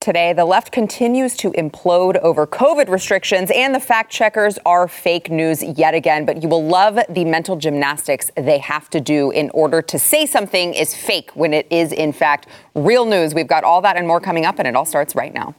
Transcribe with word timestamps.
Today, 0.00 0.32
the 0.32 0.44
left 0.44 0.70
continues 0.70 1.36
to 1.38 1.50
implode 1.50 2.18
over 2.18 2.46
COVID 2.46 2.88
restrictions, 2.88 3.50
and 3.52 3.74
the 3.74 3.80
fact 3.80 4.12
checkers 4.12 4.56
are 4.64 4.86
fake 4.86 5.28
news 5.28 5.60
yet 5.60 5.92
again. 5.92 6.24
But 6.24 6.40
you 6.40 6.48
will 6.48 6.64
love 6.64 7.00
the 7.08 7.24
mental 7.24 7.56
gymnastics 7.56 8.30
they 8.36 8.58
have 8.58 8.88
to 8.90 9.00
do 9.00 9.32
in 9.32 9.50
order 9.50 9.82
to 9.82 9.98
say 9.98 10.24
something 10.24 10.72
is 10.72 10.94
fake 10.94 11.32
when 11.34 11.52
it 11.52 11.66
is, 11.68 11.92
in 11.92 12.12
fact, 12.12 12.46
real 12.76 13.06
news. 13.06 13.34
We've 13.34 13.48
got 13.48 13.64
all 13.64 13.80
that 13.80 13.96
and 13.96 14.06
more 14.06 14.20
coming 14.20 14.46
up, 14.46 14.60
and 14.60 14.68
it 14.68 14.76
all 14.76 14.84
starts 14.84 15.16
right 15.16 15.34
now. 15.34 15.56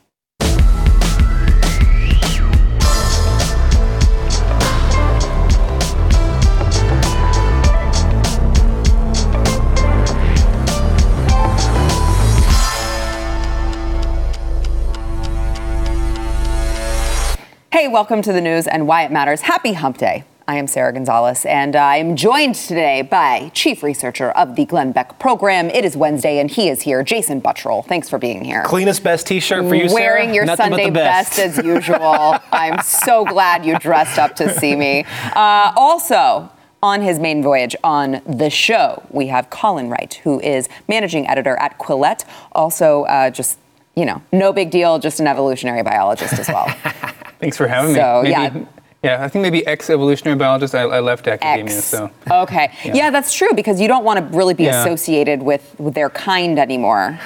Hey, 17.72 17.88
welcome 17.88 18.22
to 18.23 18.34
the 18.34 18.41
news 18.41 18.68
and 18.68 18.88
why 18.88 19.04
it 19.04 19.12
matters. 19.12 19.42
Happy 19.42 19.73
Hump 19.73 19.98
Day. 19.98 20.23
I 20.48 20.56
am 20.56 20.66
Sarah 20.66 20.92
Gonzalez, 20.92 21.45
and 21.45 21.75
I 21.75 21.98
am 21.98 22.16
joined 22.16 22.56
today 22.56 23.03
by 23.03 23.52
Chief 23.53 23.84
Researcher 23.84 24.31
of 24.31 24.56
the 24.56 24.66
Glenn 24.66 24.92
Beck 24.92 25.20
Program. 25.20 25.70
It 25.70 25.86
is 25.86 25.95
Wednesday, 25.95 26.40
and 26.40 26.50
he 26.50 26.70
is 26.70 26.81
here, 26.81 27.03
Jason 27.03 27.40
Buttrill. 27.40 27.86
Thanks 27.86 28.09
for 28.09 28.17
being 28.17 28.44
here. 28.44 28.64
Cleanest 28.64 29.03
best 29.03 29.28
T-shirt 29.28 29.67
for 29.67 29.75
you, 29.75 29.94
Wearing 29.94 30.30
Sarah. 30.30 30.34
your 30.36 30.45
Nothing 30.45 30.70
Sunday 30.72 30.90
best. 30.90 31.38
best. 31.38 31.59
as 31.59 31.64
usual. 31.66 32.40
I'm 32.52 32.81
so 32.81 33.23
glad 33.25 33.64
you 33.64 33.78
dressed 33.78 34.17
up 34.17 34.36
to 34.38 34.52
see 34.59 34.75
me. 34.75 35.06
Uh, 35.36 35.72
also. 35.75 36.50
On 36.81 37.02
his 37.02 37.20
main 37.20 37.44
voyage 37.44 37.75
on 37.84 38.22
the 38.25 38.50
show, 38.50 39.03
we 39.09 39.28
have 39.28 39.50
Colin 39.50 39.90
Wright, 39.90 40.14
who 40.23 40.40
is 40.40 40.70
managing 40.88 41.28
editor 41.28 41.58
at 41.58 41.78
Quillette. 41.78 42.23
Also, 42.53 43.03
uh, 43.03 43.30
just, 43.30 43.59
you 43.97 44.06
know, 44.06 44.22
no 44.31 44.53
big 44.53 44.72
deal, 44.72 44.97
just 44.97 45.20
an 45.20 45.28
evolutionary 45.28 45.84
biologist 45.84 46.40
as 46.40 46.47
well. 46.47 46.73
Thanks 47.40 47.58
for 47.58 47.68
having 47.68 47.95
So, 47.95 48.22
me. 48.23 48.30
yeah. 48.32 48.50
Maybe, 48.50 48.68
yeah, 49.04 49.23
I 49.23 49.30
think 49.30 49.44
maybe 49.44 49.66
ex-evolutionary 49.66 50.38
biologist. 50.38 50.76
I, 50.76 50.82
I 50.82 51.00
left 51.00 51.28
academia, 51.28 51.76
X. 51.78 51.86
so 51.86 52.12
Okay. 52.30 52.72
Yeah. 52.84 53.09
that's 53.12 53.34
true 53.34 53.54
because 53.56 53.80
you 53.80 53.88
don't 53.88 54.04
want 54.04 54.20
to 54.20 54.38
really 54.38 54.54
be 54.54 54.64
Yeah. 54.66 54.81
associated 54.84 55.42
with, 55.42 55.73
with 55.80 55.94
their 55.94 56.09
kind 56.09 56.59
anymore. 56.59 57.18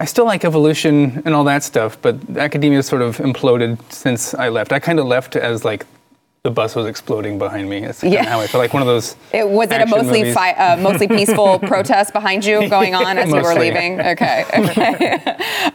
I 0.00 0.04
still 0.04 0.26
like 0.26 0.44
evolution 0.44 1.20
and 1.24 1.34
all 1.34 1.42
that 1.44 1.64
stuff, 1.64 1.98
but 2.00 2.16
academia 2.36 2.84
sort 2.84 3.02
of 3.02 3.16
imploded 3.18 3.78
since 3.92 4.32
I 4.32 4.48
left. 4.48 4.72
I 4.72 4.78
kind 4.78 5.00
of 5.00 5.06
left 5.06 5.34
as 5.34 5.64
like 5.64 5.86
the 6.48 6.54
bus 6.54 6.74
was 6.74 6.86
exploding 6.86 7.36
behind 7.38 7.68
me. 7.68 7.82
It's 7.84 8.00
kind 8.00 8.10
Yeah. 8.14 8.22
of 8.22 8.26
how 8.28 8.40
I 8.40 8.46
feel 8.46 8.58
like 8.58 8.72
one 8.72 8.80
of 8.80 8.88
those. 8.88 9.16
It, 9.34 9.46
was 9.46 9.70
it 9.70 9.82
a 9.82 9.86
mostly 9.86 10.32
fi- 10.32 10.52
uh, 10.52 10.76
mostly 10.78 11.06
peaceful 11.18 11.58
protest 11.58 12.14
behind 12.14 12.42
you 12.42 12.66
going 12.70 12.94
on 12.94 13.18
as 13.18 13.28
you 13.28 13.42
were 13.42 13.54
leaving? 13.54 14.00
Okay. 14.00 14.44
Okay. 14.68 15.18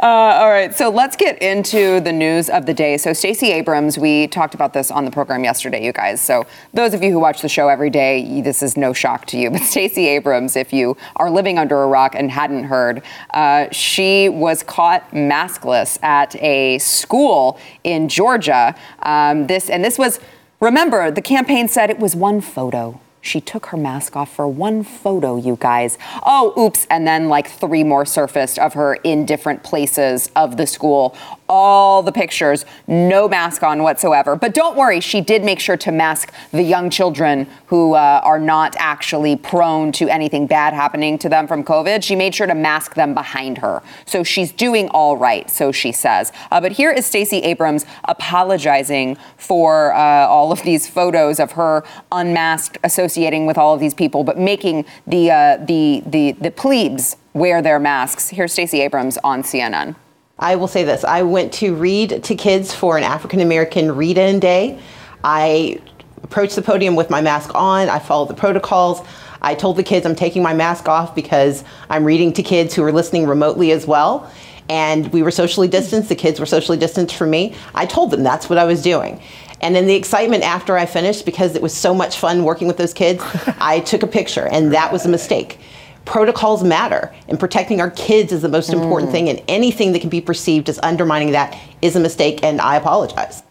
uh, 0.01 0.05
all 0.41 0.49
right. 0.49 0.73
So 0.73 0.89
let's 0.89 1.15
get 1.15 1.39
into 1.41 1.99
the 1.99 2.11
news 2.11 2.49
of 2.49 2.65
the 2.65 2.73
day. 2.73 2.97
So 2.97 3.13
Stacey 3.13 3.51
Abrams, 3.51 3.97
we 3.99 4.27
talked 4.27 4.55
about 4.55 4.73
this 4.73 4.89
on 4.89 5.05
the 5.05 5.11
program 5.11 5.43
yesterday, 5.43 5.83
you 5.85 5.93
guys. 5.93 6.21
So 6.21 6.45
those 6.73 6.93
of 6.95 7.03
you 7.03 7.11
who 7.11 7.19
watch 7.19 7.41
the 7.41 7.49
show 7.49 7.67
every 7.69 7.89
day, 7.89 8.41
this 8.41 8.63
is 8.63 8.75
no 8.75 8.93
shock 8.93 9.25
to 9.27 9.37
you. 9.37 9.51
But 9.51 9.61
Stacey 9.73 10.07
Abrams, 10.07 10.55
if 10.55 10.73
you 10.73 10.97
are 11.17 11.29
living 11.29 11.57
under 11.59 11.83
a 11.83 11.87
rock 11.87 12.15
and 12.15 12.31
hadn't 12.31 12.63
heard, 12.65 13.03
uh, 13.33 13.67
she 13.71 14.27
was 14.29 14.63
caught 14.63 15.09
maskless 15.11 16.01
at 16.03 16.35
a 16.41 16.79
school 16.79 17.59
in 17.83 18.09
Georgia. 18.09 18.75
Um, 19.03 19.45
this 19.47 19.69
and 19.69 19.83
this 19.85 19.99
was. 19.99 20.19
Remember, 20.63 21.11
the 21.11 21.21
campaign 21.21 21.67
said 21.67 21.89
it 21.89 21.99
was 21.99 22.15
one 22.15 22.39
photo. 22.39 23.01
She 23.19 23.41
took 23.41 23.65
her 23.67 23.77
mask 23.77 24.15
off 24.15 24.33
for 24.33 24.47
one 24.47 24.85
photo, 24.85 25.35
you 25.35 25.57
guys. 25.59 25.97
Oh, 26.25 26.53
oops. 26.57 26.87
And 26.89 27.05
then, 27.05 27.27
like, 27.27 27.49
three 27.49 27.83
more 27.83 28.05
surfaced 28.05 28.57
of 28.57 28.73
her 28.75 28.93
in 29.03 29.25
different 29.25 29.61
places 29.61 30.31
of 30.37 30.55
the 30.55 30.65
school. 30.65 31.17
All 31.55 32.01
the 32.01 32.11
pictures, 32.11 32.65
no 32.87 33.29
mask 33.29 33.61
on 33.61 33.83
whatsoever. 33.83 34.35
But 34.35 34.55
don't 34.55 34.75
worry, 34.75 34.99
she 34.99 35.21
did 35.21 35.43
make 35.43 35.59
sure 35.59 35.77
to 35.77 35.91
mask 35.91 36.33
the 36.49 36.63
young 36.63 36.89
children 36.89 37.45
who 37.67 37.93
uh, 37.93 38.21
are 38.23 38.39
not 38.39 38.75
actually 38.79 39.35
prone 39.35 39.91
to 39.91 40.09
anything 40.09 40.47
bad 40.47 40.73
happening 40.73 41.19
to 41.19 41.29
them 41.29 41.45
from 41.45 41.63
COVID. 41.63 42.03
She 42.03 42.15
made 42.15 42.33
sure 42.33 42.47
to 42.47 42.55
mask 42.55 42.95
them 42.95 43.13
behind 43.13 43.59
her. 43.59 43.83
So 44.07 44.23
she's 44.23 44.51
doing 44.51 44.89
all 44.89 45.15
right, 45.15 45.47
so 45.47 45.71
she 45.71 45.91
says. 45.91 46.31
Uh, 46.49 46.59
but 46.59 46.71
here 46.71 46.89
is 46.91 47.05
Stacey 47.05 47.37
Abrams 47.41 47.85
apologizing 48.05 49.15
for 49.37 49.93
uh, 49.93 49.99
all 49.99 50.51
of 50.51 50.63
these 50.63 50.87
photos 50.87 51.39
of 51.39 51.51
her 51.51 51.83
unmasked, 52.11 52.79
associating 52.83 53.45
with 53.45 53.59
all 53.59 53.75
of 53.75 53.79
these 53.79 53.93
people, 53.93 54.23
but 54.23 54.39
making 54.39 54.85
the 55.05 55.29
uh, 55.29 55.57
the 55.57 56.01
the 56.07 56.31
the 56.31 56.49
plebes 56.49 57.15
wear 57.35 57.61
their 57.61 57.79
masks. 57.79 58.29
Here's 58.29 58.53
Stacey 58.53 58.81
Abrams 58.81 59.19
on 59.23 59.43
CNN. 59.43 59.95
I 60.43 60.57
will 60.57 60.67
say 60.67 60.83
this 60.83 61.05
I 61.05 61.23
went 61.23 61.53
to 61.53 61.73
read 61.73 62.25
to 62.25 62.35
kids 62.35 62.73
for 62.73 62.97
an 62.97 63.03
African 63.03 63.39
American 63.39 63.95
read 63.95 64.17
in 64.17 64.41
day. 64.41 64.77
I 65.23 65.79
approached 66.21 66.57
the 66.57 66.61
podium 66.61 66.95
with 66.95 67.09
my 67.09 67.21
mask 67.21 67.51
on, 67.55 67.87
I 67.87 67.99
followed 67.99 68.27
the 68.27 68.33
protocols. 68.33 69.01
I 69.41 69.55
told 69.55 69.77
the 69.77 69.83
kids 69.83 70.05
I'm 70.05 70.15
taking 70.15 70.43
my 70.43 70.53
mask 70.53 70.89
off 70.89 71.15
because 71.15 71.63
I'm 71.89 72.03
reading 72.03 72.33
to 72.33 72.43
kids 72.43 72.73
who 72.73 72.83
are 72.83 72.91
listening 72.91 73.25
remotely 73.25 73.71
as 73.71 73.87
well. 73.87 74.29
And 74.69 75.11
we 75.13 75.23
were 75.23 75.31
socially 75.31 75.69
distanced, 75.69 76.09
the 76.09 76.15
kids 76.15 76.41
were 76.41 76.45
socially 76.45 76.77
distanced 76.77 77.15
from 77.15 77.29
me. 77.29 77.55
I 77.73 77.85
told 77.85 78.11
them 78.11 78.23
that's 78.23 78.49
what 78.49 78.57
I 78.57 78.65
was 78.65 78.81
doing. 78.81 79.21
And 79.61 79.77
in 79.77 79.87
the 79.87 79.95
excitement 79.95 80.43
after 80.43 80.77
I 80.77 80.85
finished, 80.85 81.25
because 81.25 81.55
it 81.55 81.61
was 81.61 81.73
so 81.73 81.93
much 81.93 82.17
fun 82.17 82.43
working 82.43 82.67
with 82.67 82.75
those 82.75 82.93
kids, 82.93 83.23
I 83.59 83.79
took 83.79 84.03
a 84.03 84.07
picture, 84.07 84.45
and 84.47 84.73
that 84.73 84.91
was 84.91 85.05
a 85.05 85.09
mistake 85.09 85.57
protocols 86.05 86.63
matter 86.63 87.13
and 87.27 87.39
protecting 87.39 87.79
our 87.79 87.91
kids 87.91 88.31
is 88.31 88.41
the 88.41 88.49
most 88.49 88.71
important 88.71 89.09
mm. 89.09 89.13
thing 89.13 89.29
and 89.29 89.41
anything 89.47 89.93
that 89.93 89.99
can 89.99 90.09
be 90.09 90.21
perceived 90.21 90.67
as 90.69 90.79
undermining 90.83 91.31
that 91.31 91.57
is 91.81 91.95
a 91.95 91.99
mistake 91.99 92.43
and 92.43 92.59
i 92.59 92.75
apologize 92.75 93.43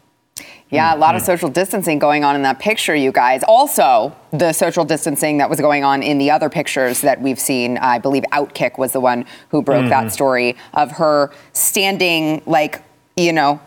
Yeah, 0.71 0.95
a 0.95 0.97
lot 0.97 1.15
of 1.15 1.23
mm. 1.23 1.27
social 1.27 1.51
distancing 1.51 1.99
going 1.99 2.25
on 2.25 2.35
in 2.35 2.43
that 2.43 2.59
picture, 2.59 2.95
you 2.95 3.13
guys. 3.13 3.43
Also, 3.47 4.17
the 4.31 4.55
social 4.55 4.87
distancing 4.87 5.37
that 5.37 5.51
was 5.51 5.61
going 5.61 5.85
on 5.85 6.03
in 6.03 6.17
the 6.17 6.31
other 6.31 6.49
pictures 6.49 7.03
that 7.03 7.21
we've 7.21 7.39
seen. 7.39 7.77
I 7.77 7.99
believe 7.99 8.23
Outkick 8.33 8.79
was 8.79 8.93
the 8.93 9.01
one 9.01 9.27
who 9.51 9.61
broke 9.61 9.91
that 9.91 10.05
mm-hmm. 10.05 10.09
story 10.09 10.57
of 10.73 10.93
her 10.93 11.31
standing, 11.53 12.41
like, 12.47 12.83
you 13.19 13.35
know, 13.35 13.61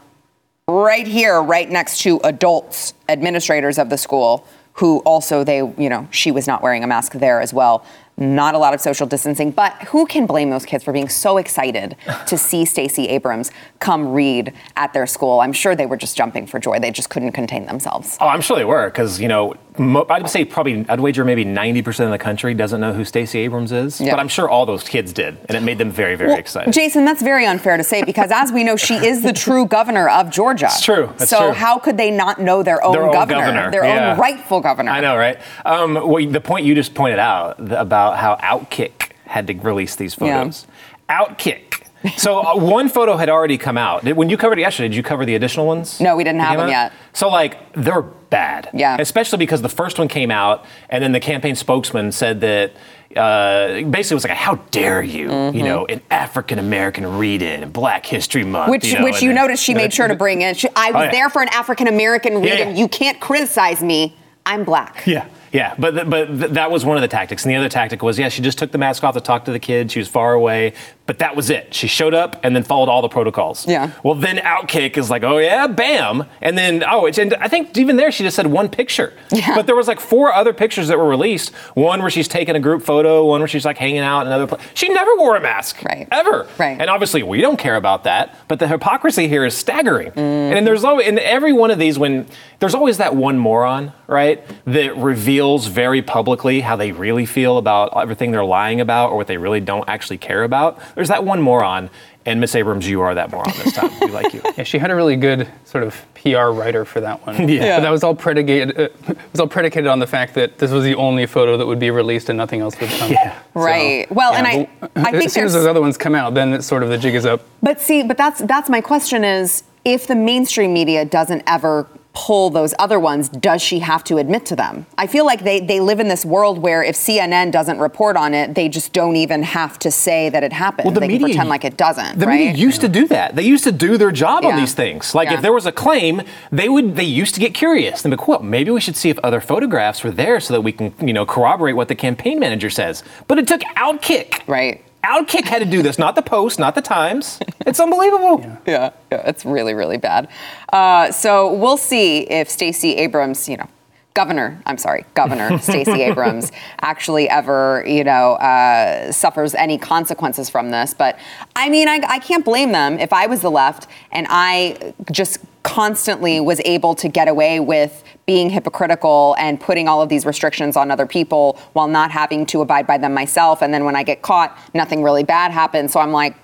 right 0.68 1.06
here, 1.06 1.44
right 1.44 1.70
next 1.70 2.00
to 2.02 2.20
adults, 2.24 2.96
administrators 3.08 3.78
of 3.78 3.92
the 3.92 4.00
school, 4.00 4.48
who 4.74 5.00
also 5.06 5.44
they, 5.44 5.58
you 5.58 5.90
know, 5.90 6.08
she 6.10 6.32
was 6.32 6.48
not 6.48 6.64
wearing 6.64 6.84
a 6.84 6.88
mask 6.88 7.14
there 7.14 7.40
as 7.40 7.54
well. 7.54 7.86
Not 8.18 8.56
a 8.56 8.58
lot 8.58 8.74
of 8.74 8.80
social 8.80 9.06
distancing, 9.06 9.52
but 9.52 9.74
who 9.84 10.06
can 10.06 10.26
blame 10.26 10.50
those 10.50 10.66
kids 10.66 10.84
for 10.84 10.94
being 10.94 11.10
so 11.10 11.38
excited 11.38 11.98
to 12.28 12.38
see 12.38 12.64
Stacey 12.64 13.10
Abrams 13.10 13.52
come 13.80 14.14
read 14.14 14.54
at 14.78 14.94
their 14.94 15.06
school? 15.06 15.42
I'm 15.42 15.54
sure 15.54 15.76
they 15.76 15.86
were 15.86 15.98
just 15.98 16.16
jumping 16.16 16.48
for 16.48 16.60
joy. 16.60 16.80
They 16.80 16.92
just 16.92 17.10
couldn't 17.10 17.34
contain 17.34 17.66
themselves. 17.66 18.18
Oh, 18.22 18.28
I'm 18.28 18.42
sure 18.42 18.56
they 18.56 18.66
were, 18.66 18.88
because 18.90 19.20
you 19.20 19.28
know, 19.28 19.56
I'd 19.78 20.30
say 20.30 20.46
probably 20.46 20.86
I'd 20.90 21.00
wager 21.00 21.26
maybe 21.26 21.44
90% 21.46 22.06
of 22.06 22.12
the 22.12 22.18
country 22.18 22.54
doesn't 22.54 22.80
know 22.82 22.94
who 22.94 23.04
Stacey 23.06 23.40
Abrams 23.40 23.72
is, 23.72 24.00
Yeah. 24.00 24.12
but 24.12 24.20
I'm 24.20 24.28
sure 24.28 24.50
all 24.50 24.66
those 24.66 24.84
kids 24.84 25.12
did, 25.14 25.38
and 25.48 25.58
it 25.58 25.62
made 25.64 25.78
them 25.78 25.92
very, 25.92 26.16
very 26.16 26.30
Well, 26.32 26.40
excited. 26.40 26.74
Jason, 26.74 27.06
that's 27.06 27.22
very 27.22 27.46
unfair 27.46 27.78
to 27.78 27.84
say 27.84 28.04
because, 28.04 28.32
as 28.32 28.52
we 28.52 28.64
know, 28.64 28.76
she 28.76 28.96
is 28.96 29.22
the 29.22 29.34
true 29.34 29.66
governor 29.66 30.08
of 30.10 30.30
Georgia. 30.30 30.66
It's 30.66 30.82
true. 30.82 31.10
That's 31.18 31.30
so 31.30 31.48
true. 31.48 31.52
how 31.54 31.78
could 31.80 31.98
they 31.98 32.12
not 32.12 32.40
know 32.40 32.64
their 32.64 32.84
own, 32.84 32.94
Their 32.94 33.08
own 33.08 33.12
governor, 33.14 33.40
governor, 33.42 33.72
their 33.72 33.86
yeah. 33.86 34.14
own 34.14 34.20
rightful 34.20 34.62
governor? 34.62 34.92
I 34.92 35.02
know, 35.02 35.18
right? 35.18 35.38
Um, 35.66 35.96
well, 35.96 36.26
the 36.26 36.42
point 36.42 36.66
you 36.66 36.76
just 36.76 36.94
pointed 36.94 37.20
out 37.20 37.56
about 37.72 38.18
how 38.18 38.36
Outkick 38.38 39.12
had 39.26 39.48
to 39.48 39.54
release 39.56 39.96
these 39.96 40.16
Yeah. 40.20 40.40
photos. 40.40 40.68
Outkick. 41.10 41.82
So 42.18 42.40
uh, 42.40 42.56
one 42.60 42.90
photo 42.90 43.18
had 43.18 43.30
already 43.30 43.58
come 43.58 43.78
out. 43.78 44.04
When 44.04 44.30
you 44.30 44.38
covered 44.38 44.60
it 44.60 44.62
yesterday, 44.62 44.90
did 44.90 44.96
you 44.98 45.04
cover 45.04 45.26
the 45.26 45.36
additional 45.36 45.66
ones? 45.66 46.00
No, 46.00 46.16
we 46.16 46.24
didn't 46.24 46.42
have 46.42 46.58
them 46.58 46.68
out? 46.68 46.70
yet. 46.70 46.94
So 47.14 47.30
like 47.30 47.58
they're 47.74 48.04
bad. 48.36 48.70
Yeah. 48.74 48.98
Especially 49.00 49.38
because 49.38 49.62
the 49.62 49.70
first 49.70 49.98
one 50.00 50.08
came 50.08 50.32
out, 50.32 50.66
and 50.90 51.04
then 51.04 51.12
the 51.12 51.20
campaign 51.20 51.56
spokesman 51.56 52.12
said 52.12 52.42
that. 52.42 52.72
Uh, 53.16 53.82
basically, 53.90 54.16
it 54.16 54.22
was 54.22 54.24
like, 54.28 54.36
"How 54.38 54.56
dare 54.72 55.02
you? 55.02 55.28
You 55.52 55.64
know, 55.64 55.86
an 55.86 56.02
African 56.12 56.60
American 56.60 57.06
read-in 57.18 57.64
in 57.64 57.70
Black 57.72 58.06
History 58.06 58.44
Month." 58.44 58.64
Mm-hmm. 58.64 58.72
Which, 58.72 58.86
you 58.88 58.98
know, 59.00 59.04
which 59.06 59.22
you 59.22 59.30
then- 59.30 59.36
noticed 59.36 59.64
she 59.64 59.74
made 59.74 59.94
sure 59.94 60.08
to 60.10 60.16
bring 60.16 60.42
in. 60.42 60.54
She, 60.56 60.68
I 60.76 60.92
was 60.92 61.02
Oh, 61.02 61.04
yeah. 61.06 61.12
there 61.12 61.30
for 61.30 61.42
an 61.42 61.48
African 61.50 61.88
American 61.88 62.42
reading. 62.42 62.70
yeah. 62.70 62.76
You 62.82 62.88
can't 62.90 63.18
criticize 63.22 63.82
me. 63.82 64.18
I'm 64.46 64.64
black. 64.66 65.04
Yeah, 65.08 65.28
yeah, 65.54 65.76
but 65.80 65.92
th- 65.92 66.10
but 66.10 66.26
th- 66.28 66.52
that 66.52 66.70
was 66.72 66.84
one 66.84 66.98
of 66.98 67.02
the 67.02 67.08
tactics, 67.08 67.46
and 67.46 67.52
the 67.52 67.56
other 67.56 67.70
tactic 67.70 68.04
was 68.04 68.20
yeah, 68.20 68.28
she 68.30 68.42
just 68.42 68.58
took 68.58 68.72
the 68.72 68.78
mask 68.78 69.04
off 69.06 69.14
to 69.16 69.22
talk 69.22 69.46
to 69.46 69.52
the 69.52 69.60
kids. 69.60 69.94
She 69.94 70.00
was 70.00 70.08
far 70.10 70.34
away, 70.34 70.74
But 71.08 71.20
that 71.20 71.36
was 71.36 71.52
it. 71.52 71.74
She 71.74 71.86
showed 71.88 72.16
up 72.16 72.40
and 72.44 72.56
then 72.56 72.64
followed 72.64 72.90
all 72.90 73.04
the 73.04 73.10
protocols. 73.10 73.68
Yeah. 73.68 73.92
Well, 74.04 74.16
then 74.16 74.38
Outkick 74.38 74.98
is 74.98 75.10
like, 75.12 75.24
oh 75.24 75.38
yeah, 75.38 75.68
bam, 75.68 76.26
and 76.42 76.58
then 76.58 76.84
oh, 76.88 77.06
it's, 77.06 77.20
and 77.20 77.34
I 77.36 77.48
think 77.48 77.78
even 77.78 77.96
there 77.96 78.12
she 78.12 78.24
just 78.24 78.36
said 78.36 78.48
one 78.48 78.70
picture. 78.70 79.14
Yeah. 79.32 79.54
But 79.54 79.68
there 79.68 79.76
was 79.76 79.88
like 79.88 80.00
four 80.00 80.34
other 80.34 80.52
pictures 80.52 80.88
that 80.88 80.98
were 80.98 81.08
released. 81.08 81.54
One 81.76 82.02
where 82.02 82.10
she's 82.10 82.28
taking 82.28 82.56
a 82.56 82.60
group 82.60 82.82
photo. 82.82 83.24
One 83.26 83.42
where 83.42 83.48
she's 83.48 83.66
like 83.66 83.78
hanging 83.78 84.00
out. 84.00 84.22
in 84.22 84.28
Another. 84.28 84.48
Pla- 84.48 84.66
she 84.74 84.90
never 84.90 85.16
wore 85.18 85.36
a 85.36 85.42
mask. 85.42 85.84
Right. 85.84 86.08
Ever. 86.12 86.48
Right. 86.58 86.80
And 86.82 86.90
obviously 86.90 87.22
we 87.22 87.40
don't 87.40 87.58
care 87.58 87.76
about 87.76 88.04
that. 88.06 88.36
But 88.48 88.58
the 88.60 88.68
hypocrisy 88.68 89.28
here 89.28 89.46
is 89.46 89.56
staggering. 89.56 90.10
Mm-hmm. 90.10 90.58
And 90.58 90.66
there's 90.66 90.84
always 90.84 91.08
in 91.08 91.20
every 91.20 91.54
one 91.54 91.70
of 91.70 91.78
these 91.78 92.00
when 92.00 92.26
there's 92.60 92.74
always 92.74 92.98
that 92.98 93.16
one 93.16 93.38
moron, 93.38 93.94
right, 94.08 94.44
that 94.66 94.98
reveals 94.98 95.68
very 95.68 96.02
publicly 96.02 96.62
how 96.62 96.76
they 96.76 96.92
really 96.92 97.26
feel 97.26 97.58
about 97.58 97.96
everything 97.96 98.32
they're 98.32 98.46
lying 98.46 98.82
about 98.82 99.12
or 99.12 99.18
what 99.18 99.28
they 99.28 99.38
really 99.38 99.60
don't 99.60 99.88
actually 99.88 100.18
care 100.18 100.44
about. 100.44 100.80
There's 100.96 101.10
that 101.10 101.24
one 101.24 101.42
moron. 101.42 101.90
And 102.28 102.42
Miss 102.42 102.56
Abrams, 102.56 102.90
you 102.90 103.02
are 103.02 103.14
that 103.14 103.30
moron 103.30 103.54
this 103.64 103.74
time. 103.74 103.92
we 104.02 104.08
like 104.08 104.34
you. 104.34 104.42
Yeah, 104.58 104.64
she 104.64 104.80
had 104.80 104.90
a 104.90 104.96
really 104.96 105.16
good 105.16 105.48
sort 105.66 105.84
of 105.84 105.96
PR 106.16 106.48
writer 106.48 106.84
for 106.84 107.00
that 107.02 107.26
one. 107.28 107.48
Yeah. 107.48 107.78
But 107.78 107.84
that 107.84 107.92
was 107.92 108.04
all 108.04 108.16
predicated. 108.16 108.80
Uh, 108.80 108.84
it 109.10 109.18
was 109.32 109.40
all 109.40 109.48
predicated 109.48 109.88
on 109.88 110.00
the 110.00 110.08
fact 110.08 110.34
that 110.34 110.58
this 110.58 110.72
was 110.72 110.84
the 110.84 110.96
only 110.96 111.28
photo 111.28 111.56
that 111.58 111.68
would 111.68 111.78
be 111.78 111.92
released 111.92 112.30
and 112.30 112.38
nothing 112.38 112.62
else 112.62 112.80
would 112.80 112.90
come. 112.90 113.12
Yeah. 113.12 113.40
Right. 113.54 114.12
Well, 114.12 114.34
and 114.34 114.48
I, 114.48 114.68
I 114.96 115.12
think 115.12 115.26
as 115.26 115.34
soon 115.34 115.46
as 115.46 115.54
those 115.54 115.68
other 115.68 115.82
ones 115.82 115.98
come 115.98 116.16
out, 116.16 116.34
then 116.34 116.54
it's 116.54 116.66
sort 116.66 116.82
of 116.82 116.90
the 116.90 116.98
jig 116.98 117.14
is 117.14 117.26
up. 117.26 117.42
But 117.62 117.80
see, 117.80 118.02
but 118.02 118.18
that's 118.18 118.42
that's 118.42 118.70
my 118.70 118.82
question 118.82 119.24
is 119.24 119.64
if 119.86 120.08
the 120.08 120.16
mainstream 120.16 120.74
media 120.74 121.06
doesn't 121.06 121.44
ever 121.46 121.88
pull 122.16 122.50
those 122.50 122.74
other 122.80 123.00
ones, 123.00 123.30
does 123.30 123.62
she 123.62 123.80
have 123.80 124.04
to 124.06 124.18
admit 124.18 124.46
to 124.48 124.56
them? 124.56 124.86
I 124.98 125.06
feel 125.06 125.26
like 125.26 125.44
they, 125.44 125.60
they 125.60 125.80
live 125.80 126.00
in 126.00 126.08
this 126.08 126.26
world 126.26 126.58
where 126.58 126.82
if 126.82 126.96
CNN 126.96 127.52
doesn't 127.52 127.78
report 127.78 128.16
on 128.18 128.34
it, 128.34 128.56
they 128.56 128.70
just 128.70 128.94
don't 128.94 129.18
even 129.18 129.44
have 129.44 129.78
to 129.80 129.92
say 129.92 130.30
that 130.30 130.42
it 130.44 130.54
happened. 130.54 130.86
Well, 130.86 130.94
the 130.94 131.02
they 131.02 131.08
media- 131.08 131.20
can 131.20 131.28
pretend 131.28 131.50
like 131.50 131.66
it 131.66 131.76
doesn't, 131.78 132.18
The 132.18 132.26
right? 132.26 132.40
media 132.40 132.54
used 132.54 132.80
to 132.82 132.88
do 132.88 133.08
that. 133.10 133.36
They 133.36 133.44
used 133.44 133.66
to 133.66 133.72
do 133.74 133.98
their 133.98 134.12
job 134.12 134.46
on 134.46 134.56
these 134.56 134.74
things. 134.74 135.14
Like 135.14 135.28
Yeah. 135.30 135.36
if 135.36 135.42
there 135.42 135.54
was 135.54 135.66
a 135.66 135.72
claim, 135.74 136.22
they 136.52 136.70
would 136.70 136.96
they 136.96 137.04
used 137.04 137.34
to 137.36 137.42
get 137.42 137.54
curious. 137.54 138.02
They'd 138.02 138.10
be 138.12 138.16
like, 138.16 138.28
well, 138.28 138.42
maybe 138.42 138.72
we 138.72 138.80
should 138.80 138.96
see 138.96 139.10
if 139.10 139.20
other 139.20 139.42
photographs 139.42 140.02
were 140.04 140.12
there 140.12 140.40
so 140.40 140.54
that 140.54 140.62
we 140.62 140.72
can, 140.72 140.94
you 141.06 141.12
know, 141.14 141.26
corroborate 141.26 141.76
what 141.76 141.90
the 141.90 141.96
campaign 141.96 142.40
manager 142.40 142.70
says. 142.70 143.04
But 143.28 143.40
it 143.40 143.48
took 143.48 143.60
Outkick. 143.76 144.42
right. 144.48 144.82
Outkick 145.06 145.46
had 145.46 145.60
to 145.60 145.66
do 145.66 145.82
this, 145.82 146.00
not 146.00 146.16
the 146.16 146.22
Post, 146.22 146.60
not 146.60 146.76
the 146.76 146.82
Times. 146.82 147.40
It's 147.66 147.80
unbelievable. 147.80 148.42
Yeah, 148.68 148.92
yeah, 149.12 149.30
it's 149.30 149.44
really, 149.46 149.74
really 149.74 149.98
bad. 149.98 150.28
Uh, 150.72 151.12
so 151.12 151.54
we'll 151.54 151.78
see 151.78 152.20
if 152.22 152.50
Stacey 152.50 152.96
Abrams, 152.96 153.50
you 153.50 153.58
know, 153.58 153.68
Governor, 154.16 154.62
I'm 154.66 154.78
sorry, 154.78 155.06
Governor 155.14 155.58
Stacey 155.60 156.02
Abrams 156.02 156.52
actually 156.82 157.30
ever, 157.30 157.84
you 157.86 158.04
know, 158.04 158.34
uh, 158.36 159.12
suffers 159.12 159.54
any 159.54 159.78
consequences 159.78 160.50
from 160.50 160.72
this. 160.72 160.94
But 160.94 161.20
I 161.56 161.70
mean, 161.70 161.90
I, 161.90 162.00
I 162.08 162.20
can't 162.20 162.46
blame 162.46 162.72
them 162.72 162.98
if 162.98 163.12
I 163.12 163.28
was 163.28 163.42
the 163.42 163.52
left 163.52 163.88
and 164.14 164.26
I 164.30 164.94
just 165.12 165.40
constantly 165.64 166.40
was 166.40 166.62
able 166.64 166.96
to 166.96 167.10
get 167.10 167.28
away 167.28 167.60
with 167.60 168.04
being 168.26 168.50
hypocritical 168.50 169.36
and 169.38 169.60
putting 169.60 169.90
all 169.90 170.02
of 170.02 170.08
these 170.08 170.26
restrictions 170.26 170.78
on 170.78 170.92
other 170.92 171.06
people 171.06 171.60
while 171.74 171.90
not 171.90 172.10
having 172.10 172.46
to 172.46 172.62
abide 172.62 172.88
by 172.88 172.98
them 172.98 173.14
myself. 173.14 173.62
And 173.62 173.74
then 173.74 173.84
when 173.84 173.98
I 173.98 174.04
get 174.04 174.22
caught, 174.22 174.58
nothing 174.74 175.04
really 175.04 175.24
bad 175.24 175.52
happens. 175.52 175.92
So 175.92 176.00
I'm 176.00 176.12
like, 176.14 176.36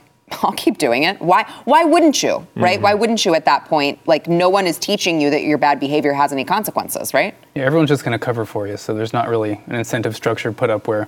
I'll 0.44 0.54
keep 0.54 0.78
doing 0.78 1.04
it. 1.04 1.19
Why? 1.22 1.44
Why 1.66 1.83
wouldn't 1.83 2.22
you? 2.24 2.45
Right? 2.56 2.75
Mm-hmm. 2.75 2.83
Why 2.83 2.94
wouldn't 2.94 3.25
you 3.25 3.36
at 3.36 3.45
that 3.45 3.66
point? 3.66 4.00
Like, 4.07 4.28
no 4.28 4.50
one 4.50 4.68
is 4.68 4.78
teaching 4.78 5.19
you 5.22 5.30
that 5.30 5.44
your 5.44 5.57
bad 5.57 5.80
behavior 5.80 6.13
has 6.13 6.31
any 6.31 6.45
consequences, 6.45 7.13
right? 7.13 7.36
Yeah, 7.56 7.63
everyone's 7.63 7.89
just 7.89 8.04
going 8.04 8.18
to 8.18 8.24
cover 8.24 8.45
for 8.45 8.68
you, 8.68 8.78
so 8.78 8.94
there's 8.94 9.13
not 9.13 9.28
really 9.30 9.62
an 9.68 9.75
incentive 9.75 10.16
structure 10.16 10.51
put 10.51 10.69
up 10.69 10.88
where 10.88 11.07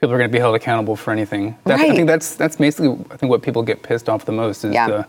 people 0.00 0.14
are 0.14 0.18
going 0.18 0.30
to 0.30 0.32
be 0.32 0.38
held 0.38 0.54
accountable 0.54 0.96
for 0.96 1.10
anything. 1.12 1.56
That's, 1.64 1.82
I 1.82 1.94
think 1.94 2.06
that's 2.06 2.34
that's 2.34 2.56
basically 2.56 3.04
I 3.10 3.16
think 3.16 3.30
what 3.30 3.42
people 3.42 3.62
get 3.62 3.82
pissed 3.82 4.08
off 4.08 4.24
the 4.24 4.32
most 4.32 4.64
is 4.64 4.72
Yeah. 4.72 4.86
the 4.88 5.06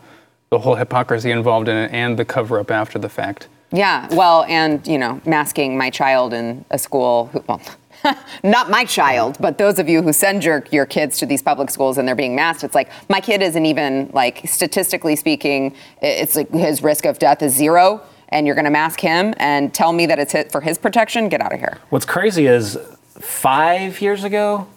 the 0.49 0.59
whole 0.59 0.75
hypocrisy 0.75 1.31
involved 1.31 1.69
in 1.69 1.77
it 1.77 1.91
and 1.93 2.19
the 2.19 2.25
cover 2.25 2.59
up 2.59 2.71
after 2.71 2.99
the 2.99 3.07
fact. 3.07 3.47
Yeah. 3.71 4.13
Well, 4.13 4.43
and 4.49 4.85
you 4.85 4.97
know, 4.97 5.21
masking 5.25 5.77
my 5.77 5.89
child 5.89 6.33
in 6.33 6.65
a 6.71 6.77
school. 6.77 7.27
Who, 7.27 7.41
well, 7.47 7.61
not 8.43 8.69
my 8.69 8.85
child, 8.85 9.37
but 9.39 9.57
those 9.57 9.79
of 9.79 9.89
you 9.89 10.01
who 10.01 10.13
send 10.13 10.43
your 10.43 10.65
your 10.71 10.85
kids 10.85 11.17
to 11.19 11.25
these 11.25 11.41
public 11.41 11.69
schools 11.69 11.97
and 11.97 12.07
they're 12.07 12.15
being 12.15 12.35
masked. 12.35 12.63
It's 12.63 12.75
like 12.75 12.89
my 13.09 13.21
kid 13.21 13.41
isn't 13.41 13.65
even 13.65 14.09
like 14.13 14.41
statistically 14.45 15.15
speaking, 15.15 15.75
it's 16.01 16.35
like 16.35 16.49
his 16.51 16.83
risk 16.83 17.05
of 17.05 17.19
death 17.19 17.41
is 17.41 17.55
zero. 17.55 18.01
And 18.33 18.47
you're 18.47 18.55
going 18.55 18.63
to 18.63 18.71
mask 18.71 19.01
him 19.01 19.33
and 19.37 19.73
tell 19.73 19.91
me 19.91 20.05
that 20.05 20.17
it's 20.17 20.33
for 20.53 20.61
his 20.61 20.77
protection? 20.77 21.27
Get 21.27 21.41
out 21.41 21.51
of 21.51 21.59
here. 21.59 21.77
What's 21.89 22.05
crazy 22.05 22.47
is 22.47 22.77
five 23.19 23.99
years 23.99 24.23
ago. 24.23 24.67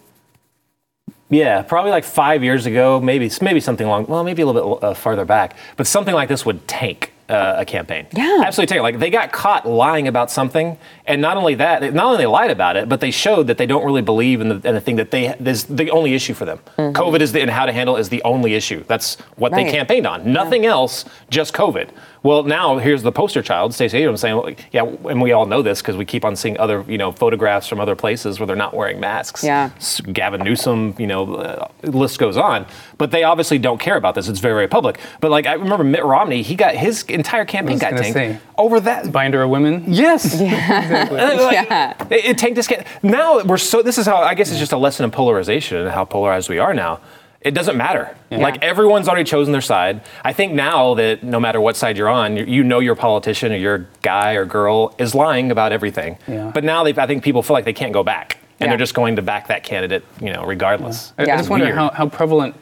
Yeah, 1.30 1.62
probably 1.62 1.92
like 1.92 2.02
five 2.02 2.42
years 2.42 2.66
ago, 2.66 3.00
maybe 3.00 3.30
maybe 3.40 3.60
something 3.60 3.86
long, 3.86 4.06
well, 4.06 4.24
maybe 4.24 4.42
a 4.42 4.46
little 4.46 4.74
bit 4.74 4.84
uh, 4.84 4.94
farther 4.94 5.24
back, 5.24 5.56
but 5.76 5.86
something 5.86 6.14
like 6.14 6.28
this 6.28 6.44
would 6.44 6.66
tank 6.66 7.13
uh, 7.28 7.54
a 7.58 7.64
campaign. 7.64 8.06
Yeah. 8.12 8.42
absolutely 8.44 8.74
tank. 8.74 8.82
Like 8.82 8.98
they 8.98 9.10
got 9.10 9.32
caught 9.32 9.66
lying 9.66 10.08
about 10.08 10.30
something, 10.30 10.76
and 11.06 11.22
not 11.22 11.36
only 11.36 11.54
that, 11.54 11.94
not 11.94 12.04
only 12.06 12.18
they 12.18 12.26
lied 12.26 12.50
about 12.50 12.76
it, 12.76 12.88
but 12.88 13.00
they 13.00 13.10
showed 13.10 13.46
that 13.46 13.56
they 13.58 13.66
don't 13.66 13.84
really 13.84 14.02
believe 14.02 14.40
in 14.40 14.48
the, 14.48 14.68
in 14.68 14.74
the 14.74 14.80
thing 14.80 14.96
that 14.96 15.10
they 15.10 15.28
is 15.28 15.64
the 15.64 15.90
only 15.90 16.14
issue 16.14 16.34
for 16.34 16.44
them. 16.44 16.58
COVID 16.78 17.20
is 17.20 17.32
the 17.32 17.40
and 17.40 17.50
how 17.50 17.66
to 17.66 17.72
handle 17.72 17.96
it 17.96 18.00
is 18.00 18.08
the 18.08 18.22
only 18.24 18.54
issue. 18.54 18.84
That's 18.86 19.16
what 19.36 19.52
Right. 19.52 19.64
they 19.66 19.72
campaigned 19.72 20.06
on. 20.06 20.32
Nothing 20.32 20.66
else, 20.66 21.04
just 21.30 21.54
COVID. 21.54 21.88
Well, 22.24 22.42
now 22.42 22.78
here's 22.78 23.02
the 23.02 23.12
poster 23.12 23.42
child, 23.42 23.74
Stacey 23.74 23.98
Abrams, 23.98 24.20
saying, 24.22 24.34
well, 24.36 24.50
"Yeah," 24.72 24.84
and 25.10 25.20
we 25.20 25.32
all 25.32 25.44
know 25.44 25.60
this 25.60 25.82
because 25.82 25.94
we 25.94 26.06
keep 26.06 26.24
on 26.24 26.36
seeing 26.36 26.58
other, 26.58 26.82
you 26.88 26.96
know, 26.96 27.12
photographs 27.12 27.68
from 27.68 27.80
other 27.80 27.94
places 27.94 28.40
where 28.40 28.46
they're 28.46 28.56
not 28.56 28.72
wearing 28.72 28.98
masks. 28.98 29.44
Yeah. 29.44 29.70
Gavin 30.10 30.40
Newsom, 30.42 30.94
you 30.98 31.06
know, 31.06 31.34
uh, 31.34 31.68
list 31.82 32.18
goes 32.18 32.38
on. 32.38 32.64
But 32.96 33.10
they 33.10 33.24
obviously 33.24 33.58
don't 33.58 33.78
care 33.78 33.96
about 33.96 34.14
this. 34.14 34.26
It's 34.28 34.40
very, 34.40 34.54
very 34.54 34.68
public. 34.68 34.98
But 35.20 35.30
like 35.30 35.46
I 35.46 35.52
remember 35.52 35.84
Mitt 35.84 36.02
Romney, 36.02 36.40
he 36.40 36.54
got 36.54 36.74
his 36.74 37.02
entire 37.04 37.44
campaign 37.44 37.74
was 37.74 37.82
got 37.82 37.90
tanked 37.90 38.14
say. 38.14 38.38
over 38.56 38.80
that. 38.80 39.12
Binder 39.12 39.42
of 39.42 39.50
women. 39.50 39.84
Yes. 39.86 40.40
Yeah. 40.40 41.08
Like, 41.12 41.52
Yeah. 41.68 42.06
It, 42.10 42.24
it 42.24 42.38
tanked 42.38 42.56
this. 42.56 42.66
ca- 42.68 42.84
Now 43.02 43.42
we're 43.42 43.58
so. 43.58 43.82
This 43.82 43.98
is 43.98 44.06
how 44.06 44.16
I 44.16 44.34
guess 44.34 44.50
it's 44.50 44.58
just 44.58 44.72
a 44.72 44.78
lesson 44.78 45.04
in 45.04 45.10
polarization 45.10 45.76
and 45.76 45.90
how 45.90 46.06
polarized 46.06 46.48
we 46.48 46.58
are 46.58 46.72
now. 46.72 47.00
It 47.44 47.52
doesn't 47.52 47.76
matter. 47.76 48.16
Like 48.30 48.62
everyone's 48.62 49.06
already 49.06 49.24
chosen 49.24 49.52
their 49.52 49.60
side. 49.60 50.00
I 50.24 50.32
think 50.32 50.54
now 50.54 50.94
that 50.94 51.22
no 51.22 51.38
matter 51.38 51.60
what 51.60 51.76
side 51.76 51.96
you're 51.98 52.08
on, 52.08 52.36
you, 52.38 52.44
you 52.46 52.64
know 52.64 52.80
your 52.80 52.94
politician 52.96 53.52
or 53.52 53.56
your 53.56 53.86
guy 54.02 54.32
or 54.32 54.46
girl 54.46 54.94
is 54.98 55.14
lying 55.14 55.50
about 55.50 55.70
everything. 55.70 56.16
Yeah. 56.26 56.50
But 56.54 56.64
now 56.64 56.82
they, 56.84 56.94
I 56.96 57.06
think 57.06 57.22
people 57.22 57.42
feel 57.42 57.52
like 57.54 57.66
they 57.66 57.74
can't 57.74 57.92
go 57.92 58.02
back, 58.02 58.38
and 58.58 58.66
Yeah. 58.66 58.68
they're 58.68 58.78
just 58.78 58.94
going 58.94 59.16
to 59.16 59.22
back 59.22 59.48
that 59.48 59.62
candidate, 59.62 60.04
you 60.22 60.32
know, 60.32 60.42
regardless. 60.44 61.12
I, 61.18 61.22
I 61.22 61.26
Yeah. 61.26 61.36
just 61.36 61.50
wonder 61.50 61.66
Weird. 61.66 61.76
how, 61.76 61.90
how 61.90 62.08
prevalent 62.08 62.54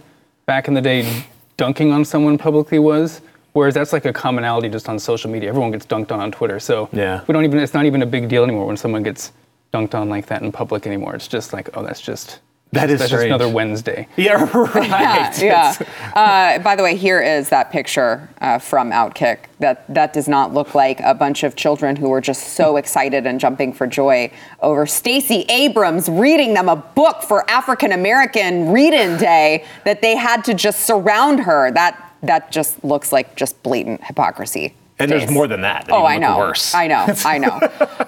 back 0.47 0.67
in 0.67 0.75
the 0.75 0.81
day 0.81 1.25
dunking 1.57 1.93
on 1.93 2.05
someone 2.05 2.37
publicly 2.37 2.81
was. 2.81 3.21
Whereas 3.53 3.75
that's 3.75 3.93
like 3.93 4.05
a 4.07 4.13
commonality 4.13 4.69
just 4.69 4.89
on 4.89 4.99
social 4.99 5.31
media. 5.31 5.49
Everyone 5.51 5.71
gets 5.71 5.87
dunked 5.87 6.11
on 6.11 6.19
on 6.21 6.33
Twitter. 6.33 6.59
So 6.59 6.89
Yeah. 6.93 7.21
we 7.29 7.33
don't 7.35 7.45
even, 7.45 7.61
it's 7.61 7.75
not 7.75 7.85
even 7.85 8.03
a 8.03 8.07
big 8.07 8.29
deal 8.29 8.43
anymore 8.43 8.67
when 8.67 8.77
someone 8.77 9.03
gets 9.05 9.31
dunked 9.73 9.95
on 9.95 10.09
like 10.09 10.27
that 10.27 10.43
in 10.43 10.51
public 10.51 10.87
anymore. 10.89 11.15
It's 11.15 11.29
just 11.29 11.53
like, 11.53 11.69
oh, 11.75 11.83
that's 11.85 12.01
just, 12.01 12.41
That 12.73 12.89
is 12.89 13.01
just 13.01 13.13
another 13.25 13.51
Wednesday. 13.51 14.09
Yeah, 14.17 14.49
right. 14.55 15.39
Yeah. 15.43 15.77
Uh, 16.15 16.59
by 16.61 16.75
the 16.75 16.83
way, 16.83 16.97
here 16.97 17.21
is 17.21 17.51
that 17.51 17.71
picture 17.71 18.31
uh, 18.41 18.59
from 18.59 18.91
Outkick. 18.91 19.41
That 19.59 19.93
that 19.93 20.15
does 20.15 20.27
not 20.27 20.55
look 20.55 20.75
like 20.75 20.99
a 21.01 21.13
bunch 21.13 21.43
of 21.43 21.55
children 21.55 21.97
who 21.97 22.09
were 22.09 22.23
just 22.23 22.55
so 22.55 22.79
excited 22.79 23.27
and 23.27 23.39
jumping 23.39 23.75
for 23.75 23.87
joy 23.87 24.33
over 24.61 24.87
Stacey 24.87 25.43
Abrams 25.51 26.09
reading 26.09 26.55
them 26.55 26.71
a 26.71 26.77
book 26.77 27.23
for 27.23 27.49
African 27.51 27.93
American 27.93 28.71
Read-In 28.73 29.19
Day 29.19 29.65
that 29.85 30.01
they 30.01 30.17
had 30.17 30.43
to 30.45 30.55
just 30.55 30.87
surround 30.87 31.41
her. 31.41 31.71
That 31.71 32.15
that 32.23 32.51
just 32.51 32.83
looks 32.83 33.13
like 33.13 33.37
just 33.37 33.63
blatant 33.63 34.03
hypocrisy. 34.05 34.75
And 34.99 35.11
there's 35.11 35.31
more 35.31 35.47
than 35.47 35.61
that. 35.63 35.87
that 35.87 35.93
Oh, 35.93 36.09
even 36.09 36.13
I 36.13 36.19
know. 36.19 36.39
Worse. 36.39 36.75
I 36.75 36.87
know. 36.87 37.07
I 37.25 37.39
know. 37.39 37.61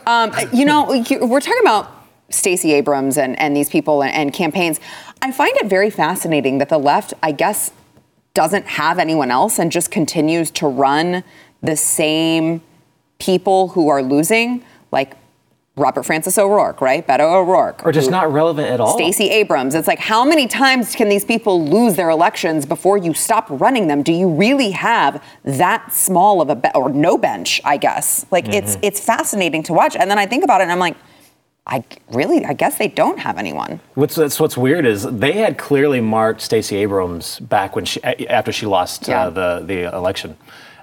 um, 0.06 0.32
you 0.52 0.64
know, 0.64 0.86
we're 1.26 1.40
talking 1.40 1.60
about 1.62 2.03
Stacey 2.34 2.72
Abrams 2.72 3.16
and, 3.16 3.38
and 3.38 3.56
these 3.56 3.70
people 3.70 4.02
and, 4.02 4.12
and 4.12 4.32
campaigns. 4.32 4.80
I 5.22 5.32
find 5.32 5.56
it 5.56 5.66
very 5.66 5.90
fascinating 5.90 6.58
that 6.58 6.68
the 6.68 6.78
left, 6.78 7.14
I 7.22 7.32
guess, 7.32 7.72
doesn't 8.34 8.66
have 8.66 8.98
anyone 8.98 9.30
else 9.30 9.58
and 9.58 9.70
just 9.70 9.90
continues 9.90 10.50
to 10.52 10.66
run 10.66 11.22
the 11.62 11.76
same 11.76 12.60
people 13.18 13.68
who 13.68 13.88
are 13.88 14.02
losing, 14.02 14.64
like 14.92 15.16
Robert 15.76 16.04
Francis 16.04 16.38
O'Rourke, 16.38 16.80
right? 16.80 17.04
Beto 17.04 17.20
O'Rourke. 17.20 17.84
Or 17.84 17.90
just 17.90 18.10
not 18.10 18.32
relevant 18.32 18.68
at 18.68 18.80
all. 18.80 18.94
Stacey 18.94 19.30
Abrams. 19.30 19.74
It's 19.74 19.88
like, 19.88 19.98
how 19.98 20.24
many 20.24 20.46
times 20.46 20.94
can 20.94 21.08
these 21.08 21.24
people 21.24 21.64
lose 21.64 21.96
their 21.96 22.10
elections 22.10 22.64
before 22.64 22.96
you 22.96 23.12
stop 23.12 23.46
running 23.48 23.88
them? 23.88 24.02
Do 24.02 24.12
you 24.12 24.28
really 24.28 24.70
have 24.70 25.22
that 25.44 25.92
small 25.92 26.40
of 26.40 26.48
a 26.48 26.56
be- 26.56 26.70
or 26.76 26.90
no 26.90 27.18
bench? 27.18 27.60
I 27.64 27.76
guess. 27.76 28.24
Like 28.30 28.48
it's 28.48 28.72
mm-hmm. 28.76 28.84
it's 28.84 29.00
fascinating 29.00 29.64
to 29.64 29.72
watch. 29.72 29.96
And 29.96 30.08
then 30.08 30.18
I 30.18 30.26
think 30.26 30.44
about 30.44 30.60
it, 30.60 30.64
and 30.64 30.72
I'm 30.72 30.78
like, 30.78 30.96
I 31.66 31.82
really, 32.10 32.44
I 32.44 32.52
guess 32.52 32.76
they 32.76 32.88
don't 32.88 33.18
have 33.18 33.38
anyone. 33.38 33.80
What's 33.94 34.16
that's 34.16 34.38
what's 34.38 34.56
weird 34.56 34.84
is 34.84 35.04
they 35.04 35.32
had 35.32 35.56
clearly 35.56 36.00
marked 36.00 36.42
Stacey 36.42 36.76
Abrams 36.76 37.38
back 37.40 37.74
when 37.74 37.86
she 37.86 38.02
after 38.04 38.52
she 38.52 38.66
lost 38.66 39.08
Yeah. 39.08 39.26
uh, 39.26 39.30
the 39.30 39.62
the 39.64 39.96
election. 39.96 40.36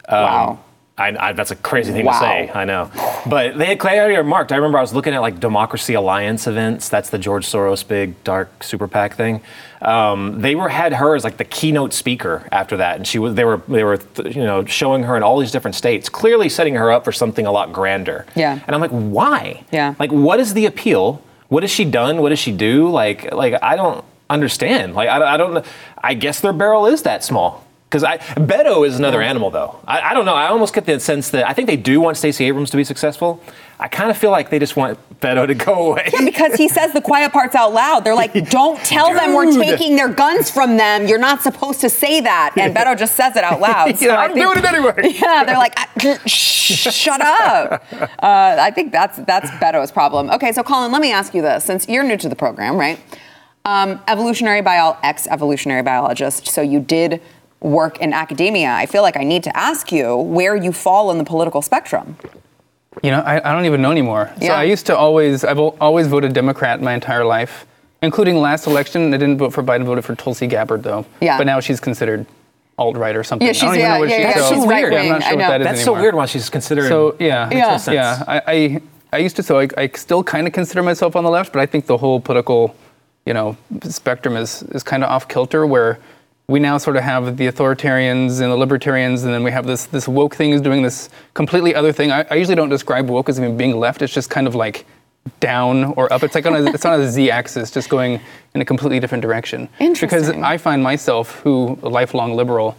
Um, 0.10 0.24
Wow. 0.24 0.60
I, 0.98 1.16
I, 1.30 1.34
that's 1.34 1.52
a 1.52 1.56
crazy 1.56 1.92
thing 1.94 2.06
Wow. 2.06 2.14
to 2.14 2.20
say. 2.20 2.52
I 2.54 2.66
know, 2.66 2.90
but 3.26 3.58
they 3.58 3.66
had 3.66 3.80
clearly 3.80 4.22
marked. 4.24 4.52
I 4.52 4.56
remember 4.56 4.78
I 4.78 4.82
was 4.82 4.94
looking 4.94 5.14
at 5.14 5.20
like 5.20 5.40
Democracy 5.40 5.94
Alliance 5.94 6.48
events. 6.48 6.90
That's 6.90 7.10
the 7.10 7.18
George 7.18 7.46
Soros 7.46 7.88
big 7.88 8.22
dark 8.24 8.64
super 8.64 8.88
PAC 8.88 9.16
thing. 9.16 9.42
Um, 9.82 10.42
they 10.42 10.56
were 10.56 10.70
had 10.70 10.94
her 10.94 11.16
as 11.16 11.24
like 11.24 11.38
the 11.38 11.46
keynote 11.46 11.94
speaker 11.94 12.48
after 12.52 12.78
that, 12.78 12.98
and 12.98 13.08
she 13.08 13.20
was. 13.20 13.36
They 13.36 13.46
were 13.46 13.62
they 13.68 13.84
were 13.84 14.00
you 14.26 14.44
know 14.44 14.66
showing 14.66 15.04
her 15.04 15.18
in 15.18 15.24
all 15.24 15.40
these 15.40 15.52
different 15.52 15.76
states, 15.76 16.10
clearly 16.10 16.50
setting 16.50 16.76
her 16.76 16.92
up 16.92 17.04
for 17.04 17.12
something 17.12 17.46
a 17.46 17.52
lot 17.52 17.74
grander. 17.74 18.26
Yeah. 18.36 18.60
And 18.66 18.76
I'm 18.76 18.82
like, 18.82 18.92
why? 18.92 19.64
Yeah. 19.72 19.96
Like, 20.00 20.12
what 20.12 20.40
is 20.40 20.54
the 20.54 20.66
appeal? 20.66 21.22
What 21.48 21.64
has 21.64 21.72
she 21.72 21.86
done? 21.86 22.22
What 22.22 22.30
does 22.30 22.40
she 22.40 22.52
do? 22.52 22.90
Like, 22.90 23.34
like 23.34 23.56
I 23.62 23.76
don't 23.76 24.06
understand. 24.30 24.94
Like, 24.94 25.10
I, 25.10 25.34
I 25.34 25.38
don't. 25.38 25.66
I 25.98 26.14
guess 26.14 26.40
their 26.40 26.54
barrel 26.54 26.86
is 26.86 27.04
that 27.04 27.24
small. 27.24 27.66
Because 27.92 28.06
I 28.06 28.20
Beto 28.20 28.88
is 28.88 28.98
another 28.98 29.22
animal, 29.22 29.50
though. 29.52 29.78
I, 29.86 30.00
I 30.12 30.14
don't 30.14 30.24
know. 30.24 30.34
I 30.34 30.48
almost 30.48 30.74
get 30.74 30.86
the 30.86 30.98
sense 31.02 31.30
that 31.32 31.46
I 31.50 31.52
think 31.52 31.68
they 31.68 31.76
do 31.76 32.00
want 32.00 32.16
Stacey 32.16 32.46
Abrams 32.46 32.70
to 32.70 32.78
be 32.78 32.86
successful. 32.86 33.44
I 33.82 33.90
kind 33.90 34.10
of 34.10 34.16
feel 34.16 34.32
like 34.32 34.50
they 34.50 34.60
just 34.60 34.78
want 34.78 34.98
Beto 35.20 35.46
to 35.46 35.54
go 35.66 35.92
away. 35.92 36.10
Yeah, 36.14 36.24
because 36.24 36.54
he 36.56 36.70
says 36.70 36.94
the 36.94 37.02
quiet 37.02 37.34
parts 37.34 37.54
out 37.54 37.74
loud. 37.74 38.06
They're 38.06 38.16
like, 38.16 38.34
don't 38.50 38.78
tell 38.86 39.14
them 39.14 39.34
we're 39.34 39.52
taking 39.62 39.98
their 39.98 40.08
guns 40.08 40.50
from 40.50 40.78
them. 40.78 41.06
You're 41.06 41.18
not 41.20 41.42
supposed 41.42 41.82
to 41.82 41.90
say 41.90 42.22
that. 42.22 42.54
And 42.56 42.74
Beto 42.78 42.98
just 42.98 43.16
says 43.18 43.36
it 43.36 43.44
out 43.44 43.60
loud. 43.60 43.98
So 43.98 44.06
Yeah, 44.06 44.16
I'm 44.22 44.34
think- 44.34 44.46
doing 44.46 44.58
it 44.58 44.66
anyway. 44.66 45.20
Yeah, 45.22 45.44
they're 45.44 45.58
like, 45.58 45.74
"Ah, 45.76 45.90
shh, 46.26 46.94
shut 46.94 47.20
up. 47.20 47.84
Uh, 47.92 48.08
I 48.58 48.72
think 48.72 48.94
that's 48.94 49.18
that's 49.28 49.50
Beto's 49.60 49.92
problem. 49.92 50.30
Okay, 50.30 50.54
so 50.54 50.64
Colin, 50.64 50.94
let 50.94 51.02
me 51.02 51.12
ask 51.12 51.34
you 51.34 51.42
this: 51.42 51.66
since 51.66 51.90
you're 51.90 52.04
new 52.06 52.16
to 52.16 52.30
the 52.30 52.38
program, 52.38 52.78
right? 52.78 52.98
Um, 53.66 54.00
evolutionary 54.08 54.62
bio, 54.62 54.98
ex-evolutionary 55.04 55.84
biologist. 55.84 56.48
So 56.48 56.62
you 56.62 56.80
did 56.80 57.22
work 57.62 58.00
in 58.00 58.12
academia. 58.14 58.72
I 58.72 58.86
feel 58.86 59.04
like 59.04 59.16
I 59.16 59.24
need 59.24 59.44
to 59.44 59.56
ask 59.56 59.92
you 59.92 60.18
where 60.18 60.56
you 60.56 60.72
fall 60.72 61.12
in 61.12 61.18
the 61.18 61.24
political 61.24 61.62
spectrum. 61.62 62.18
You 63.04 63.12
know, 63.12 63.22
I, 63.22 63.50
I 63.50 63.54
don't 63.54 63.66
even 63.66 63.82
know 63.82 63.92
anymore. 63.92 64.30
Yeah. 64.42 64.50
So 64.50 64.54
I 64.56 64.64
used 64.64 64.86
to 64.88 64.98
always, 64.98 65.44
I've 65.44 65.60
always 65.60 66.08
voted 66.08 66.34
Democrat 66.34 66.82
my 66.82 66.94
entire 66.94 67.24
life, 67.24 67.66
including 68.02 68.36
last 68.38 68.68
election. 68.68 69.14
I 69.14 69.18
didn't 69.18 69.38
vote 69.38 69.54
for 69.54 69.64
Biden, 69.64 69.86
voted 69.86 70.04
for 70.04 70.16
Tulsi 70.16 70.48
Gabbard 70.48 70.84
though. 70.84 71.06
Yeah. 71.22 71.38
But 71.38 71.46
now 71.46 71.60
she's 71.62 71.80
considered 71.80 72.26
alt-right 72.78 73.16
or 73.16 73.24
something. 73.24 73.46
Yeah, 73.46 73.52
I 73.52 73.54
she's- 73.54 73.62
don't 73.64 73.76
even 73.76 73.80
yeah, 73.88 73.94
know 73.94 74.00
what 74.00 74.10
yeah, 74.10 74.16
she 74.18 74.22
yeah, 74.24 74.34
so- 74.34 74.56
she's 74.56 74.66
Yeah, 74.66 75.00
I'm 75.00 75.10
not 75.10 75.24
I 75.24 75.30
sure 75.30 75.38
know. 75.38 75.44
what 75.44 75.50
that 75.50 75.62
is 75.62 75.68
That's 75.68 75.84
so 75.84 75.94
weird 75.94 76.16
why 76.16 76.26
she's 76.26 76.50
considered. 76.50 76.88
So 76.88 77.16
yeah, 77.20 77.50
Yeah. 77.52 77.72
makes 77.72 77.88
yeah. 77.88 78.24
I, 78.28 78.42
I 78.48 78.82
I 79.14 79.18
used 79.18 79.36
to 79.36 79.44
so 79.44 79.60
I, 79.60 79.68
I 79.78 79.88
still 79.90 80.24
kind 80.24 80.48
of 80.48 80.54
consider 80.54 80.82
myself 80.82 81.16
on 81.16 81.24
the 81.24 81.30
left, 81.30 81.54
but 81.54 81.62
I 81.62 81.66
think 81.68 81.86
the 81.86 81.98
whole 81.98 82.20
political, 82.20 82.76
you 83.26 83.34
know, 83.34 83.56
spectrum 83.84 84.36
is 84.36 84.64
is 84.64 84.84
kind 84.84 85.04
of 85.04 85.10
off 85.12 85.28
kilter 85.28 85.68
where 85.68 86.00
we 86.52 86.60
now 86.60 86.78
sort 86.78 86.98
of 86.98 87.04
have 87.04 87.38
the 87.38 87.48
authoritarians 87.48 88.42
and 88.42 88.52
the 88.52 88.56
libertarians, 88.58 89.24
and 89.24 89.34
then 89.34 89.44
we 89.44 89.52
have 89.52 89.66
this 89.66 89.86
this 89.86 90.08
woke 90.08 90.36
thing 90.36 90.52
is 90.52 90.62
doing 90.62 90.82
this 90.84 91.10
completely 91.34 91.74
other 91.74 91.94
thing. 91.94 92.12
I, 92.12 92.26
I 92.30 92.36
usually 92.36 92.56
don't 92.56 92.70
describe 92.70 93.10
woke 93.10 93.30
as 93.30 93.40
even 93.40 93.58
being 93.58 93.80
left. 93.80 94.02
It's 94.02 94.14
just 94.14 94.30
kind 94.30 94.48
of 94.48 94.54
like 94.54 94.86
down 95.40 95.86
or 95.98 96.12
up. 96.12 96.24
It's 96.24 96.36
like 96.36 96.46
on 96.46 96.56
a, 96.56 96.64
it's 96.74 96.84
on 96.84 97.00
a 97.00 97.10
z-axis, 97.10 97.72
just 97.72 97.90
going 97.90 98.20
in 98.54 98.62
a 98.62 98.66
completely 98.66 99.00
different 99.00 99.22
direction. 99.22 99.70
Interesting. 99.80 100.08
Because 100.10 100.30
I 100.30 100.58
find 100.58 100.84
myself, 100.84 101.40
who 101.42 101.80
a 101.84 101.90
lifelong 101.90 102.36
liberal, 102.36 102.76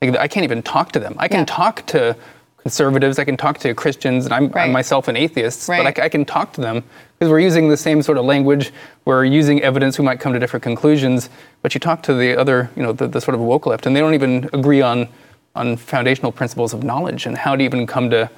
like, 0.00 0.16
I 0.16 0.26
can't 0.26 0.44
even 0.44 0.62
talk 0.62 0.92
to 0.92 0.98
them. 0.98 1.14
I 1.18 1.28
can 1.28 1.40
Yeah. 1.40 1.44
talk 1.60 1.86
to 1.88 2.16
conservatives, 2.62 3.18
I 3.18 3.24
can 3.24 3.36
talk 3.36 3.58
to 3.58 3.74
Christians, 3.74 4.24
and 4.24 4.32
I'm, 4.32 4.48
Right. 4.48 4.64
I'm 4.66 4.72
myself 4.72 5.08
an 5.08 5.16
atheist, 5.16 5.68
Right. 5.68 5.82
but 5.84 6.02
I 6.02 6.08
can 6.08 6.24
talk 6.24 6.52
to 6.54 6.60
them 6.60 6.84
because 7.18 7.30
we're 7.30 7.40
using 7.40 7.68
the 7.68 7.76
same 7.76 8.02
sort 8.02 8.18
of 8.18 8.24
language. 8.24 8.72
We're 9.04 9.24
using 9.24 9.60
evidence. 9.62 9.98
We 9.98 10.04
might 10.04 10.20
come 10.20 10.32
to 10.32 10.38
different 10.38 10.62
conclusions, 10.62 11.28
but 11.62 11.74
you 11.74 11.80
talk 11.80 12.02
to 12.04 12.14
the 12.14 12.36
other, 12.36 12.70
you 12.76 12.82
know, 12.82 12.92
the, 12.92 13.08
the 13.08 13.20
sort 13.20 13.34
of 13.34 13.40
woke 13.40 13.66
left, 13.66 13.86
and 13.86 13.94
they 13.96 14.00
don't 14.00 14.14
even 14.14 14.48
agree 14.52 14.80
on 14.80 15.08
on 15.54 15.76
foundational 15.76 16.32
principles 16.32 16.72
of 16.72 16.82
knowledge 16.82 17.26
and 17.26 17.36
how 17.36 17.54
to 17.54 17.62
even 17.62 17.86
come 17.86 18.08
to 18.08 18.30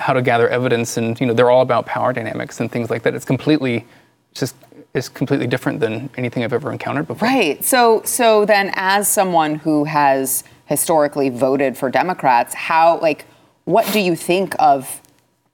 how 0.00 0.14
to 0.14 0.22
gather 0.22 0.48
evidence. 0.48 0.96
And 0.96 1.20
you 1.20 1.26
know, 1.26 1.34
they're 1.34 1.50
all 1.50 1.60
about 1.60 1.84
power 1.84 2.10
dynamics 2.14 2.58
and 2.58 2.72
things 2.72 2.88
like 2.88 3.02
that. 3.02 3.14
It's 3.14 3.26
completely, 3.26 3.84
it's 4.30 4.40
just, 4.40 4.56
it's 4.94 5.10
completely 5.10 5.46
different 5.46 5.80
than 5.80 6.08
anything 6.16 6.42
I've 6.42 6.54
ever 6.54 6.72
encountered 6.72 7.06
before. 7.06 7.28
Right. 7.28 7.62
So 7.62 8.00
so 8.06 8.46
then 8.46 8.70
as 8.76 9.08
someone 9.08 9.56
who 9.56 9.84
has 9.84 10.42
historically 10.64 11.28
voted 11.28 11.76
for 11.76 11.90
Democrats, 11.90 12.54
how 12.54 12.98
like 13.00 13.26
what 13.64 13.90
do 13.92 14.00
you 14.00 14.14
think 14.16 14.54
of 14.58 15.00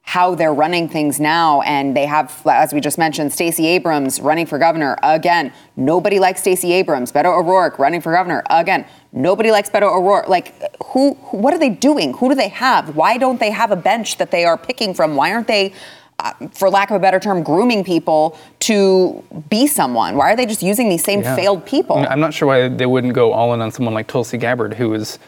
how 0.02 0.34
they're 0.34 0.54
running 0.54 0.88
things 0.88 1.20
now 1.20 1.60
and 1.60 1.96
they 1.96 2.04
have 2.06 2.42
as 2.46 2.72
we 2.72 2.80
just 2.80 2.98
mentioned 2.98 3.32
Stacey 3.32 3.66
Abrams 3.68 4.18
running 4.20 4.44
for 4.44 4.58
governor 4.58 4.96
again. 5.04 5.52
Nobody 5.76 6.18
likes 6.18 6.40
Stacey 6.40 6.72
Abrams. 6.72 7.12
Beto 7.12 7.26
O'Rourke 7.26 7.78
running 7.78 8.00
for 8.00 8.12
governor 8.12 8.42
again. 8.50 8.84
Nobody 9.12 9.52
likes 9.52 9.70
Beto 9.70 9.82
O'Rourke. 9.82 10.28
Like 10.28 10.54
who 10.86 11.12
what 11.30 11.54
are 11.54 11.58
they 11.58 11.68
doing? 11.68 12.14
Who 12.14 12.28
do 12.28 12.34
they 12.34 12.48
have? 12.48 12.96
Why 12.96 13.18
don't 13.18 13.38
they 13.38 13.50
have 13.50 13.70
a 13.70 13.76
bench 13.76 14.16
that 14.16 14.32
they 14.32 14.44
are 14.44 14.58
picking 14.58 14.94
from? 14.94 15.14
Why 15.14 15.32
aren't 15.32 15.46
they 15.46 15.72
uh, 16.18 16.32
for 16.52 16.68
lack 16.68 16.90
of 16.90 16.96
a 16.96 16.98
better 16.98 17.20
term, 17.20 17.44
grooming 17.44 17.84
people 17.84 18.36
to 18.60 19.22
be 19.48 19.68
someone? 19.68 20.16
Why 20.16 20.32
are 20.32 20.36
they 20.36 20.46
just 20.46 20.62
using 20.62 20.88
these 20.88 21.04
same 21.04 21.22
Yeah. 21.22 21.36
failed 21.36 21.64
people? 21.64 21.98
I'm 21.98 22.20
not 22.20 22.34
sure 22.34 22.48
why 22.48 22.68
they 22.68 22.86
wouldn't 22.86 23.12
go 23.12 23.32
all 23.32 23.54
in 23.54 23.60
on 23.60 23.70
someone 23.70 23.94
like 23.94 24.08
Tulsi 24.08 24.38
Gabbard, 24.38 24.74
who 24.74 24.92
is 24.92 25.20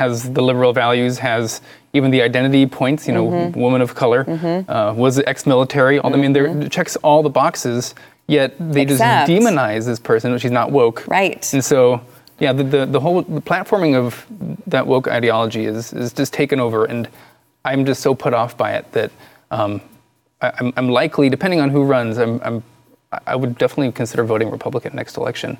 has 0.00 0.32
the 0.32 0.42
liberal 0.42 0.72
values, 0.72 1.18
has 1.18 1.60
even 1.92 2.10
the 2.10 2.22
identity 2.22 2.66
points. 2.66 3.06
You 3.08 3.14
know, 3.14 3.26
Mm-hmm. 3.28 3.60
woman 3.60 3.80
of 3.80 3.94
color, 3.94 4.24
uh, 4.68 4.94
was 4.96 5.18
ex-military. 5.18 5.98
All 5.98 6.14
I 6.14 6.16
mean, 6.18 6.32
there 6.32 6.68
checks 6.68 6.96
all 6.96 7.22
the 7.22 7.30
boxes. 7.30 7.94
Yet 8.28 8.54
they 8.58 8.82
Except- 8.82 9.28
just 9.28 9.30
demonize 9.42 9.86
this 9.86 9.98
person. 9.98 10.36
She's 10.38 10.50
not 10.50 10.70
woke. 10.70 11.06
Right. 11.08 11.50
And 11.54 11.64
so, 11.64 12.00
yeah, 12.38 12.52
the 12.52 12.62
the, 12.62 12.86
the 12.86 13.00
whole 13.00 13.22
the 13.22 13.40
platforming 13.40 13.96
of 13.96 14.26
that 14.66 14.86
woke 14.86 15.08
ideology 15.08 15.64
is 15.64 15.92
is 15.94 16.12
just 16.12 16.32
taken 16.32 16.60
over, 16.60 16.84
and 16.84 17.08
I'm 17.64 17.84
just 17.86 18.00
so 18.02 18.14
put 18.14 18.34
off 18.34 18.56
by 18.56 18.72
it 18.74 18.90
that. 18.92 19.10
Um, 19.50 19.80
I- 20.40 20.52
I'm, 20.60 20.72
I'm 20.76 20.88
likely, 20.90 21.28
depending 21.30 21.60
on 21.60 21.70
who 21.70 21.82
runs, 21.82 22.16
I'm, 22.18 22.40
I'm, 22.44 22.62
I 23.26 23.34
would 23.34 23.58
definitely 23.58 23.90
consider 23.90 24.22
voting 24.22 24.50
Republican 24.52 24.94
next 24.94 25.16
election. 25.16 25.58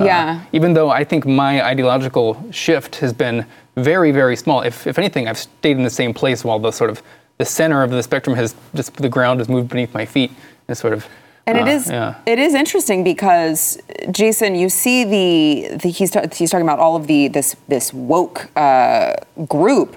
Uh, 0.00 0.04
Yeah. 0.04 0.40
even 0.52 0.72
though 0.74 0.90
I 0.90 1.04
think 1.04 1.26
my 1.26 1.62
ideological 1.64 2.36
shift 2.50 2.96
has 2.96 3.12
been 3.12 3.44
very, 3.76 4.12
very 4.12 4.36
small. 4.36 4.62
If, 4.62 4.86
if 4.86 4.98
anything, 4.98 5.28
I've 5.28 5.38
stayed 5.38 5.76
in 5.76 5.82
the 5.84 5.90
same 5.90 6.12
place 6.14 6.44
while 6.44 6.58
the 6.58 6.70
sort 6.72 6.90
of 6.90 7.02
the 7.38 7.44
center 7.44 7.82
of 7.82 7.90
the 7.90 8.02
spectrum 8.02 8.36
has 8.36 8.54
just 8.74 8.94
the 8.96 9.08
ground 9.08 9.40
has 9.40 9.48
moved 9.48 9.68
beneath 9.68 9.92
my 9.94 10.06
feet. 10.06 10.30
And 10.68 10.76
sort 10.76 10.92
of. 10.92 11.06
And 11.46 11.58
it 11.58 11.66
uh, 11.68 11.70
is 11.76 11.88
Yeah. 11.90 12.14
it 12.26 12.38
is 12.38 12.54
interesting 12.54 13.02
because 13.04 13.78
Jason, 14.10 14.54
you 14.54 14.68
see 14.68 15.04
the, 15.04 15.76
the 15.76 15.88
he's 15.90 16.10
ta- 16.10 16.26
he's 16.32 16.50
talking 16.50 16.66
about 16.66 16.78
all 16.78 16.96
of 16.96 17.06
the 17.06 17.28
this 17.28 17.56
this 17.68 17.92
woke 17.92 18.48
uh, 18.56 19.14
group. 19.48 19.96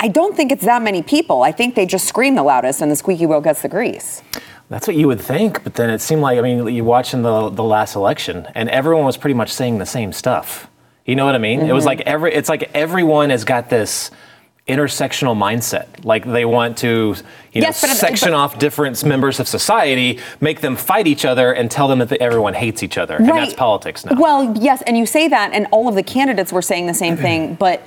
I 0.00 0.08
don't 0.08 0.34
think 0.36 0.50
it's 0.52 0.64
that 0.64 0.82
many 0.82 1.02
people. 1.02 1.42
I 1.42 1.52
think 1.52 1.74
they 1.74 1.86
just 1.86 2.06
scream 2.06 2.34
the 2.34 2.42
loudest, 2.42 2.80
and 2.82 2.90
the 2.90 2.96
squeaky 2.96 3.26
wheel 3.26 3.40
gets 3.40 3.62
the 3.62 3.68
grease. 3.68 4.22
That's 4.68 4.86
what 4.86 4.96
you 4.96 5.06
would 5.08 5.20
think, 5.20 5.62
but 5.62 5.74
then 5.74 5.90
it 5.90 6.00
seemed 6.00 6.22
like 6.22 6.38
I 6.38 6.42
mean, 6.42 6.66
you 6.68 6.84
watching 6.84 7.22
the 7.22 7.50
the 7.50 7.64
last 7.64 7.94
election, 7.96 8.48
and 8.54 8.68
everyone 8.70 9.04
was 9.04 9.16
pretty 9.16 9.34
much 9.34 9.52
saying 9.52 9.78
the 9.78 9.86
same 9.86 10.12
stuff. 10.12 10.68
You 11.04 11.16
know 11.16 11.26
what 11.26 11.34
I 11.34 11.38
mean? 11.38 11.60
It 11.60 11.72
was 11.72 11.82
mm-hmm. 11.82 11.88
like 11.88 12.00
every 12.02 12.34
it's 12.34 12.48
like 12.48 12.70
everyone 12.74 13.30
has 13.30 13.44
got 13.44 13.68
this 13.68 14.10
intersectional 14.66 15.36
mindset. 15.36 16.04
Like 16.04 16.24
they 16.24 16.46
want 16.46 16.78
to, 16.78 17.14
you 17.52 17.60
Yes, 17.60 17.82
know, 17.82 17.92
section 17.92 18.30
but- 18.30 18.36
off 18.36 18.58
different 18.58 19.04
members 19.04 19.38
of 19.38 19.46
society, 19.46 20.20
make 20.40 20.60
them 20.60 20.76
fight 20.76 21.06
each 21.06 21.24
other, 21.24 21.52
and 21.52 21.70
tell 21.70 21.86
them 21.86 21.98
that 21.98 22.08
the, 22.08 22.20
everyone 22.22 22.54
hates 22.54 22.82
each 22.82 22.96
other. 22.96 23.16
And 23.16 23.28
that's 23.28 23.52
politics 23.52 24.04
now. 24.04 24.18
Well, 24.18 24.56
yes, 24.56 24.82
and 24.86 24.96
you 24.96 25.04
say 25.04 25.28
that, 25.28 25.52
and 25.52 25.66
all 25.70 25.88
of 25.88 25.94
the 25.94 26.02
candidates 26.02 26.52
were 26.52 26.62
saying 26.62 26.86
the 26.86 26.94
same 26.94 27.16
thing, 27.16 27.54
but 27.58 27.86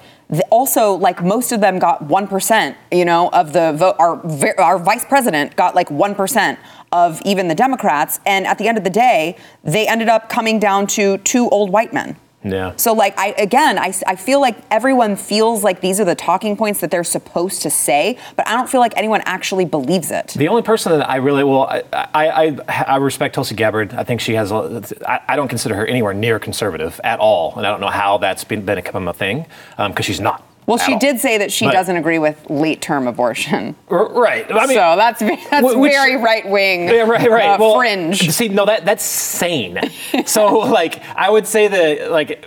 also, 0.50 0.94
like 0.94 1.24
most 1.24 1.52
of 1.52 1.62
them 1.62 1.80
got 1.80 2.02
one 2.04 2.28
percent, 2.28 2.78
you 2.92 3.06
know, 3.06 3.30
of 3.30 3.54
the 3.54 3.74
vote. 3.74 3.96
Our 4.00 4.22
our 4.60 4.78
vice 4.78 5.06
president 5.06 5.56
got 5.56 5.74
like 5.74 5.90
one 5.90 6.16
percent 6.16 6.60
of 6.92 7.22
even 7.24 7.48
the 7.48 7.56
Democrats, 7.56 8.20
and 8.26 8.46
at 8.46 8.58
the 8.58 8.68
end 8.68 8.78
of 8.78 8.84
the 8.84 8.90
day, 8.90 9.38
they 9.64 9.88
ended 9.88 10.10
up 10.10 10.30
coming 10.30 10.60
down 10.60 10.88
to 10.88 11.18
two 11.20 11.50
old 11.50 11.70
white 11.70 11.94
men. 11.94 12.18
Yeah. 12.51 12.74
So, 12.75 12.94
like, 12.94 13.18
I 13.18 13.30
again, 13.38 13.77
I, 13.77 13.94
I 14.06 14.16
feel 14.16 14.42
like 14.42 14.58
everyone 14.72 15.16
feels 15.16 15.63
like 15.63 15.82
these 15.82 16.00
are 16.00 16.06
the 16.06 16.16
talking 16.16 16.58
points 16.58 16.80
that 16.82 16.92
they're 16.92 17.04
supposed 17.04 17.62
to 17.62 17.70
say, 17.70 18.18
but 18.36 18.48
I 18.48 18.56
don't 18.56 18.70
feel 18.70 18.80
like 18.80 18.94
anyone 18.96 19.22
actually 19.25 19.66
believes 19.66 20.12
it. 20.12 20.27
The 20.36 20.48
only 20.48 20.62
person 20.62 20.98
that 20.98 21.10
I 21.10 21.18
really 21.18 21.44
well, 21.44 21.63
I 21.63 21.84
I, 21.94 22.27
I, 22.27 22.84
I 22.88 22.98
respect 22.98 23.36
Tulsi 23.36 23.56
Gabbard. 23.56 23.94
I 23.94 24.04
think 24.04 24.22
she 24.22 24.34
has. 24.34 24.51
A, 24.51 24.84
I, 25.08 25.22
I 25.30 25.36
don't 25.36 25.48
consider 25.48 25.75
her 25.75 25.86
anywhere 25.86 26.13
near 26.13 26.39
conservative 26.39 27.00
at 27.04 27.20
all, 27.20 27.56
and 27.58 27.66
I 27.66 27.70
don't 27.70 27.82
know 27.82 27.89
how 27.89 28.18
that's 28.18 28.44
been, 28.44 28.66
been 28.66 28.77
become 28.77 29.08
a 29.08 29.13
thing 29.13 29.46
um, 29.77 29.92
because 29.92 30.06
she's 30.06 30.20
not. 30.20 30.47
Well, 30.68 30.78
she 30.78 30.94
all. 30.94 31.00
did 31.00 31.20
say 31.20 31.38
that 31.40 31.52
she 31.52 31.66
But- 31.66 31.72
doesn't 31.72 31.96
agree 31.96 32.20
with 32.20 32.38
late-term 32.50 33.08
abortion. 33.08 33.76
R- 33.90 34.12
Right. 34.14 34.46
I 34.52 34.68
mean, 34.68 34.76
so 34.78 34.96
that's 34.98 35.20
that's 35.20 35.76
which- 35.76 35.92
very 35.94 36.18
right 36.18 36.48
wing. 36.48 36.90
Yeah, 36.90 37.02
right, 37.04 37.30
right. 37.32 37.50
Uh, 37.52 37.58
well, 37.60 37.76
fringe. 37.78 38.30
See, 38.32 38.50
no, 38.50 38.66
that 38.66 38.86
that's 38.86 39.04
sane. 39.04 39.80
so, 40.26 40.60
like, 40.60 41.02
I 41.16 41.30
would 41.30 41.48
say 41.48 41.68
that, 41.70 42.12
like, 42.12 42.46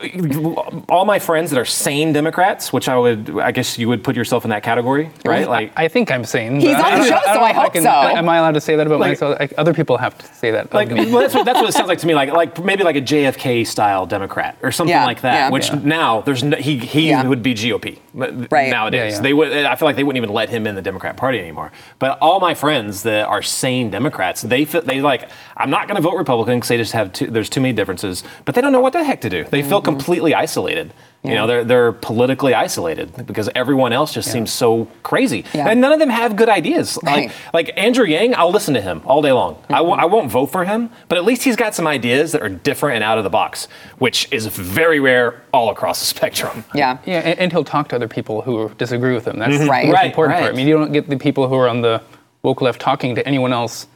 all 0.88 1.04
my 1.04 1.18
friends 1.18 1.50
that 1.50 1.58
are 1.58 1.64
sane 1.64 2.12
Democrats, 2.12 2.72
which 2.72 2.88
I 2.88 2.96
would, 2.98 3.38
I 3.40 3.52
guess 3.52 3.78
you 3.78 3.88
would 3.88 4.04
put 4.04 4.16
yourself 4.16 4.44
in 4.44 4.50
that 4.50 4.62
category, 4.62 5.10
right? 5.24 5.48
Like, 5.48 5.72
I 5.76 5.88
think 5.88 6.10
I'm 6.10 6.24
sane. 6.24 6.60
He's 6.60 6.74
on 6.74 6.80
I 6.84 6.98
the 6.98 7.04
show, 7.06 7.14
I 7.16 7.20
don't 7.24 7.34
so 7.34 7.40
I 7.40 7.50
if 7.50 7.56
hope 7.56 7.72
can- 7.72 7.82
so. 7.84 7.88
Am 7.90 8.28
I 8.28 8.36
allowed 8.38 8.54
to 8.54 8.60
say 8.60 8.76
that 8.76 8.86
about 8.86 9.00
Like- 9.00 9.10
myself? 9.12 9.40
Like, 9.40 9.54
other 9.56 9.72
people 9.72 9.96
have 9.96 10.16
to 10.18 10.26
say 10.34 10.50
that. 10.50 10.72
like, 10.74 10.90
me. 10.90 11.10
well, 11.10 11.20
that's 11.22 11.34
what 11.34 11.46
that's 11.46 11.58
what 11.58 11.68
it 11.70 11.72
sounds 11.72 11.88
like 11.88 11.98
to 12.00 12.06
me. 12.06 12.14
Like, 12.14 12.32
like 12.32 12.62
maybe 12.62 12.84
like 12.84 12.96
a 12.96 13.00
JFK 13.00 13.66
style 13.66 14.04
Democrat 14.06 14.56
or 14.62 14.72
something 14.72 14.90
Yeah, 14.94 15.06
like 15.06 15.22
that. 15.22 15.34
yeah. 15.34 15.50
Which 15.50 15.68
Yeah. 15.70 15.80
now 15.84 16.20
there's 16.20 16.42
no, 16.44 16.56
he 16.58 16.76
he 16.78 17.08
Yeah. 17.08 17.24
would 17.26 17.42
be 17.42 17.54
GOP. 17.54 17.98
Right. 18.12 18.70
nowadays. 18.70 19.12
Yeah, 19.12 19.16
yeah. 19.18 19.22
They 19.22 19.32
would. 19.32 19.52
I 19.52 19.76
feel 19.76 19.86
like 19.86 19.96
they 19.96 20.04
wouldn't 20.04 20.22
even 20.22 20.34
let 20.34 20.48
him 20.48 20.66
in 20.66 20.74
the 20.74 20.82
Democrat 20.82 21.16
Party 21.16 21.38
anymore. 21.38 21.72
But 21.98 22.18
all 22.20 22.40
my 22.40 22.54
friends 22.54 23.02
that 23.04 23.26
are 23.26 23.42
sane 23.42 23.90
Democrats, 23.90 24.42
they 24.42 24.64
feel, 24.64 24.82
they 24.82 25.00
like 25.00 25.30
I'm 25.60 25.70
not 25.70 25.86
going 25.88 25.96
to 25.96 26.02
vote 26.02 26.16
Republican 26.16 26.56
because 26.58 26.68
they 26.68 26.76
just 26.76 26.92
have 26.92 27.12
too, 27.12 27.26
there's 27.26 27.48
too 27.50 27.60
many 27.60 27.72
differences. 27.74 28.24
But 28.44 28.54
they 28.54 28.60
don't 28.60 28.72
know 28.72 28.80
what 28.80 28.92
the 28.92 29.04
heck 29.04 29.20
to 29.22 29.30
do. 29.30 29.44
They 29.44 29.62
feel 29.62 29.80
completely 29.82 30.34
isolated. 30.34 30.92
You 31.22 31.34
know, 31.34 31.46
they're 31.46 31.64
they're 31.64 31.92
politically 31.92 32.54
isolated 32.54 33.26
because 33.26 33.50
everyone 33.54 33.92
else 33.92 34.14
just 34.14 34.32
seems 34.32 34.50
so 34.50 34.88
crazy, 35.02 35.44
Yeah. 35.52 35.68
and 35.68 35.78
none 35.78 35.92
of 35.92 35.98
them 35.98 36.08
have 36.08 36.34
good 36.34 36.48
ideas. 36.48 36.98
Right. 37.02 37.26
Like 37.52 37.66
like 37.68 37.78
Andrew 37.78 38.06
Yang, 38.06 38.36
I'll 38.36 38.50
listen 38.50 38.72
to 38.72 38.80
him 38.80 39.02
all 39.04 39.20
day 39.20 39.30
long. 39.32 39.62
I 39.68 39.78
w- 39.84 39.96
I 39.96 40.06
won't 40.06 40.30
vote 40.30 40.46
for 40.46 40.64
him, 40.64 40.88
but 41.08 41.18
at 41.18 41.26
least 41.26 41.42
he's 41.42 41.56
got 41.56 41.74
some 41.74 41.86
ideas 41.86 42.32
that 42.32 42.40
are 42.40 42.48
different 42.48 42.94
and 42.94 43.04
out 43.04 43.18
of 43.18 43.24
the 43.24 43.28
box, 43.30 43.68
which 43.98 44.32
is 44.32 44.46
very 44.46 44.98
rare 44.98 45.42
all 45.52 45.68
across 45.68 46.00
the 46.00 46.06
spectrum. 46.06 46.64
Yeah. 46.74 46.96
Yeah, 47.04 47.18
and, 47.18 47.38
and 47.38 47.52
he'll 47.52 47.64
talk 47.64 47.88
to 47.90 47.96
other 47.96 48.08
people 48.08 48.40
who 48.40 48.70
disagree 48.78 49.12
with 49.12 49.26
him. 49.26 49.38
That's 49.38 49.50
Right. 49.50 49.58
the 49.58 49.66
most 49.66 49.82
Mm-hmm. 49.82 49.92
Right, 49.92 50.06
important 50.06 50.38
part. 50.38 50.44
right. 50.48 50.54
I 50.54 50.56
mean, 50.56 50.68
you 50.68 50.78
don't 50.78 50.92
get 50.92 51.10
the 51.10 51.18
people 51.18 51.48
who 51.48 51.56
are 51.56 51.68
on 51.68 51.82
the 51.82 52.00
woke 52.42 52.62
left 52.62 52.80
talking 52.80 53.14
to 53.16 53.28
anyone 53.28 53.52
else. 53.52 53.86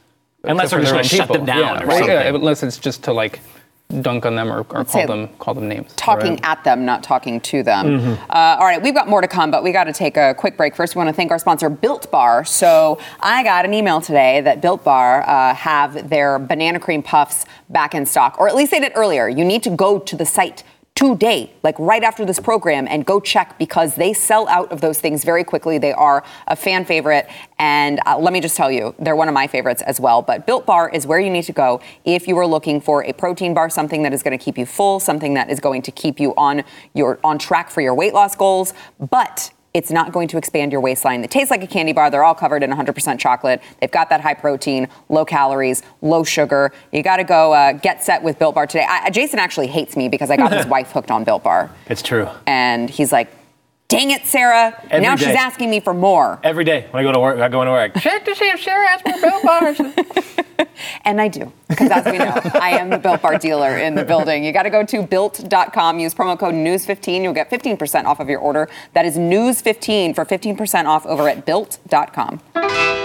Unless 0.47 0.67
except 0.67 0.71
they're 0.71 0.81
just 1.03 1.13
gonna 1.13 1.23
own 1.23 1.27
shut 1.29 1.37
them 1.37 1.45
down 1.45 1.59
Yeah, 1.59 1.83
or 1.83 1.87
right, 1.87 2.07
yeah, 2.07 2.35
unless 2.35 2.63
it's 2.63 2.79
just 2.79 3.03
to 3.05 3.13
like 3.13 3.41
dunk 4.01 4.25
on 4.27 4.35
them 4.35 4.51
or, 4.51 4.61
or 4.71 4.85
call 4.85 5.07
them 5.07 5.29
call 5.39 5.55
them 5.55 5.69
names. 5.69 5.93
talking 5.95 6.33
Right. 6.33 6.45
at 6.47 6.65
them, 6.65 6.85
not 6.85 7.03
talking 7.03 7.39
to 7.43 7.63
them. 7.63 7.87
Mm-hmm. 8.01 8.31
Uh, 8.31 8.57
all 8.59 8.65
right, 8.65 8.83
we've 8.83 8.95
got 8.95 9.09
more 9.09 9.21
to 9.21 9.29
come, 9.29 9.51
but 9.51 9.63
we 9.63 9.73
got 9.73 9.85
to 9.85 9.93
take 9.93 10.17
a 10.17 10.35
quick 10.37 10.57
break. 10.57 10.75
First, 10.75 10.95
we 10.97 10.99
want 11.01 11.09
to 11.11 11.13
thank 11.15 11.31
our 11.31 11.39
sponsor, 11.39 11.69
Built 11.69 12.11
Bar. 12.11 12.45
So 12.45 12.99
I 13.21 13.45
got 13.45 13.65
an 13.65 13.75
email 13.75 14.01
today 14.01 14.41
that 14.41 14.61
Built 14.61 14.83
Bar 14.85 15.23
uh, 15.29 15.55
have 15.55 16.09
their 16.09 16.39
banana 16.39 16.81
cream 16.81 17.03
puffs 17.03 17.45
back 17.69 17.95
in 17.95 18.07
stock, 18.07 18.41
or 18.41 18.49
at 18.49 18.57
least 18.57 18.71
they 18.73 18.81
did 18.81 18.93
earlier. 18.95 19.29
You 19.29 19.45
need 19.45 19.63
to 19.65 19.71
go 19.71 19.99
to 19.99 20.17
the 20.17 20.27
site 20.27 20.65
today, 20.95 21.53
like 21.65 21.77
right 21.81 22.05
after 22.05 22.25
this 22.25 22.39
program, 22.39 22.87
and 22.89 23.05
go 23.05 23.19
check 23.19 23.59
because 23.59 23.97
they 23.97 24.13
sell 24.13 24.47
out 24.49 24.71
of 24.71 24.81
those 24.81 25.01
things 25.01 25.25
very 25.25 25.43
quickly. 25.43 25.77
They 25.77 25.93
are 25.93 26.23
a 26.47 26.55
fan 26.55 26.85
favorite, 26.85 27.29
and 27.59 28.01
uh, 28.07 28.17
let 28.19 28.33
me 28.33 28.41
just 28.41 28.57
tell 28.57 28.71
you, 28.71 28.95
they're 29.01 29.17
one 29.17 29.27
of 29.27 29.35
my 29.35 29.49
favorites 29.49 29.83
as 29.83 29.99
well. 29.99 30.23
But 30.23 30.47
Built 30.47 30.67
Bar 30.67 30.91
is 30.91 31.05
where 31.05 31.19
you 31.19 31.31
need 31.31 31.45
to 31.45 31.53
go 31.53 31.81
if 32.05 32.29
you 32.29 32.39
are 32.39 32.47
looking 32.47 32.81
for 32.81 33.05
a 33.05 33.13
protein 33.13 33.55
bar, 33.55 33.71
something 33.71 34.05
that 34.05 34.13
is 34.13 34.23
going 34.23 34.39
to 34.39 34.43
keep 34.43 34.57
you 34.57 34.67
full, 34.67 35.01
something 35.01 35.35
that 35.35 35.51
is 35.51 35.59
going 35.59 35.83
to 35.83 35.91
keep 35.91 36.21
you 36.21 36.33
on 36.37 36.63
your 36.95 37.19
on 37.25 37.39
track 37.39 37.71
for 37.71 37.81
your 37.81 37.95
weight 37.95 38.15
loss 38.15 38.37
goals, 38.37 38.73
but 39.11 39.51
it's 39.75 39.91
not 39.91 40.13
going 40.13 40.29
to 40.29 40.39
expand 40.39 40.71
your 40.71 40.81
waistline. 40.81 41.21
They 41.21 41.27
taste 41.27 41.51
like 41.51 41.63
a 41.63 41.67
candy 41.67 41.93
bar. 41.93 42.09
They're 42.09 42.23
all 42.23 42.35
covered 42.35 42.63
in 42.63 42.71
100% 42.71 43.19
chocolate. 43.19 43.61
They've 43.81 43.91
got 43.91 44.09
that 44.11 44.21
high 44.21 44.35
protein, 44.35 44.89
low 45.09 45.25
calories, 45.25 45.83
low 46.01 46.23
sugar. 46.23 46.73
You 46.93 47.03
got 47.03 47.17
to 47.17 47.25
go 47.25 47.53
uh, 47.53 47.73
get 47.73 48.05
set 48.05 48.23
with 48.23 48.39
Built 48.39 48.55
Bar 48.55 48.69
today. 48.69 48.87
I, 48.89 49.11
Jason 49.11 49.41
actually 49.41 49.67
hates 49.67 49.97
me 49.97 50.09
because 50.09 50.31
I 50.31 50.37
got 50.37 50.53
his 50.53 50.67
wife 50.69 50.93
hooked 50.93 51.11
on 51.11 51.25
Built 51.25 51.43
Bar. 51.43 51.71
It's 51.89 52.03
true. 52.03 52.29
And 52.47 52.89
he's 52.89 53.11
like, 53.11 53.29
dang 53.89 54.11
it, 54.11 54.27
Sarah. 54.27 54.81
Every 54.91 55.07
now 55.07 55.17
day. 55.17 55.27
she's 55.27 55.37
asking 55.37 55.71
me 55.71 55.81
for 55.81 55.95
more. 55.95 56.41
Every 56.43 56.65
day 56.65 56.87
when 56.91 57.01
I 57.01 57.07
go 57.07 57.13
to 57.13 57.21
work, 57.21 57.39
I 57.39 57.49
go 57.49 57.63
into 57.63 57.73
work. 57.73 57.95
Check 58.01 58.25
to 58.25 58.35
see 58.35 58.49
if 58.49 58.63
Sarah 58.63 58.89
has 58.89 59.03
more 59.05 59.21
Built 59.21 59.43
bars. 59.43 59.81
And 61.05 61.21
I 61.21 61.29
do, 61.29 61.53
because 61.69 61.91
as 61.91 62.05
we 62.05 62.19
know, 62.19 62.41
I 62.55 62.71
am 62.71 62.91
the 62.91 62.99
Built 62.99 63.23
Bar 63.23 63.39
dealer 63.39 63.79
in 63.79 63.95
the 63.95 64.05
building. 64.05 64.45
You 64.45 64.53
got 64.53 64.65
to 64.65 64.71
go 64.71 64.85
to 64.85 65.03
built.com, 65.03 65.99
use 65.99 66.15
promo 66.15 66.39
code 66.39 66.55
NEWS15. 66.55 67.23
You'll 67.23 67.33
get 67.33 67.51
15% 67.51 68.05
off 68.05 68.21
of 68.21 68.29
your 68.29 68.41
order. 68.41 68.69
That 68.93 69.05
is 69.05 69.17
NEWS15 69.17 70.15
for 70.15 70.25
15% 70.25 70.87
off 70.87 71.07
over 71.07 71.29
at 71.29 71.45
built.com. 71.45 73.04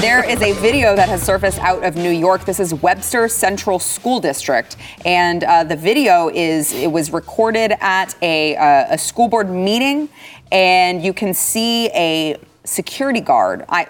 There 0.00 0.22
is 0.24 0.40
a 0.42 0.52
video 0.52 0.94
that 0.94 1.08
has 1.08 1.24
surfaced 1.24 1.58
out 1.58 1.82
of 1.82 1.96
New 1.96 2.12
York. 2.12 2.44
This 2.44 2.60
is 2.60 2.72
Webster 2.72 3.26
Central 3.26 3.80
School 3.80 4.20
District, 4.20 4.76
and 5.04 5.42
uh, 5.42 5.64
the 5.64 5.74
video 5.74 6.28
is 6.28 6.72
it 6.72 6.86
was 6.86 7.12
recorded 7.12 7.72
at 7.80 8.14
a, 8.22 8.54
uh, 8.54 8.94
a 8.94 8.96
school 8.96 9.26
board 9.26 9.50
meeting, 9.50 10.08
and 10.52 11.02
you 11.02 11.12
can 11.12 11.34
see 11.34 11.88
a 11.88 12.36
security 12.62 13.20
guard. 13.20 13.64
I 13.68 13.88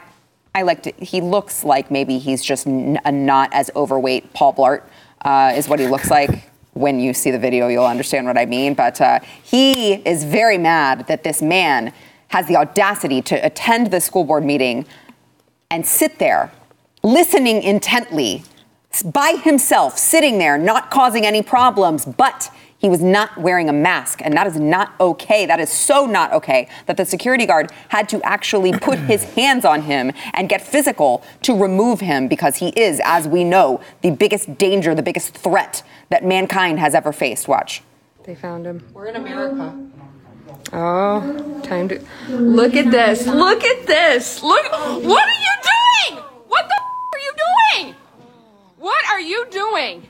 I 0.55 0.63
like 0.63 0.83
to, 0.85 0.93
he 0.93 1.21
looks 1.21 1.63
like 1.63 1.91
maybe 1.91 2.17
he's 2.17 2.43
just 2.43 2.67
n- 2.67 2.99
not 3.05 3.53
as 3.53 3.71
overweight 3.77 4.33
Paul 4.33 4.55
Blart 4.55 4.85
uh, 5.27 5.53
is 5.55 5.69
what 5.69 5.79
he 5.79 5.89
looks 5.89 6.11
like. 6.11 6.51
When 6.73 7.01
you 7.01 7.13
see 7.13 7.31
the 7.31 7.39
video, 7.39 7.69
you'll 7.69 7.85
understand 7.85 8.27
what 8.27 8.39
I 8.39 8.47
mean. 8.47 8.73
But 8.73 8.99
uh, 8.99 9.21
he 9.43 9.93
is 9.93 10.25
very 10.25 10.57
mad 10.57 11.07
that 11.09 11.23
this 11.23 11.43
man 11.43 11.93
has 12.29 12.47
the 12.47 12.57
audacity 12.57 13.21
to 13.23 13.35
attend 13.45 13.91
the 13.91 14.01
school 14.01 14.25
board 14.25 14.43
meeting 14.43 14.87
and 15.71 15.87
sit 15.87 16.19
there 16.19 16.51
listening 17.03 17.63
intently 17.63 18.43
by 19.05 19.33
himself, 19.43 19.99
sitting 19.99 20.39
there, 20.39 20.59
not 20.59 20.91
causing 20.91 21.27
any 21.27 21.43
problems, 21.43 22.05
but 22.05 22.51
he 22.79 22.89
was 22.89 23.03
not 23.03 23.37
wearing 23.37 23.69
a 23.69 23.73
mask, 23.73 24.21
and 24.23 24.35
that 24.35 24.47
is 24.47 24.57
not 24.57 24.95
okay. 25.01 25.47
That 25.47 25.59
is 25.59 25.69
so 25.69 26.07
not 26.07 26.33
okay 26.33 26.69
that 26.87 26.97
the 26.97 27.05
security 27.05 27.45
guard 27.45 27.73
had 27.89 28.09
to 28.11 28.23
actually 28.23 28.73
put 28.73 28.99
his 29.01 29.25
hands 29.35 29.65
on 29.65 29.83
him 29.83 30.13
and 30.33 30.49
get 30.49 30.63
physical 30.63 31.25
to 31.43 31.55
remove 31.55 32.01
him 32.01 32.29
because 32.29 32.57
he 32.57 32.69
is, 32.71 33.01
as 33.05 33.27
we 33.27 33.43
know, 33.43 33.81
the 34.03 34.11
biggest 34.11 34.59
danger, 34.59 34.95
the 34.95 35.03
biggest 35.03 35.35
threat 35.35 35.83
that 36.09 36.25
mankind 36.25 36.79
has 36.79 36.95
ever 36.95 37.13
faced. 37.13 37.49
Watch. 37.49 37.83
They 38.23 38.37
found 38.37 38.65
him. 38.65 38.87
We're 38.93 39.07
in 39.07 39.17
America. 39.17 39.77
Oh, 40.73 41.61
time 41.65 41.89
to 41.89 42.01
look 42.29 42.75
at 42.75 42.91
this. 42.91 43.27
Look 43.27 43.65
at 43.65 43.87
this. 43.87 44.43
Look. 44.43 44.65
What 44.73 45.23
are 45.25 45.41
you 45.41 45.55
doing? 45.63 46.23
What 46.49 46.69
the 46.69 46.75
f- 46.75 47.15
are 47.15 47.19
you 47.27 47.33
doing? 47.85 47.95
What 48.77 49.05
are 49.11 49.21
you 49.21 49.47
doing? 49.51 50.09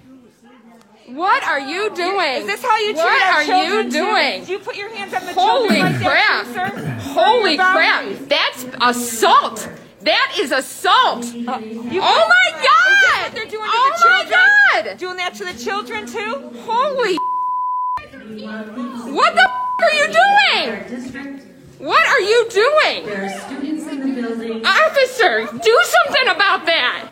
What 1.17 1.43
are 1.45 1.61
you 1.61 1.91
doing? 1.95 2.35
Is 2.43 2.47
this 2.47 2.63
how 2.63 2.77
you 2.79 2.93
treat 2.93 2.97
What 2.97 3.23
our 3.23 3.41
are 3.41 3.45
children, 3.45 3.71
you 3.71 3.83
too? 3.85 3.91
doing? 3.91 4.45
Do 4.45 4.53
you 4.53 4.59
put 4.59 4.77
your 4.77 4.95
hands 4.95 5.15
on 5.15 5.25
the 5.25 5.33
Holy 5.33 5.69
children 5.77 5.93
like 5.93 6.03
crap! 6.03 6.47
that, 6.55 6.75
too, 6.75 6.81
sir? 6.83 6.91
Holy 7.15 7.55
your 7.55 7.65
crap! 7.65 8.03
boundaries? 8.05 8.27
That's 8.27 8.67
assault. 8.83 9.69
That 10.03 10.37
is 10.39 10.53
assault. 10.53 11.25
Uh, 11.25 11.59
you- 11.61 12.01
oh 12.03 12.29
my 12.29 12.57
Is 12.59 12.61
this 12.61 12.69
God! 12.69 13.23
what 13.23 13.33
they're 13.35 13.45
doing 13.47 13.65
to 13.65 13.71
oh 13.73 13.93
the 13.97 14.03
children? 14.03 14.41
my 14.41 14.83
God! 14.85 14.99
Doing 14.99 15.17
that 15.17 15.35
to 15.35 15.45
the 15.47 15.55
children 15.55 16.07
too? 16.07 16.51
Holy 16.67 17.17
What 18.29 19.35
the 19.35 19.41
f- 19.43 19.81
are 19.81 19.93
you 19.95 20.07
doing? 20.07 20.69
What 21.79 22.07
are 22.09 22.21
you 22.21 22.47
doing? 22.51 23.07
Officer, 24.67 25.47
do 25.63 25.79
something 25.85 26.29
about 26.29 26.67
that. 26.67 27.09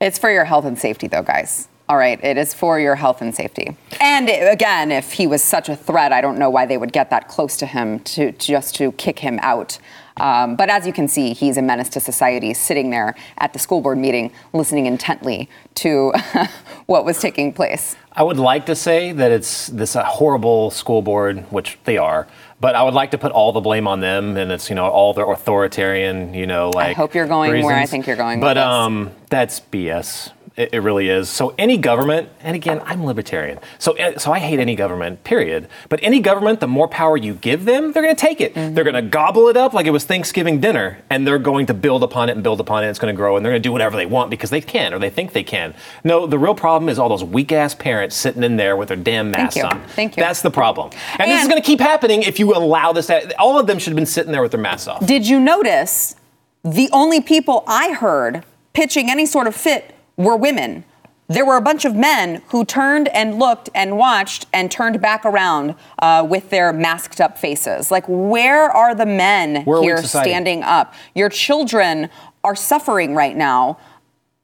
It's 0.00 0.18
for 0.18 0.30
your 0.30 0.44
health 0.44 0.64
and 0.66 0.78
safety, 0.78 1.06
though, 1.08 1.22
guys. 1.22 1.68
All 1.90 1.96
right, 1.96 2.22
it 2.22 2.38
is 2.38 2.54
for 2.54 2.78
your 2.78 2.94
health 2.94 3.20
and 3.20 3.34
safety. 3.34 3.76
And 4.00 4.28
again, 4.28 4.92
if 4.92 5.10
he 5.10 5.26
was 5.26 5.42
such 5.42 5.68
a 5.68 5.74
threat, 5.74 6.12
I 6.12 6.20
don't 6.20 6.38
know 6.38 6.48
why 6.48 6.64
they 6.64 6.78
would 6.78 6.92
get 6.92 7.10
that 7.10 7.26
close 7.26 7.56
to 7.56 7.66
him 7.66 7.98
to 8.14 8.30
just 8.30 8.76
to 8.76 8.92
kick 8.92 9.18
him 9.18 9.40
out. 9.42 9.76
Um, 10.18 10.54
but 10.54 10.70
as 10.70 10.86
you 10.86 10.92
can 10.92 11.08
see, 11.08 11.32
he's 11.32 11.56
a 11.56 11.62
menace 11.62 11.88
to 11.88 11.98
society, 11.98 12.54
sitting 12.54 12.90
there 12.90 13.16
at 13.38 13.52
the 13.54 13.58
school 13.58 13.80
board 13.80 13.98
meeting, 13.98 14.30
listening 14.52 14.86
intently 14.86 15.48
to 15.76 16.12
what 16.86 17.04
was 17.04 17.18
taking 17.18 17.52
place. 17.52 17.96
I 18.12 18.22
would 18.22 18.38
like 18.38 18.66
to 18.66 18.76
say 18.76 19.10
that 19.10 19.32
it's 19.32 19.66
this 19.66 19.96
uh, 19.96 20.04
horrible 20.04 20.70
school 20.70 21.02
board, 21.02 21.44
which 21.50 21.76
they 21.86 21.98
are, 21.98 22.28
but 22.60 22.76
I 22.76 22.84
would 22.84 22.94
like 22.94 23.10
to 23.12 23.18
put 23.18 23.32
all 23.32 23.50
the 23.50 23.60
blame 23.60 23.88
on 23.88 23.98
them, 23.98 24.36
and 24.36 24.52
it's 24.52 24.68
you 24.68 24.76
know 24.76 24.86
all 24.86 25.12
their 25.12 25.28
authoritarian, 25.28 26.34
you 26.34 26.46
know, 26.46 26.70
like. 26.70 26.90
I 26.90 26.92
hope 26.92 27.16
you're 27.16 27.26
going 27.26 27.64
where 27.64 27.74
I 27.76 27.86
think 27.86 28.06
you're 28.06 28.14
going 28.14 28.38
with 28.38 28.46
But 28.46 28.54
this. 28.54 28.64
um, 28.64 29.10
that's 29.28 29.58
BS. 29.58 30.30
It, 30.60 30.74
it 30.74 30.80
really 30.80 31.08
is. 31.08 31.30
So 31.30 31.54
any 31.56 31.78
government, 31.78 32.28
and 32.40 32.54
again, 32.54 32.82
I'm 32.84 33.06
libertarian, 33.06 33.58
so 33.78 33.92
eh, 33.92 34.18
so 34.18 34.30
I 34.30 34.38
hate 34.38 34.60
any 34.60 34.74
government. 34.74 35.24
Period. 35.24 35.68
But 35.88 36.00
any 36.02 36.20
government, 36.20 36.60
the 36.60 36.66
more 36.66 36.86
power 36.86 37.16
you 37.16 37.32
give 37.32 37.64
them, 37.64 37.92
they're 37.92 38.02
going 38.02 38.14
to 38.14 38.20
take 38.20 38.42
it. 38.42 38.54
Mm-hmm. 38.54 38.74
They're 38.74 38.84
going 38.84 38.94
to 38.94 39.02
gobble 39.02 39.48
it 39.48 39.56
up 39.56 39.72
like 39.72 39.86
it 39.86 39.90
was 39.90 40.04
Thanksgiving 40.04 40.60
dinner, 40.60 40.98
and 41.08 41.26
they're 41.26 41.38
going 41.38 41.64
to 41.66 41.74
build 41.74 42.02
upon 42.02 42.28
it 42.28 42.32
and 42.32 42.42
build 42.42 42.60
upon 42.60 42.84
it. 42.84 42.88
It's 42.88 42.98
going 42.98 43.14
to 43.14 43.16
grow, 43.16 43.36
and 43.36 43.44
they're 43.44 43.52
going 43.52 43.62
to 43.62 43.66
do 43.66 43.72
whatever 43.72 43.96
they 43.96 44.04
want 44.04 44.28
because 44.28 44.50
they 44.50 44.60
can 44.60 44.92
or 44.92 44.98
they 44.98 45.08
think 45.08 45.32
they 45.32 45.42
can. 45.42 45.74
No, 46.04 46.26
the 46.26 46.38
real 46.38 46.54
problem 46.54 46.90
is 46.90 46.98
all 46.98 47.08
those 47.08 47.24
weak 47.24 47.52
ass 47.52 47.74
parents 47.74 48.14
sitting 48.14 48.42
in 48.42 48.58
there 48.58 48.76
with 48.76 48.88
their 48.88 48.98
damn 48.98 49.30
masks 49.30 49.56
you. 49.56 49.62
on. 49.62 49.80
Thank 49.88 50.18
you. 50.18 50.22
That's 50.22 50.42
the 50.42 50.50
problem. 50.50 50.90
And, 51.18 51.30
this 51.30 51.40
is 51.40 51.48
going 51.48 51.60
to 51.60 51.66
keep 51.66 51.80
happening 51.80 52.22
if 52.22 52.38
you 52.38 52.54
allow 52.54 52.92
this. 52.92 53.06
To, 53.06 53.34
all 53.40 53.58
of 53.58 53.66
them 53.66 53.78
should 53.78 53.92
have 53.92 53.96
been 53.96 54.04
sitting 54.04 54.30
there 54.30 54.42
with 54.42 54.50
their 54.50 54.60
masks 54.60 54.88
off. 54.88 55.06
Did 55.06 55.26
you 55.26 55.40
notice 55.40 56.16
the 56.62 56.90
only 56.92 57.22
people 57.22 57.64
I 57.66 57.92
heard 57.92 58.44
pitching 58.74 59.10
any 59.10 59.24
sort 59.24 59.46
of 59.46 59.56
fit 59.56 59.94
were 60.20 60.36
women? 60.36 60.84
There 61.28 61.46
were 61.46 61.56
a 61.56 61.60
bunch 61.60 61.84
of 61.84 61.94
men 61.94 62.42
who 62.48 62.64
turned 62.64 63.06
and 63.08 63.38
looked 63.38 63.68
and 63.72 63.96
watched 63.96 64.46
and 64.52 64.68
turned 64.68 65.00
back 65.00 65.24
around 65.24 65.76
uh, 66.00 66.26
with 66.28 66.50
their 66.50 66.72
masked 66.72 67.20
up 67.20 67.38
faces. 67.38 67.90
Like, 67.90 68.04
where 68.08 68.68
are 68.68 68.96
the 68.96 69.06
men 69.06 69.64
weak 69.64 69.82
here 69.84 70.02
standing 70.02 70.64
up? 70.64 70.92
Your 71.14 71.28
children 71.28 72.08
are 72.42 72.56
suffering 72.56 73.14
right 73.14 73.36
now. 73.36 73.78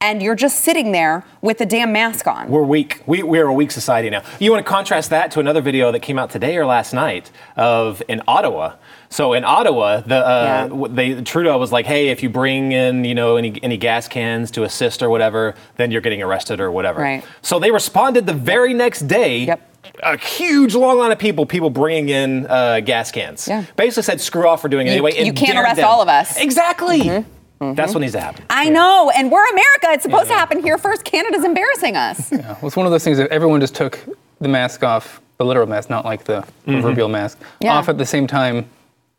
and 0.00 0.22
you're 0.22 0.36
just 0.36 0.60
sitting 0.60 0.92
there 0.92 1.24
with 1.40 1.58
a 1.62 1.66
damn 1.66 1.90
mask 1.90 2.26
on. 2.26 2.48
We're 2.50 2.62
weak. 2.62 3.02
We, 3.06 3.22
we're 3.22 3.46
a 3.46 3.52
weak 3.54 3.70
society 3.70 4.10
now. 4.10 4.22
You 4.38 4.52
want 4.52 4.64
to 4.64 4.70
contrast 4.70 5.08
that 5.10 5.30
to 5.32 5.40
another 5.40 5.62
video 5.62 5.90
that 5.90 6.00
came 6.00 6.18
out 6.18 6.30
today 6.30 6.56
or 6.58 6.66
last 6.66 6.92
night 6.92 7.30
of 7.56 8.02
in 8.06 8.20
Ottawa. 8.28 8.74
So 9.08 9.32
in 9.32 9.44
Ottawa, 9.44 10.00
the 10.00 10.16
uh, 10.16 10.68
Yeah. 10.70 10.86
they, 10.90 11.22
Trudeau 11.22 11.58
was 11.58 11.72
like, 11.72 11.86
"Hey, 11.86 12.08
if 12.08 12.22
you 12.22 12.28
bring 12.28 12.72
in, 12.72 13.04
you 13.04 13.14
know, 13.14 13.36
any 13.36 13.58
any 13.62 13.76
gas 13.76 14.08
cans 14.08 14.50
to 14.52 14.64
assist 14.64 15.02
or 15.02 15.10
whatever, 15.10 15.54
then 15.76 15.90
you're 15.90 16.00
getting 16.00 16.22
arrested 16.22 16.60
or 16.60 16.70
whatever." 16.70 17.00
Right. 17.00 17.24
So 17.42 17.58
they 17.58 17.70
responded 17.70 18.26
the 18.26 18.34
very 18.34 18.74
next 18.74 19.06
day. 19.08 19.44
Yep. 19.44 19.72
A 20.02 20.18
huge 20.18 20.74
long 20.74 20.98
line 20.98 21.12
of 21.12 21.18
people, 21.18 21.46
people 21.46 21.70
bringing 21.70 22.08
in 22.08 22.46
uh, 22.48 22.80
gas 22.80 23.10
cans. 23.12 23.46
Yeah. 23.48 23.64
Basically 23.76 24.02
said, 24.02 24.20
"Screw 24.20 24.46
off 24.48 24.60
for 24.60 24.68
doing 24.68 24.86
it 24.86 24.90
You- 24.90 24.94
anyway." 24.94 25.12
and 25.16 25.26
you 25.26 25.32
can't 25.32 25.56
arrest 25.58 25.76
them. 25.76 25.84
all 25.86 26.02
of 26.02 26.08
us. 26.08 26.36
Exactly. 26.38 27.24
That's 27.58 27.94
what 27.94 28.00
needs 28.00 28.12
to 28.12 28.20
happen. 28.20 28.44
I 28.50 28.68
know, 28.68 29.10
and 29.16 29.30
we're 29.32 29.48
America. 29.48 29.86
It's 29.92 30.02
supposed 30.02 30.28
to 30.28 30.34
happen 30.34 30.60
here 30.62 30.76
first. 30.76 31.04
Canada's 31.04 31.42
embarrassing 31.44 31.96
us. 31.96 32.30
Yeah, 32.30 32.38
Well, 32.60 32.66
it's 32.66 32.76
one 32.76 32.84
of 32.84 32.92
those 32.92 33.02
things 33.02 33.16
that 33.16 33.30
everyone 33.30 33.60
just 33.62 33.74
took 33.74 33.98
the 34.42 34.48
mask 34.48 34.82
off, 34.84 35.22
the 35.38 35.44
literal 35.46 35.66
mask, 35.66 35.88
not 35.88 36.04
like 36.04 36.24
the 36.24 36.44
proverbial 36.66 37.08
mask, 37.08 37.38
Yeah. 37.60 37.72
off 37.78 37.88
at 37.88 37.96
the 37.96 38.04
same 38.04 38.26
time. 38.26 38.66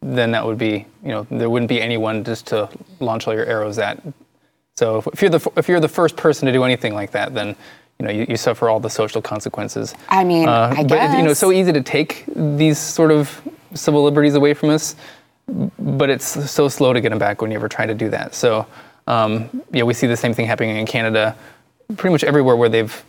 Then 0.02 0.32
that 0.32 0.46
would 0.46 0.58
be, 0.58 0.86
you 1.04 1.10
know, 1.10 1.26
there 1.32 1.50
wouldn't 1.50 1.70
be 1.70 1.82
anyone 1.82 2.24
just 2.24 2.48
to 2.48 2.70
launch 3.00 3.28
all 3.28 3.34
your 3.34 3.46
arrows 3.46 3.80
at. 3.80 4.02
So 4.76 4.98
if- 5.00 5.08
if 5.08 5.22
you're 5.22 5.32
the 5.32 5.52
if 5.58 5.68
you're 5.68 5.80
the 5.80 5.88
first 5.88 6.16
person 6.16 6.46
to 6.46 6.52
do 6.52 6.64
anything 6.64 6.94
like 6.94 7.12
that, 7.12 7.34
then 7.34 7.56
you 8.00 8.06
know 8.06 8.12
you, 8.12 8.26
you 8.30 8.38
suffer 8.38 8.70
all 8.70 8.80
the 8.80 8.92
social 8.92 9.22
consequences. 9.24 9.96
I 10.10 10.24
mean, 10.24 10.48
I 10.48 10.84
but 10.84 11.00
it- 11.00 11.18
you 11.18 11.24
know, 11.24 11.32
it's 11.32 11.40
so 11.40 11.52
easy 11.52 11.74
to 11.74 11.82
take 11.82 12.26
these 12.36 12.78
sort 12.78 13.12
of 13.12 13.42
civil 13.74 14.04
liberties 14.04 14.36
away 14.36 14.54
from 14.54 14.70
us, 14.70 14.96
but 15.80 16.12
it's 16.12 16.50
so 16.52 16.68
slow 16.70 16.94
to 16.94 17.02
get 17.02 17.10
them 17.10 17.18
back 17.20 17.42
when 17.42 17.50
you 17.52 17.58
ever 17.58 17.68
try 17.68 17.88
to 17.88 17.96
do 17.96 18.10
that. 18.10 18.36
So 18.36 18.68
um, 19.08 19.50
yeah, 19.72 19.84
we 19.84 19.94
see 19.96 20.06
the 20.06 20.18
same 20.18 20.34
thing 20.36 20.46
happening 20.46 20.76
in 20.78 20.86
Canada, 20.86 21.36
pretty 21.96 22.12
much 22.12 22.24
everywhere 22.24 22.56
where 22.56 22.70
they've 22.70 23.04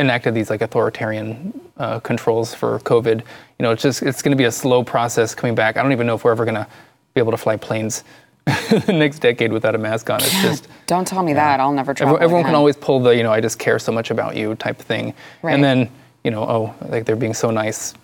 enacted 0.00 0.32
these 0.34 0.48
like 0.50 0.60
authoritarian 0.62 1.60
uh, 1.76 1.98
controls 2.00 2.54
for 2.54 2.78
COVID. 2.80 3.18
You 3.58 3.62
know, 3.62 3.72
it's 3.72 3.82
just 3.82 4.02
it's 4.02 4.22
going 4.22 4.30
to 4.30 4.36
be 4.36 4.44
a 4.44 4.52
slow 4.52 4.84
process 4.84 5.34
coming 5.34 5.54
back. 5.54 5.76
I 5.76 5.82
don't 5.82 5.92
even 5.92 6.06
know 6.06 6.14
if 6.14 6.24
we're 6.24 6.30
ever 6.30 6.44
going 6.44 6.54
to 6.54 6.66
be 7.14 7.20
able 7.20 7.32
to 7.32 7.36
fly 7.36 7.56
planes 7.56 8.04
the 8.46 8.92
next 8.92 9.18
decade 9.18 9.52
without 9.52 9.74
a 9.74 9.78
mask 9.78 10.08
on. 10.10 10.20
It's 10.20 10.40
just 10.42 10.68
Don't 10.86 11.06
tell 11.06 11.22
me 11.22 11.32
that. 11.34 11.58
I'll 11.60 11.72
never 11.72 11.94
travel. 11.94 12.14
everyone, 12.16 12.24
everyone 12.24 12.44
can 12.44 12.54
always 12.54 12.76
pull 12.76 13.00
the 13.00 13.10
you 13.16 13.22
know 13.22 13.32
I 13.32 13.40
just 13.40 13.58
care 13.58 13.78
so 13.78 13.90
much 13.92 14.10
about 14.10 14.36
you 14.36 14.54
type 14.54 14.78
thing, 14.78 15.14
Right. 15.42 15.52
and 15.54 15.62
then 15.64 15.90
you 16.24 16.30
know 16.30 16.44
oh 16.44 16.74
like 16.88 17.04
they're 17.04 17.16
being 17.16 17.34
so 17.34 17.50
nice. 17.50 17.94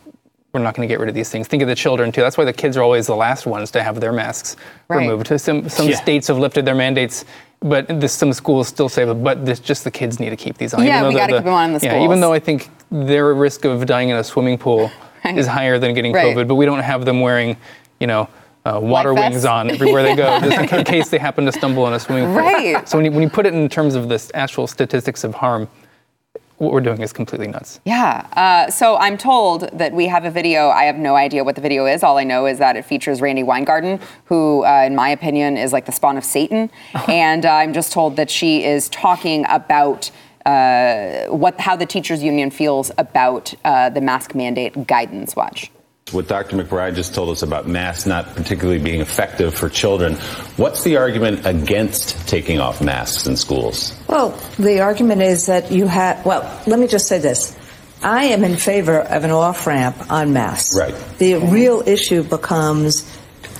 We're 0.52 0.60
not 0.60 0.74
going 0.76 0.86
to 0.88 0.92
get 0.92 1.00
rid 1.00 1.08
of 1.08 1.16
these 1.16 1.30
things. 1.30 1.48
Think 1.48 1.62
of 1.64 1.68
the 1.68 1.74
children 1.74 2.12
too. 2.12 2.20
That's 2.20 2.38
why 2.38 2.44
the 2.44 2.52
kids 2.52 2.76
are 2.76 2.82
always 2.82 3.08
the 3.08 3.16
last 3.16 3.44
ones 3.44 3.72
to 3.72 3.82
have 3.82 3.98
their 4.00 4.12
masks 4.12 4.54
Right. 4.88 4.98
removed. 4.98 5.26
Some 5.40 5.68
some 5.68 5.88
Yeah. 5.88 5.96
states 5.96 6.26
have 6.28 6.38
lifted 6.38 6.64
their 6.64 6.74
mandates, 6.76 7.24
but 7.64 7.88
this, 7.88 8.12
some 8.12 8.32
schools 8.32 8.68
still 8.68 8.90
say, 8.90 9.10
but 9.12 9.44
this, 9.44 9.58
just 9.58 9.82
the 9.84 9.90
kids 9.90 10.20
need 10.20 10.30
to 10.30 10.36
keep 10.36 10.58
these 10.58 10.74
on. 10.74 10.84
Yeah, 10.84 11.02
though 11.02 11.08
we 11.08 11.14
gotta 11.14 11.32
keep 11.32 11.44
them 11.44 11.54
on 11.54 11.70
in 11.72 11.78
the 11.78 11.84
Yeah, 11.84 12.04
even 12.04 12.20
though 12.20 12.32
I 12.32 12.38
think 12.38 12.68
their 12.90 13.32
risk 13.34 13.64
of 13.64 13.86
dying 13.86 14.10
in 14.10 14.16
a 14.16 14.22
swimming 14.24 14.58
pool 14.58 14.92
Right. 15.24 15.38
is 15.38 15.46
higher 15.46 15.78
than 15.78 15.94
getting 15.94 16.12
Right. 16.12 16.36
COVID, 16.36 16.46
but 16.46 16.56
we 16.56 16.66
don't 16.66 16.80
have 16.80 17.04
them 17.06 17.20
wearing, 17.20 17.56
you 17.98 18.06
know. 18.06 18.28
Uh, 18.66 18.80
water 18.80 19.12
wings 19.12 19.44
on 19.44 19.70
everywhere 19.70 20.02
they 20.02 20.16
go, 20.16 20.40
just 20.40 20.72
in 20.72 20.84
case 20.86 21.10
they 21.10 21.18
happen 21.18 21.44
to 21.44 21.52
stumble 21.52 21.86
in 21.86 21.92
a 21.92 22.00
swimming 22.00 22.24
pool. 22.24 22.36
Right. 22.36 22.88
So 22.88 22.96
when 22.96 23.04
you, 23.04 23.10
when 23.12 23.22
you 23.22 23.28
put 23.28 23.44
it 23.44 23.52
in 23.52 23.68
terms 23.68 23.94
of 23.94 24.08
the 24.08 24.30
actual 24.32 24.66
statistics 24.66 25.22
of 25.22 25.34
harm, 25.34 25.68
what 26.64 26.72
we're 26.72 26.80
doing 26.80 27.00
is 27.02 27.12
completely 27.12 27.46
nuts. 27.46 27.80
Yeah. 27.84 28.26
Uh, 28.32 28.70
so 28.70 28.96
I'm 28.96 29.16
told 29.16 29.62
that 29.72 29.92
we 29.92 30.06
have 30.06 30.24
a 30.24 30.30
video. 30.30 30.68
I 30.68 30.84
have 30.84 30.96
no 30.96 31.14
idea 31.14 31.44
what 31.44 31.54
the 31.54 31.60
video 31.60 31.86
is. 31.86 32.02
All 32.02 32.18
I 32.18 32.24
know 32.24 32.46
is 32.46 32.58
that 32.58 32.76
it 32.76 32.84
features 32.84 33.20
Randi 33.20 33.42
Weingarten, 33.42 34.00
who, 34.24 34.64
uh, 34.64 34.84
in 34.86 34.94
my 34.94 35.10
opinion, 35.10 35.56
is 35.56 35.72
like 35.72 35.86
the 35.86 35.92
spawn 35.92 36.16
of 36.16 36.24
Satan. 36.24 36.70
and 37.08 37.46
uh, 37.46 37.52
I'm 37.52 37.72
just 37.72 37.92
told 37.92 38.16
that 38.16 38.30
she 38.30 38.64
is 38.64 38.88
talking 38.88 39.44
about. 39.48 40.10
Uh, 40.46 41.24
what, 41.28 41.58
how 41.58 41.74
the 41.74 41.86
teachers 41.86 42.22
union 42.22 42.50
feels 42.50 42.90
about 42.98 43.54
uh, 43.64 43.88
the 43.88 44.00
mask 44.02 44.34
mandate 44.34 44.86
guidance. 44.86 45.34
Watch. 45.34 45.70
What 46.12 46.28
Dr. 46.28 46.56
McBride 46.56 46.96
just 46.96 47.14
told 47.14 47.30
us 47.30 47.42
about 47.42 47.66
masks 47.66 48.06
not 48.06 48.36
particularly 48.36 48.78
being 48.78 49.00
effective 49.00 49.54
for 49.54 49.70
children, 49.70 50.14
what's 50.56 50.84
the 50.84 50.98
argument 50.98 51.46
against 51.46 52.28
taking 52.28 52.60
off 52.60 52.82
masks 52.82 53.26
in 53.26 53.36
schools? 53.36 53.98
Well, 54.06 54.38
the 54.58 54.80
argument 54.80 55.22
is 55.22 55.46
that 55.46 55.72
you 55.72 55.86
have, 55.86 56.24
well, 56.26 56.42
let 56.66 56.78
me 56.78 56.88
just 56.88 57.08
say 57.08 57.18
this. 57.18 57.58
I 58.02 58.24
am 58.24 58.44
in 58.44 58.56
favor 58.56 59.00
of 59.00 59.24
an 59.24 59.30
off 59.30 59.66
ramp 59.66 59.96
on 60.10 60.34
masks. 60.34 60.76
Right. 60.76 60.94
The 61.18 61.36
real 61.36 61.82
issue 61.86 62.22
becomes 62.22 63.10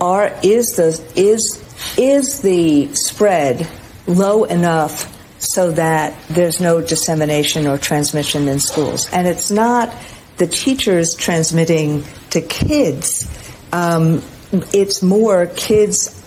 are 0.00 0.30
is 0.42 0.76
the 0.76 1.02
is 1.16 1.62
is 1.96 2.40
the 2.42 2.94
spread 2.94 3.66
low 4.06 4.44
enough 4.44 5.10
so 5.38 5.70
that 5.72 6.14
there's 6.28 6.60
no 6.60 6.82
dissemination 6.82 7.66
or 7.66 7.78
transmission 7.78 8.48
in 8.48 8.58
schools? 8.58 9.08
And 9.12 9.26
it's 9.26 9.50
not 9.50 9.94
the 10.36 10.46
teachers 10.46 11.14
transmitting 11.14 12.04
to 12.30 12.40
kids. 12.40 13.30
Um, 13.72 14.22
it's 14.72 15.02
more 15.02 15.46
kids 15.46 16.20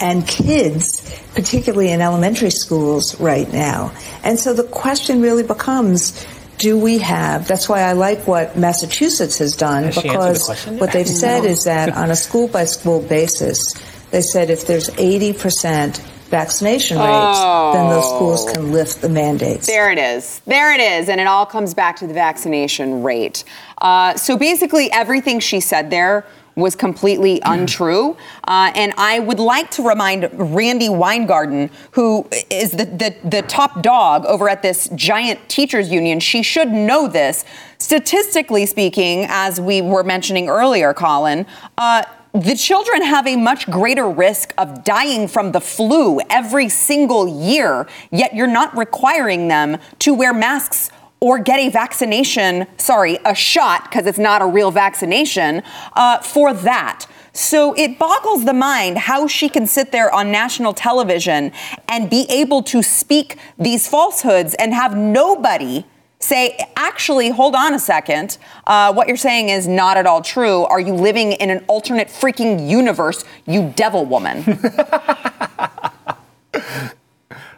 and 0.00 0.26
kids, 0.26 1.22
particularly 1.34 1.90
in 1.90 2.00
elementary 2.00 2.50
schools 2.50 3.20
right 3.20 3.50
now. 3.52 3.92
And 4.22 4.38
so 4.38 4.52
the 4.52 4.64
question 4.64 5.22
really 5.22 5.42
becomes, 5.42 6.26
do 6.58 6.78
we 6.78 6.98
have, 6.98 7.46
that's 7.46 7.68
why 7.68 7.82
I 7.82 7.92
like 7.92 8.26
what 8.26 8.56
Massachusetts 8.56 9.38
has 9.38 9.56
done, 9.56 9.84
Has 9.84 10.02
because 10.02 10.66
what 10.66 10.92
they've 10.92 11.06
said 11.24 11.44
is 11.44 11.64
that 11.64 11.94
on 11.94 12.10
a 12.10 12.16
school 12.16 12.48
by 12.48 12.64
school 12.64 13.00
basis, 13.00 13.74
they 14.10 14.22
said 14.22 14.50
if 14.50 14.66
there's 14.66 14.90
80% 14.90 16.00
vaccination 16.34 16.98
rates, 16.98 17.40
then 17.74 17.88
those 17.90 18.08
schools 18.08 18.50
can 18.50 18.72
lift 18.72 19.00
the 19.00 19.08
mandates. 19.08 19.66
There 19.66 19.90
it 19.92 19.98
is. 19.98 20.40
There 20.46 20.74
it 20.74 20.80
is. 20.80 21.08
And 21.08 21.20
it 21.20 21.26
all 21.26 21.46
comes 21.46 21.74
back 21.74 21.96
to 21.96 22.06
the 22.06 22.14
vaccination 22.14 23.02
rate. 23.02 23.44
Uh, 23.78 24.16
so 24.16 24.36
basically, 24.36 24.90
everything 24.90 25.38
she 25.40 25.60
said 25.60 25.90
there 25.90 26.26
was 26.56 26.76
completely 26.76 27.40
untrue. 27.44 28.16
Uh, 28.44 28.70
and 28.74 28.92
I 28.96 29.18
would 29.18 29.40
like 29.40 29.70
to 29.72 29.82
remind 29.82 30.30
Randi 30.32 30.88
Weingarten, 30.88 31.70
who 31.92 32.28
is 32.50 32.72
the, 32.72 32.84
the, 32.84 33.16
the 33.28 33.42
top 33.42 33.82
dog 33.82 34.24
over 34.26 34.48
at 34.48 34.62
this 34.62 34.88
giant 34.94 35.48
teachers 35.48 35.90
union, 35.90 36.20
she 36.20 36.42
should 36.42 36.70
know 36.70 37.08
this. 37.08 37.44
Statistically 37.78 38.66
speaking, 38.66 39.26
as 39.28 39.60
we 39.60 39.82
were 39.82 40.04
mentioning 40.04 40.48
earlier, 40.48 40.94
Colin, 40.94 41.44
uh, 41.76 42.04
the 42.34 42.56
children 42.56 43.02
have 43.02 43.28
a 43.28 43.36
much 43.36 43.70
greater 43.70 44.08
risk 44.08 44.52
of 44.58 44.82
dying 44.82 45.28
from 45.28 45.52
the 45.52 45.60
flu 45.60 46.20
every 46.28 46.68
single 46.68 47.28
year, 47.28 47.86
yet 48.10 48.34
you're 48.34 48.48
not 48.48 48.76
requiring 48.76 49.46
them 49.46 49.78
to 50.00 50.12
wear 50.12 50.34
masks 50.34 50.90
or 51.20 51.38
get 51.38 51.60
a 51.60 51.68
vaccination, 51.68 52.66
sorry, 52.76 53.18
a 53.24 53.36
shot, 53.36 53.84
because 53.84 54.04
it's 54.06 54.18
not 54.18 54.42
a 54.42 54.46
real 54.46 54.72
vaccination, 54.72 55.62
uh, 55.94 56.18
for 56.18 56.52
that. 56.52 57.06
So 57.32 57.72
it 57.74 58.00
boggles 58.00 58.44
the 58.44 58.52
mind 58.52 58.98
how 58.98 59.28
she 59.28 59.48
can 59.48 59.68
sit 59.68 59.92
there 59.92 60.12
on 60.12 60.32
national 60.32 60.74
television 60.74 61.52
and 61.88 62.10
be 62.10 62.26
able 62.28 62.62
to 62.64 62.82
speak 62.82 63.38
these 63.58 63.88
falsehoods 63.88 64.54
and 64.54 64.74
have 64.74 64.96
nobody 64.96 65.84
say, 66.24 66.58
actually, 66.76 67.28
hold 67.30 67.54
on 67.54 67.74
a 67.74 67.78
second. 67.78 68.38
Uh, 68.66 68.92
what 68.92 69.06
you're 69.08 69.16
saying 69.16 69.50
is 69.50 69.68
not 69.68 69.96
at 69.96 70.06
all 70.06 70.22
true. 70.22 70.62
Are 70.64 70.80
you 70.80 70.94
living 70.94 71.32
in 71.32 71.50
an 71.50 71.64
alternate 71.68 72.08
freaking 72.08 72.68
universe, 72.68 73.24
you 73.46 73.72
devil 73.76 74.04
woman? 74.06 74.42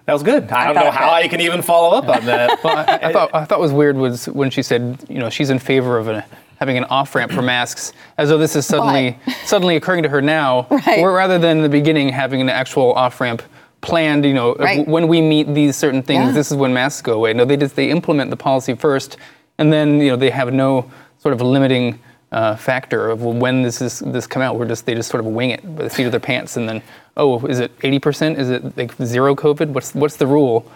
That 0.06 0.12
was 0.12 0.22
good. 0.22 0.48
I, 0.52 0.70
I 0.70 0.72
don't 0.72 0.84
know 0.84 0.90
how. 0.92 1.10
I 1.10 1.26
can 1.26 1.40
even 1.40 1.62
follow 1.62 1.98
up 1.98 2.08
on 2.08 2.24
that. 2.26 2.60
Well, 2.64 2.76
I, 2.78 3.08
I 3.08 3.12
thought 3.12 3.34
I 3.34 3.44
thought 3.44 3.58
was 3.58 3.72
weird 3.72 3.96
was 3.96 4.26
when 4.28 4.50
she 4.50 4.62
said, 4.62 5.04
you 5.08 5.18
know, 5.18 5.28
she's 5.30 5.50
in 5.50 5.58
favor 5.58 5.98
of 5.98 6.06
a, 6.06 6.24
having 6.60 6.78
an 6.78 6.84
off 6.84 7.12
ramp 7.16 7.32
for 7.32 7.42
masks, 7.42 7.92
as 8.16 8.28
though 8.28 8.38
this 8.38 8.54
is 8.54 8.64
suddenly 8.66 9.18
suddenly 9.44 9.74
occurring 9.74 10.04
to 10.04 10.08
her 10.08 10.22
now, 10.22 10.68
Right. 10.70 11.00
or 11.00 11.12
rather 11.12 11.40
than 11.40 11.56
in 11.56 11.62
the 11.64 11.68
beginning 11.68 12.10
having 12.10 12.40
an 12.40 12.48
actual 12.48 12.92
off 12.92 13.20
ramp 13.20 13.42
planned. 13.80 14.24
You 14.24 14.34
know, 14.34 14.54
Right. 14.54 14.86
when 14.86 15.08
we 15.08 15.20
meet 15.20 15.52
these 15.54 15.76
certain 15.76 16.02
things, 16.02 16.26
Yeah. 16.26 16.32
this 16.32 16.50
is 16.50 16.56
when 16.56 16.72
masks 16.72 17.02
go 17.02 17.12
away. 17.14 17.32
No, 17.32 17.44
they 17.44 17.56
just 17.56 17.76
they 17.76 17.90
implement 17.90 18.30
the 18.30 18.36
policy 18.36 18.74
first, 18.74 19.16
and 19.58 19.72
then 19.72 20.00
you 20.00 20.10
know 20.10 20.16
they 20.16 20.30
have 20.30 20.52
no 20.52 20.86
sort 21.18 21.32
of 21.34 21.40
limiting. 21.40 21.98
Uh, 22.32 22.56
factor 22.56 23.08
of 23.08 23.22
when 23.22 23.62
this 23.62 23.80
is 23.80 24.00
this 24.00 24.26
come 24.26 24.42
out, 24.42 24.58
we're 24.58 24.66
just 24.66 24.84
they 24.84 24.94
just 24.94 25.08
sort 25.08 25.24
of 25.24 25.26
wing 25.26 25.50
it 25.50 25.76
by 25.76 25.84
the 25.84 25.88
seat 25.88 26.02
of 26.04 26.10
their 26.10 26.18
pants, 26.20 26.56
and 26.56 26.68
then 26.68 26.82
oh, 27.16 27.38
is 27.46 27.60
it 27.60 27.70
80%? 27.82 28.36
Is 28.36 28.50
it 28.50 28.76
like 28.76 28.92
zero 29.02 29.36
COVID? 29.36 29.68
What's 29.68 29.94
what's 29.94 30.16
the 30.16 30.26
rule? 30.26 30.66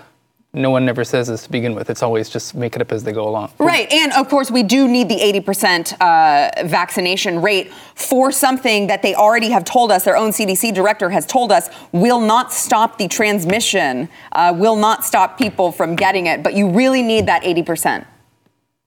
No 0.52 0.70
one 0.70 0.88
ever 0.88 1.04
says 1.04 1.28
this 1.28 1.44
to 1.44 1.50
begin 1.50 1.74
with. 1.76 1.90
It's 1.90 2.02
always 2.02 2.28
just 2.28 2.56
make 2.56 2.74
it 2.74 2.82
up 2.82 2.90
as 2.90 3.04
they 3.04 3.12
go 3.12 3.28
along. 3.28 3.52
Right, 3.58 3.90
and 3.92 4.12
of 4.12 4.28
course, 4.28 4.50
we 4.50 4.64
do 4.64 4.88
need 4.88 5.08
the 5.08 5.16
80% 5.16 5.92
uh, 6.00 6.66
vaccination 6.66 7.40
rate 7.40 7.72
for 7.94 8.32
something 8.32 8.88
that 8.88 9.02
they 9.02 9.14
already 9.14 9.50
have 9.50 9.64
told 9.64 9.92
us, 9.92 10.04
their 10.04 10.16
own 10.16 10.30
CDC 10.30 10.74
director 10.74 11.10
has 11.10 11.24
told 11.24 11.52
us, 11.52 11.68
will 11.92 12.20
not 12.20 12.52
stop 12.52 12.98
the 12.98 13.06
transmission, 13.06 14.08
uh, 14.32 14.52
will 14.56 14.76
not 14.76 15.04
stop 15.04 15.38
people 15.38 15.70
from 15.70 15.94
getting 15.94 16.26
it, 16.26 16.42
but 16.42 16.54
you 16.54 16.68
really 16.68 17.02
need 17.02 17.26
that 17.26 17.44
80%. 17.44 18.04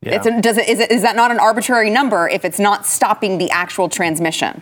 Yeah. 0.01 0.15
It's 0.15 0.25
a, 0.25 0.41
does 0.41 0.57
it, 0.57 0.67
is, 0.67 0.79
it, 0.81 0.91
is 0.91 1.01
that 1.03 1.15
not 1.15 1.31
an 1.31 1.39
arbitrary 1.39 1.89
number 1.89 2.27
if 2.27 2.43
it's 2.43 2.59
not 2.59 2.85
stopping 2.85 3.37
the 3.37 3.49
actual 3.51 3.87
transmission? 3.87 4.61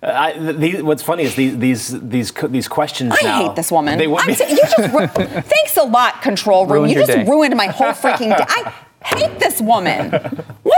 Uh, 0.00 0.06
I, 0.06 0.38
the, 0.38 0.82
what's 0.82 1.02
funny 1.02 1.24
is 1.24 1.34
these 1.34 1.58
these 1.58 2.00
these 2.00 2.30
co- 2.30 2.46
these 2.46 2.68
questions. 2.68 3.12
I 3.20 3.24
now, 3.24 3.46
hate 3.48 3.56
this 3.56 3.72
woman. 3.72 3.98
They 3.98 4.06
would 4.06 4.20
I'm 4.20 4.28
be, 4.28 4.34
t- 4.36 4.44
you 4.48 4.56
just 4.56 4.92
ru- 4.94 5.06
thanks 5.42 5.76
a 5.76 5.82
lot, 5.82 6.22
control 6.22 6.66
room. 6.66 6.84
Ruined 6.84 6.92
you 6.92 6.98
just 7.00 7.10
day. 7.12 7.24
ruined 7.24 7.56
my 7.56 7.66
whole 7.66 7.88
freaking 7.88 8.36
day. 8.36 8.44
I 8.48 8.72
hate 9.04 9.40
this 9.40 9.60
woman. 9.60 10.10
What 10.10 10.77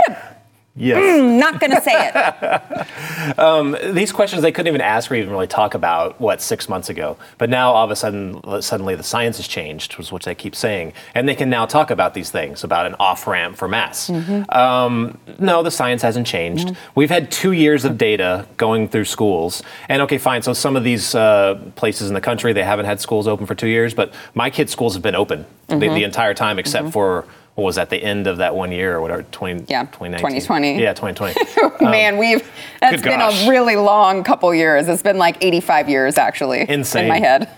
yes. 0.75 0.97
I'm 0.97 1.37
not 1.37 1.59
gonna 1.59 1.81
say 1.81 2.11
it. 2.13 2.87
Um, 3.37 3.77
these 3.91 4.11
questions 4.11 4.41
they 4.41 4.51
couldn't 4.51 4.67
even 4.67 4.81
ask 4.81 5.11
or 5.11 5.15
even 5.15 5.31
really 5.31 5.47
talk 5.47 5.75
about 5.75 6.19
what 6.19 6.41
six 6.41 6.67
months 6.67 6.89
ago. 6.89 7.17
But 7.37 7.49
now 7.49 7.71
all 7.71 7.85
of 7.85 7.91
a 7.91 7.95
sudden, 7.95 8.41
suddenly 8.61 8.95
the 8.95 9.03
science 9.03 9.37
has 9.37 9.47
changed, 9.47 9.97
which 9.97 10.11
what 10.11 10.23
they 10.23 10.33
keep 10.33 10.55
saying, 10.55 10.93
and 11.13 11.29
they 11.29 11.35
can 11.35 11.49
now 11.49 11.65
talk 11.65 11.91
about 11.91 12.13
these 12.13 12.31
things 12.31 12.63
about 12.63 12.87
an 12.87 12.95
off 12.99 13.27
ramp 13.27 13.57
for 13.57 13.67
mass. 13.67 14.09
Mm-hmm. 14.09 14.51
Um, 14.57 15.17
no, 15.39 15.61
the 15.61 15.71
science 15.71 16.01
hasn't 16.01 16.25
changed. 16.25 16.75
We've 16.95 17.09
had 17.09 17.31
two 17.31 17.51
years 17.51 17.85
of 17.85 17.97
data 17.97 18.47
going 18.57 18.87
through 18.87 19.05
schools, 19.05 19.61
and 19.87 20.01
okay, 20.01 20.17
fine. 20.17 20.41
So 20.41 20.53
some 20.53 20.75
of 20.75 20.83
these 20.83 21.13
uh, 21.13 21.61
places 21.75 22.07
in 22.07 22.13
the 22.13 22.21
country 22.21 22.53
they 22.53 22.63
haven't 22.63 22.85
had 22.85 22.99
schools 22.99 23.27
open 23.27 23.45
for 23.45 23.55
two 23.55 23.67
years, 23.67 23.93
but 23.93 24.13
my 24.33 24.49
kids' 24.49 24.71
schools 24.71 24.93
have 24.93 25.03
been 25.03 25.15
open 25.15 25.45
the, 25.67 25.75
mm-hmm. 25.75 25.95
the 25.95 26.03
entire 26.03 26.33
time 26.33 26.59
except 26.59 26.85
mm-hmm. 26.85 26.91
for. 26.91 27.25
What 27.55 27.65
was 27.65 27.75
that? 27.75 27.89
The 27.89 28.01
end 28.01 28.27
of 28.27 28.37
that 28.37 28.55
one 28.55 28.71
year 28.71 28.95
or 28.95 29.01
whatever? 29.01 29.23
20, 29.23 29.65
Yeah, 29.67 29.83
2019. 29.83 30.19
2020. 30.19 30.81
Yeah, 30.81 30.93
2020. 30.93 31.85
Man, 31.91 32.13
um, 32.13 32.19
we've 32.19 32.49
that's 32.79 33.01
been 33.01 33.19
gosh. 33.19 33.45
a 33.45 33.49
really 33.49 33.75
long 33.75 34.23
couple 34.23 34.53
years. 34.55 34.87
It's 34.87 35.03
been 35.03 35.17
like 35.17 35.37
85 35.43 35.89
years 35.89 36.17
actually. 36.17 36.69
Insane. 36.69 37.03
in 37.03 37.09
my 37.09 37.19
head. 37.19 37.49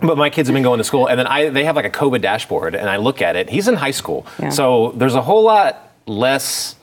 But 0.00 0.16
my 0.16 0.30
kids 0.30 0.48
have 0.48 0.54
been 0.54 0.62
going 0.62 0.78
to 0.78 0.84
school, 0.84 1.06
and 1.06 1.18
then 1.18 1.26
I 1.26 1.50
they 1.50 1.64
have 1.64 1.76
like 1.76 1.84
a 1.84 1.90
COVID 1.90 2.22
dashboard, 2.22 2.74
and 2.74 2.88
I 2.88 2.96
look 2.96 3.20
at 3.20 3.36
it. 3.36 3.50
He's 3.50 3.68
in 3.68 3.74
high 3.74 3.90
school, 3.90 4.26
Yeah. 4.38 4.48
so 4.48 4.92
there's 4.96 5.14
a 5.14 5.20
whole 5.20 5.42
lot 5.44 5.92
less 6.06 6.76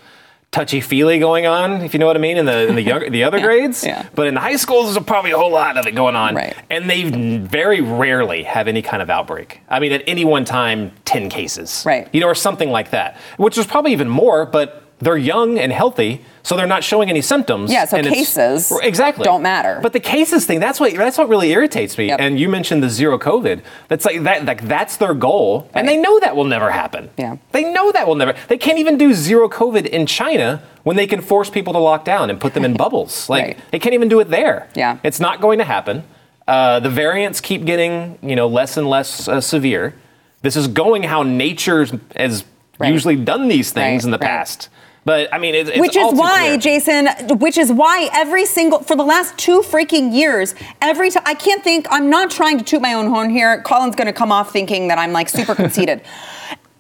touchy 0.52 0.82
feely 0.82 1.20
going 1.20 1.46
on, 1.46 1.82
if 1.82 1.94
you 1.94 2.00
know 2.00 2.08
what 2.08 2.16
I 2.16 2.20
mean, 2.20 2.38
in 2.38 2.46
the 2.46 2.68
in 2.68 2.76
the 2.76 2.82
younger, 2.82 3.10
the 3.10 3.24
other 3.24 3.40
grades. 3.48 3.84
yeah. 3.86 4.08
But 4.16 4.28
in 4.28 4.34
the 4.34 4.40
high 4.40 4.56
schools, 4.56 4.94
there's 4.94 5.06
probably 5.06 5.32
a 5.32 5.38
whole 5.38 5.52
lot 5.52 5.78
of 5.78 5.86
it 5.86 5.94
going 5.94 6.16
on, 6.16 6.36
Right. 6.36 6.56
and 6.70 6.90
they 6.90 7.04
very 7.40 7.82
rarely 7.82 8.44
have 8.44 8.68
any 8.68 8.82
kind 8.82 9.02
of 9.02 9.10
outbreak. 9.10 9.62
I 9.70 9.80
mean, 9.80 9.92
at 9.92 10.04
any 10.08 10.26
one 10.26 10.46
time, 10.46 10.92
ten 11.06 11.30
cases, 11.30 11.84
Right. 11.86 12.08
You 12.12 12.22
know, 12.22 12.28
or 12.28 12.36
something 12.36 12.70
like 12.72 12.90
that, 12.92 13.18
which 13.38 13.58
is 13.58 13.66
probably 13.68 13.92
even 13.92 14.10
more, 14.10 14.46
but. 14.46 14.84
They're 15.02 15.18
young 15.18 15.58
and 15.58 15.72
healthy, 15.72 16.26
so 16.44 16.58
they're 16.58 16.68
not 16.68 16.84
showing 16.84 17.10
any 17.10 17.22
symptoms. 17.22 17.72
Yeah, 17.72 17.86
so 17.86 17.96
and 17.98 18.06
cases 18.08 18.70
exactly 18.84 19.24
don't 19.24 19.42
matter. 19.42 19.80
But 19.82 19.94
the 19.94 20.00
cases 20.02 20.46
thing, 20.46 20.60
that's 20.60 20.78
what 20.80 20.94
that's 20.94 21.18
what 21.18 21.30
really 21.30 21.52
irritates 21.52 21.98
me. 21.98 22.08
Yep. 22.08 22.20
And 22.20 22.38
you 22.40 22.50
mentioned 22.50 22.84
the 22.84 22.90
zero 22.90 23.18
COVID. 23.18 23.62
That's 23.88 24.04
like 24.04 24.24
that 24.24 24.44
like 24.46 24.64
that's 24.68 24.98
their 24.98 25.14
goal. 25.14 25.70
And 25.74 25.88
they 25.88 25.96
know 25.96 26.20
that 26.20 26.36
will 26.36 26.44
never 26.44 26.70
happen. 26.72 27.10
Yeah. 27.18 27.38
They 27.54 27.64
know 27.72 27.92
that 27.94 28.08
will 28.08 28.16
never 28.16 28.36
they 28.50 28.58
can't 28.58 28.78
even 28.78 28.98
do 28.98 29.14
zero 29.14 29.48
COVID 29.48 29.86
in 29.86 30.06
China 30.06 30.62
when 30.84 30.98
they 30.98 31.08
can 31.08 31.22
force 31.22 31.50
people 31.50 31.72
to 31.74 31.80
lock 31.80 32.04
down 32.04 32.30
and 32.30 32.40
put 32.40 32.54
them 32.54 32.66
in 32.66 32.74
bubbles. 32.86 33.30
Like 33.30 33.44
Right. 33.46 33.58
they 33.72 33.80
can't 33.80 33.94
even 33.96 34.10
do 34.10 34.20
it 34.20 34.30
there. 34.30 34.68
Yeah. 34.76 34.98
It's 35.04 35.22
not 35.22 35.40
going 35.40 35.60
to 35.60 35.66
happen. 35.66 36.04
Uh, 36.46 36.80
the 36.82 36.90
variants 36.90 37.40
keep 37.40 37.64
getting, 37.64 38.18
you 38.22 38.36
know, 38.36 38.48
less 38.48 38.76
and 38.76 38.90
less 38.90 39.28
uh, 39.30 39.40
severe. 39.40 39.94
This 40.42 40.56
is 40.58 40.68
going 40.68 41.04
how 41.04 41.24
nature 41.24 41.86
has 42.18 42.44
Right. 42.80 42.94
usually 42.94 43.18
done 43.18 43.50
these 43.50 43.72
things 43.74 44.04
Right, 44.04 44.08
in 44.08 44.12
the 44.12 44.18
right. 44.18 44.26
past. 44.30 44.70
But 45.06 45.34
I 45.34 45.38
mean, 45.38 45.56
it's, 45.56 45.70
it's 45.70 45.80
which 45.80 45.96
is 45.96 46.14
why, 46.14 46.48
clear. 46.48 46.58
Jason, 46.58 47.08
which 47.40 47.58
is 47.58 47.72
why 47.72 48.10
every 48.14 48.46
single, 48.46 48.80
for 48.80 48.96
the 48.96 49.04
last 49.04 49.38
two 49.38 49.62
freaking 49.62 50.14
years, 50.14 50.56
every 50.82 51.10
time, 51.10 51.24
I 51.26 51.34
can't 51.34 51.64
think, 51.64 51.88
I'm 51.90 52.10
not 52.10 52.30
trying 52.32 52.58
to 52.58 52.64
toot 52.64 52.82
my 52.82 52.94
own 52.94 53.08
horn 53.08 53.30
here. 53.30 53.62
Colin's 53.62 53.96
going 53.96 54.08
to 54.08 54.14
come 54.14 54.32
off 54.32 54.52
thinking 54.52 54.90
that 54.90 54.98
I'm 54.98 55.12
like 55.12 55.30
super 55.30 55.56
conceited. 55.56 56.02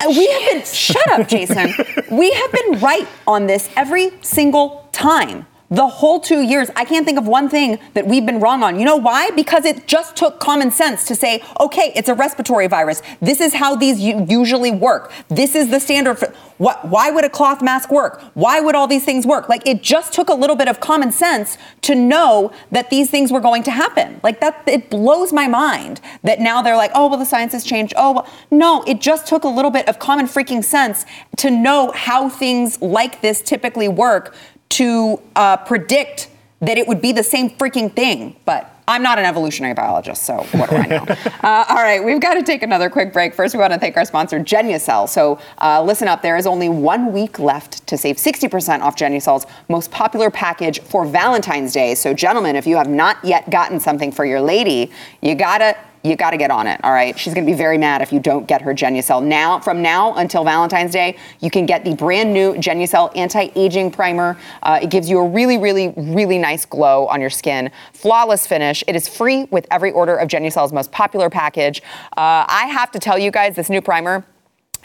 We 0.07 0.27
have 0.27 0.51
been, 0.53 0.63
shut 0.63 1.11
up, 1.11 1.27
Jason. 1.27 1.73
we 2.09 2.31
have 2.31 2.51
been 2.53 2.79
right 2.79 3.05
on 3.27 3.47
this 3.47 3.69
every 3.75 4.11
single 4.21 4.87
time. 4.93 5.45
The 5.71 5.87
whole 5.87 6.19
two 6.19 6.41
years, 6.41 6.71
I 6.75 6.83
can't 6.83 7.05
think 7.05 7.19
of 7.19 7.27
one 7.27 7.47
thing 7.47 7.77
that 7.93 8.07
we've 8.07 8.25
been 8.25 8.39
wrong 8.39 8.63
on. 8.63 8.79
You 8.79 8.85
know 8.85 8.95
why? 8.95 9.29
Because 9.31 9.65
it 9.65 9.87
just 9.87 10.15
took 10.15 10.39
common 10.39 10.71
sense 10.71 11.05
to 11.05 11.15
say, 11.15 11.43
okay, 11.59 11.91
it's 11.95 12.09
a 12.09 12.15
respiratory 12.15 12.65
virus. 12.65 13.03
This 13.21 13.39
is 13.39 13.53
how 13.53 13.75
these 13.75 13.99
usually 13.99 14.71
work. 14.71 15.11
This 15.27 15.53
is 15.53 15.69
the 15.69 15.79
standard 15.79 16.17
for 16.17 16.33
what? 16.57 16.87
Why 16.89 17.11
would 17.11 17.23
a 17.23 17.29
cloth 17.29 17.61
mask 17.61 17.91
work? 17.91 18.21
Why 18.33 18.59
would 18.59 18.73
all 18.73 18.87
these 18.87 19.05
things 19.05 19.27
work? 19.27 19.47
Like 19.47 19.65
it 19.67 19.83
just 19.83 20.11
took 20.11 20.29
a 20.29 20.33
little 20.33 20.55
bit 20.55 20.67
of 20.67 20.79
common 20.79 21.11
sense 21.11 21.57
to 21.83 21.93
know 21.93 22.51
that 22.71 22.89
these 22.89 23.11
things 23.11 23.31
were 23.31 23.39
going 23.39 23.61
to 23.63 23.71
happen. 23.71 24.19
Like 24.23 24.41
that, 24.41 24.63
it 24.67 24.89
blows 24.89 25.31
my 25.31 25.47
mind 25.47 26.01
that 26.23 26.39
now 26.39 26.63
they're 26.63 26.75
like, 26.75 26.91
oh 26.95 27.09
well, 27.09 27.19
the 27.19 27.25
science 27.25 27.53
has 27.53 27.63
changed. 27.63 27.93
Oh 27.95 28.13
well, 28.13 28.27
no, 28.49 28.83
it 28.83 29.01
just 29.01 29.27
took 29.27 29.43
a 29.43 29.47
little 29.47 29.71
bit 29.71 29.87
of 29.87 29.99
common 29.99 30.25
freaking 30.25 30.63
sense 30.63 31.05
to 31.37 31.51
know 31.51 31.91
how 31.91 32.27
things 32.27 32.81
like 32.81 33.21
this 33.21 33.41
typically 33.41 33.87
work 33.87 34.35
to 34.69 35.21
uh, 35.35 35.57
predict 35.57 36.29
that 36.61 36.77
it 36.77 36.87
would 36.87 37.01
be 37.01 37.11
the 37.11 37.23
same 37.23 37.49
freaking 37.49 37.93
thing. 37.93 38.35
But 38.45 38.75
I'm 38.89 39.03
not 39.03 39.19
an 39.19 39.25
evolutionary 39.25 39.75
biologist, 39.75 40.23
so 40.23 40.37
what 40.51 40.71
do 40.71 40.75
I 40.75 40.87
know? 40.87 41.05
uh, 41.43 41.65
all 41.69 41.75
right, 41.75 42.03
we've 42.03 42.19
got 42.19 42.33
to 42.33 42.43
take 42.43 42.63
another 42.63 42.89
quick 42.89 43.13
break. 43.13 43.35
First, 43.35 43.53
we 43.53 43.59
want 43.59 43.71
to 43.71 43.79
thank 43.79 43.95
our 43.95 44.03
sponsor, 44.03 44.39
Genucel. 44.39 45.07
So 45.07 45.39
uh, 45.61 45.83
listen 45.83 46.07
up, 46.07 46.23
there 46.23 46.37
is 46.37 46.47
only 46.47 46.69
one 46.69 47.13
week 47.13 47.37
left 47.37 47.85
to 47.85 47.97
save 47.97 48.17
60% 48.17 48.81
off 48.81 48.95
Genucel's 48.95 49.45
most 49.67 49.91
popular 49.91 50.31
package 50.31 50.81
for 50.81 51.05
Valentine's 51.05 51.71
Day. 51.71 51.93
So, 51.93 52.15
gentlemen, 52.15 52.55
if 52.55 52.65
you 52.65 52.77
have 52.77 52.89
not 52.89 53.23
yet 53.23 53.51
gotten 53.51 53.79
something 53.79 54.11
for 54.11 54.25
your 54.25 54.41
lady, 54.41 54.91
you 55.21 55.35
gotta 55.35 55.77
you 56.03 56.15
got 56.15 56.31
to 56.31 56.37
get 56.37 56.51
on 56.51 56.65
it, 56.67 56.79
all 56.83 56.91
right? 56.91 57.17
She's 57.19 57.33
going 57.33 57.45
to 57.45 57.51
be 57.51 57.57
very 57.57 57.77
mad 57.77 58.01
if 58.01 58.13
you 58.13 58.19
don't 58.19 58.47
get 58.47 58.61
her 58.61 58.73
Genucel. 58.73 59.23
Now, 59.23 59.59
from 59.59 59.81
now 59.81 60.15
until 60.15 60.43
Valentine's 60.43 60.91
Day, 60.91 61.17
you 61.39 61.49
can 61.49 61.65
get 61.65 61.83
the 61.83 61.95
brand 61.95 62.33
new 62.33 62.53
Genucel 62.53 63.11
anti-aging 63.15 63.91
primer. 63.91 64.37
Uh, 64.63 64.79
it 64.81 64.89
gives 64.89 65.09
you 65.09 65.19
a 65.19 65.27
really, 65.27 65.57
really, 65.57 65.93
really 65.97 66.37
nice 66.37 66.65
glow 66.65 67.07
on 67.07 67.19
your 67.19 67.29
skin. 67.29 67.69
Flawless 67.93 68.47
finish. 68.47 68.83
It 68.87 68.95
is 68.95 69.07
free 69.07 69.45
with 69.51 69.67
every 69.71 69.91
order 69.91 70.15
of 70.15 70.29
Genucel's 70.29 70.71
most 70.71 70.91
popular 70.91 71.29
package. 71.29 71.81
Uh, 72.17 72.45
I 72.47 72.69
have 72.71 72.91
to 72.91 72.99
tell 72.99 73.19
you 73.19 73.31
guys, 73.31 73.55
this 73.55 73.69
new 73.69 73.81
primer, 73.81 74.23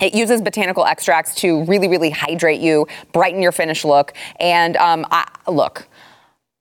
it 0.00 0.14
uses 0.14 0.42
botanical 0.42 0.84
extracts 0.84 1.36
to 1.36 1.64
really, 1.66 1.86
really 1.86 2.10
hydrate 2.10 2.60
you, 2.60 2.88
brighten 3.12 3.40
your 3.40 3.52
finish 3.52 3.84
look. 3.84 4.12
And 4.40 4.76
um, 4.78 5.06
I, 5.12 5.28
look, 5.46 5.86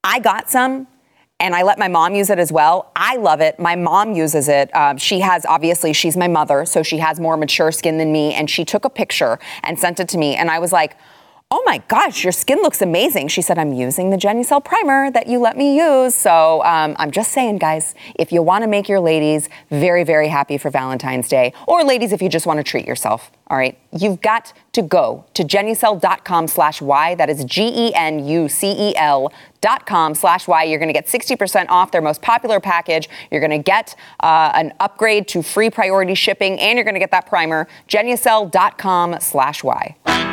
I 0.03 0.19
got 0.19 0.49
some 0.51 0.87
and 1.43 1.53
I 1.53 1.63
let 1.63 1.77
my 1.77 1.89
mom 1.89 2.15
use 2.15 2.29
it 2.29 2.39
as 2.39 2.53
well. 2.53 2.89
I 2.95 3.17
love 3.17 3.41
it. 3.41 3.59
My 3.59 3.75
mom 3.75 4.13
uses 4.13 4.47
it. 4.47 4.73
Um, 4.73 4.97
she 4.97 5.19
has, 5.19 5.45
obviously, 5.45 5.91
she's 5.91 6.15
my 6.15 6.29
mother, 6.29 6.65
so 6.65 6.83
she 6.83 6.99
has 6.99 7.19
more 7.19 7.35
mature 7.35 7.69
skin 7.69 7.97
than 7.97 8.13
me. 8.13 8.33
And 8.33 8.49
she 8.49 8.63
took 8.63 8.85
a 8.85 8.89
picture 8.89 9.37
and 9.61 9.77
sent 9.77 9.99
it 9.99 10.07
to 10.09 10.17
me. 10.17 10.37
And 10.37 10.49
I 10.49 10.59
was 10.59 10.71
like, 10.71 10.95
oh 11.53 11.61
my 11.67 11.77
gosh, 11.87 12.23
your 12.23 12.31
skin 12.31 12.57
looks 12.63 12.81
amazing. 12.81 13.27
She 13.27 13.43
said, 13.43 13.59
I'm 13.59 13.73
using 13.73 14.09
the 14.09 14.17
Genucel 14.17 14.65
primer 14.65 15.11
that 15.11 15.27
you 15.27 15.37
let 15.37 15.55
me 15.55 15.77
use. 15.77 16.15
So 16.15 16.63
um, 16.63 16.95
I'm 16.97 17.11
just 17.11 17.31
saying, 17.31 17.59
guys, 17.59 17.93
if 18.15 18.31
you 18.31 18.41
want 18.41 18.63
to 18.63 18.67
make 18.67 18.89
your 18.89 18.99
ladies 18.99 19.49
very, 19.69 20.03
very 20.03 20.29
happy 20.29 20.57
for 20.57 20.71
Valentine's 20.71 21.29
Day, 21.29 21.53
or 21.67 21.83
ladies, 21.83 22.11
if 22.11 22.23
you 22.23 22.29
just 22.29 22.47
want 22.47 22.57
to 22.57 22.63
treat 22.63 22.87
yourself, 22.87 23.29
all 23.51 23.57
right, 23.57 23.77
you've 23.91 24.19
got 24.19 24.51
to 24.71 24.81
go 24.81 25.25
to 25.35 25.43
genucel.com 25.43 26.47
slash 26.47 26.81
Y. 26.81 27.13
That 27.13 27.29
is 27.29 27.45
G-E-N-U-C-E-L 27.45 29.31
dot 29.61 29.85
com 29.85 30.15
slash 30.15 30.47
Y. 30.47 30.63
You're 30.63 30.79
going 30.79 30.91
to 30.91 30.93
get 30.93 31.05
60% 31.05 31.67
off 31.69 31.91
their 31.91 32.01
most 32.01 32.23
popular 32.23 32.59
package. 32.59 33.07
You're 33.29 33.41
going 33.41 33.51
to 33.51 33.59
get 33.59 33.95
uh, 34.21 34.51
an 34.55 34.73
upgrade 34.79 35.27
to 35.27 35.43
free 35.43 35.69
priority 35.69 36.15
shipping, 36.15 36.59
and 36.59 36.77
you're 36.77 36.83
going 36.83 36.95
to 36.95 36.99
get 36.99 37.11
that 37.11 37.27
primer. 37.27 37.67
Genucel.com 37.87 39.19
slash 39.19 39.63
Y. 39.63 40.32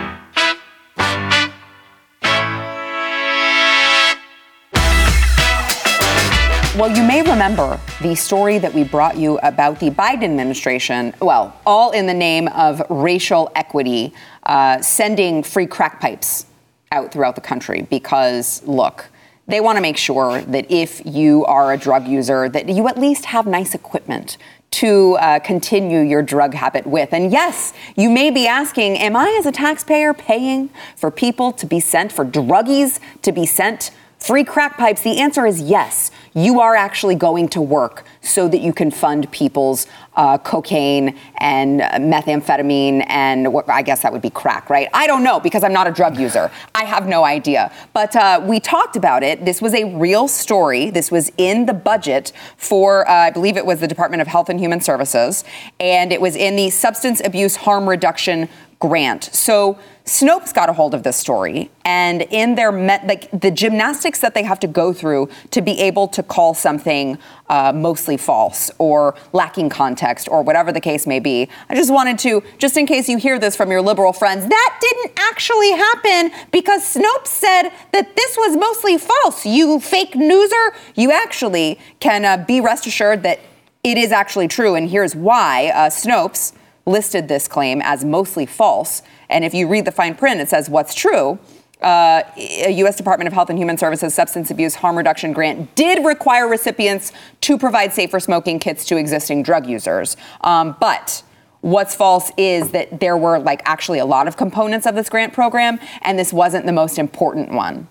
Well, 6.81 6.97
you 6.97 7.03
may 7.03 7.21
remember 7.21 7.79
the 8.01 8.15
story 8.15 8.57
that 8.57 8.73
we 8.73 8.85
brought 8.85 9.19
you 9.19 9.37
about 9.43 9.81
the 9.81 9.91
Biden 9.91 10.23
administration, 10.23 11.13
well, 11.21 11.55
all 11.67 11.91
in 11.91 12.07
the 12.07 12.15
name 12.15 12.49
of 12.49 12.81
racial 12.89 13.53
equity, 13.55 14.15
uh, 14.45 14.81
sending 14.81 15.43
free 15.43 15.67
crack 15.67 16.01
pipes 16.01 16.47
out 16.91 17.13
throughout 17.13 17.35
the 17.35 17.43
country 17.43 17.83
because, 17.91 18.63
look, 18.67 19.11
they 19.47 19.61
want 19.61 19.77
to 19.77 19.83
make 19.83 19.99
sure 19.99 20.41
that 20.41 20.71
if 20.71 21.03
you 21.05 21.45
are 21.45 21.75
a 21.75 21.77
drug 21.77 22.09
user, 22.09 22.49
that 22.49 22.67
you 22.71 22.89
at 22.89 22.97
least 22.97 23.27
have 23.27 23.47
nice 23.47 23.75
equipment 23.75 24.39
to 24.71 25.19
uh, 25.21 25.39
continue 25.41 26.01
your 26.01 26.23
drug 26.23 26.55
habit 26.55 26.87
with. 26.87 27.13
And 27.13 27.31
yes, 27.31 27.75
you 27.95 28.09
may 28.09 28.31
be 28.31 28.47
asking, 28.47 28.97
am 28.97 29.17
I 29.17 29.37
as 29.39 29.45
a 29.45 29.53
taxpayer 29.53 30.15
paying 30.15 30.71
for 30.97 31.11
people 31.11 31.53
to 31.53 31.67
be 31.67 31.79
sent, 31.79 32.11
for 32.11 32.25
druggies 32.25 33.01
to 33.21 33.33
be 33.33 33.45
sent 33.45 33.91
free 34.19 34.45
crack 34.45 34.79
pipes? 34.79 35.03
The 35.03 35.19
answer 35.19 35.45
is 35.45 35.61
yes. 35.61 36.11
You 36.35 36.61
are 36.61 36.77
actually 36.77 37.17
going 37.17 37.49
to 37.51 37.61
work 37.61 38.05
so 38.21 38.49
that 38.49 38.61
you 38.61 38.73
can 38.73 38.91
fund 38.91 39.31
people's 39.33 39.87
uh, 40.15 40.39
cocaine 40.39 41.19
and 41.39 41.81
methamphetamine 41.81 43.05
and 43.09 43.53
what 43.53 43.69
I 43.69 43.83
guess 43.83 44.03
that 44.03 44.13
would 44.13 44.23
be 44.23 44.31
crack, 44.31 44.71
right? 44.71 44.89
I 44.93 45.07
don't 45.07 45.25
know 45.25 45.41
because 45.41 45.65
I'm 45.65 45.73
not 45.73 45.87
a 45.87 45.91
drug 45.91 46.19
user. 46.19 46.51
I 46.75 46.85
have 46.85 47.07
no 47.09 47.25
idea. 47.25 47.73
But 47.93 48.15
uh, 48.15 48.41
we 48.45 48.61
talked 48.61 48.97
about 48.97 49.23
it. 49.23 49.45
This 49.45 49.61
was 49.61 49.75
a 49.75 49.85
real 49.85 50.29
story. 50.29 50.91
This 50.91 51.11
was 51.11 51.33
in 51.37 51.67
the 51.67 51.75
budget 51.75 52.33
for, 52.57 53.09
uh, 53.09 53.13
I 53.13 53.31
believe 53.31 53.57
it 53.57 53.67
was 53.67 53.81
the 53.81 53.89
Department 53.89 54.21
of 54.21 54.29
Health 54.29 54.49
and 54.49 54.61
Human 54.61 54.81
Services, 54.81 55.45
and 55.79 56.13
it 56.13 56.21
was 56.21 56.37
in 56.37 56.57
the 56.57 56.71
Substance 56.71 57.21
Abuse 57.25 57.57
Harm 57.57 57.89
Reduction 57.89 58.49
grant. 58.79 59.25
So 59.25 59.79
Snopes 60.11 60.53
got 60.53 60.69
a 60.69 60.73
hold 60.73 60.93
of 60.93 61.05
this 61.05 61.17
story, 61.17 61.71
and 61.85 62.23
in 62.23 62.57
their 62.57 62.73
met, 62.73 63.07
like 63.07 63.31
the 63.31 63.49
gymnastics 63.49 64.19
that 64.19 64.35
they 64.35 64.43
have 64.43 64.59
to 64.59 64.67
go 64.67 64.93
through 64.93 65.29
to 65.53 65.63
be 65.63 65.81
able 65.81 66.09
to 66.09 66.21
call 66.21 66.53
something 66.53 67.17
uh, 67.49 67.73
mostly 67.73 68.17
false 68.17 68.73
or 68.79 69.15
lacking 69.33 69.69
context 69.69 70.29
or 70.29 70.43
whatever 70.43 70.73
the 70.73 70.81
case 70.81 71.07
may 71.07 71.21
be. 71.21 71.49
I 71.69 71.77
just 71.77 71.93
wanted 71.93 72.19
to, 72.21 72.43
just 72.59 72.77
in 72.77 72.87
case 72.87 73.09
you 73.09 73.19
hear 73.19 73.39
this 73.39 73.55
from 73.55 73.71
your 73.71 73.83
liberal 73.83 74.13
friends, 74.13 74.49
that 74.49 74.79
didn't 74.81 75.17
actually 75.17 75.71
happen 75.71 76.33
because 76.51 76.83
Snopes 76.83 77.29
said 77.29 77.71
that 77.93 78.17
this 78.17 78.37
was 78.37 78.57
mostly 78.57 78.99
false. 78.99 79.47
You 79.47 79.79
fake 79.79 80.15
newser, 80.15 80.75
you 80.97 81.13
actually 81.13 81.79
can 82.01 82.25
uh, 82.25 82.45
be 82.49 82.61
rest 82.61 82.85
assured 82.85 83.23
that 83.23 83.39
it 83.85 83.97
is 83.97 84.11
actually 84.11 84.49
true, 84.49 84.75
and 84.75 84.91
here's 84.91 85.15
why. 85.15 85.69
Uh, 85.69 85.89
Snopes 85.89 86.53
listed 86.85 87.29
this 87.29 87.47
claim 87.47 87.81
as 87.85 88.05
mostly 88.05 88.45
false. 88.47 89.03
And 89.31 89.45
if 89.45 89.55
you 89.55 89.67
read 89.69 89.87
the 89.87 89.93
fine 89.93 90.15
print, 90.15 90.41
it 90.41 90.49
says 90.51 90.69
what's 90.69 90.95
true. 90.95 91.39
Uh, 91.81 92.23
a 92.37 92.71
U.S. 92.71 92.97
Department 92.97 93.27
of 93.27 93.33
Health 93.33 93.49
and 93.49 93.59
Human 93.59 93.79
Services 93.79 94.13
substance 94.13 94.51
abuse 94.51 94.75
harm 94.75 94.99
reduction 94.99 95.33
grant 95.33 95.75
did 95.77 96.05
require 96.05 96.47
recipients 96.47 97.13
to 97.41 97.57
provide 97.57 97.95
safer 97.95 98.21
smoking 98.21 98.59
kits 98.59 98.85
to 98.87 98.99
existing 98.99 99.43
drug 99.43 99.67
users. 99.67 100.19
Um, 100.43 100.77
but 100.79 101.23
what's 101.63 101.95
false 101.95 102.33
is 102.37 102.73
that 102.73 103.01
there 103.01 103.17
were 103.17 103.39
like 103.39 103.63
actually 103.65 103.99
a 103.99 104.05
lot 104.05 104.29
of 104.29 104.37
components 104.37 104.87
of 104.87 104.95
this 104.95 105.09
grant 105.09 105.33
program, 105.33 105.81
and 106.03 106.19
this 106.19 106.35
wasn't 106.35 106.67
the 106.67 106.73
most 106.73 106.99
important 106.99 107.51
one. 107.51 107.89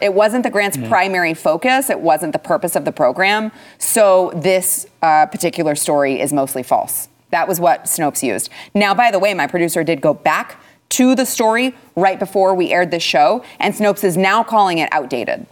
it 0.00 0.12
wasn't 0.12 0.42
the 0.42 0.50
grant's 0.50 0.76
primary 0.76 1.34
focus. 1.34 1.90
It 1.90 2.00
wasn't 2.00 2.32
the 2.32 2.40
purpose 2.40 2.74
of 2.74 2.84
the 2.84 2.90
program. 2.90 3.52
So 3.78 4.32
this 4.34 4.88
uh, 5.02 5.26
particular 5.26 5.76
story 5.76 6.20
is 6.20 6.32
mostly 6.32 6.64
false. 6.64 7.08
That 7.34 7.48
was 7.48 7.58
what 7.58 7.86
Snopes 7.86 8.22
used. 8.22 8.48
Now, 8.74 8.94
by 8.94 9.10
the 9.10 9.18
way, 9.18 9.34
my 9.34 9.48
producer 9.48 9.82
did 9.82 10.00
go 10.00 10.14
back 10.14 10.60
to 10.90 11.16
the 11.16 11.26
story 11.26 11.74
right 11.96 12.16
before 12.16 12.54
we 12.54 12.72
aired 12.72 12.92
this 12.92 13.02
show, 13.02 13.44
and 13.58 13.74
Snopes 13.74 14.04
is 14.04 14.16
now 14.16 14.44
calling 14.44 14.78
it 14.78 14.88
outdated. 14.92 15.44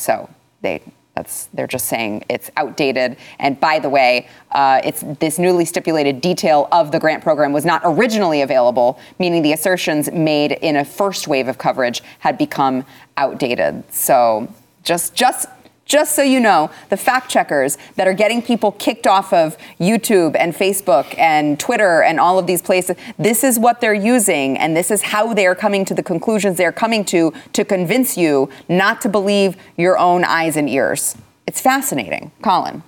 So 0.00 0.28
they 0.60 0.82
that's 1.14 1.46
they're 1.54 1.68
just 1.68 1.86
saying 1.86 2.24
it's 2.28 2.50
outdated. 2.56 3.16
And 3.38 3.60
by 3.60 3.78
the 3.78 3.88
way, 3.88 4.26
uh, 4.50 4.80
it's 4.82 5.04
this 5.20 5.38
newly 5.38 5.66
stipulated 5.66 6.20
detail 6.20 6.66
of 6.72 6.90
the 6.90 6.98
grant 6.98 7.22
program 7.22 7.52
was 7.52 7.64
not 7.64 7.82
originally 7.84 8.42
available, 8.42 8.98
meaning 9.20 9.42
the 9.42 9.52
assertions 9.52 10.10
made 10.10 10.50
in 10.50 10.74
a 10.74 10.84
first 10.84 11.28
wave 11.28 11.46
of 11.46 11.58
coverage 11.58 12.02
had 12.18 12.36
become 12.36 12.84
outdated. 13.16 13.84
So 13.92 14.52
just 14.82 15.14
just 15.14 15.46
just 15.92 16.14
so 16.14 16.22
you 16.22 16.40
know, 16.40 16.70
the 16.88 16.96
fact 16.96 17.30
checkers 17.30 17.76
that 17.96 18.08
are 18.08 18.14
getting 18.14 18.40
people 18.40 18.72
kicked 18.72 19.06
off 19.06 19.30
of 19.30 19.58
YouTube 19.78 20.34
and 20.38 20.54
Facebook 20.54 21.06
and 21.18 21.60
Twitter 21.60 22.02
and 22.02 22.18
all 22.18 22.38
of 22.38 22.46
these 22.46 22.62
places, 22.62 22.96
this 23.18 23.44
is 23.44 23.58
what 23.58 23.82
they're 23.82 23.92
using, 23.92 24.56
and 24.56 24.74
this 24.74 24.90
is 24.90 25.02
how 25.02 25.34
they're 25.34 25.54
coming 25.54 25.84
to 25.84 25.92
the 25.92 26.02
conclusions 26.02 26.56
they're 26.56 26.72
coming 26.72 27.04
to 27.04 27.30
to 27.52 27.62
convince 27.62 28.16
you 28.16 28.48
not 28.70 29.02
to 29.02 29.08
believe 29.10 29.54
your 29.76 29.98
own 29.98 30.24
eyes 30.24 30.56
and 30.56 30.66
ears. 30.66 31.14
It's 31.46 31.60
fascinating. 31.60 32.32
Colin. 32.40 32.82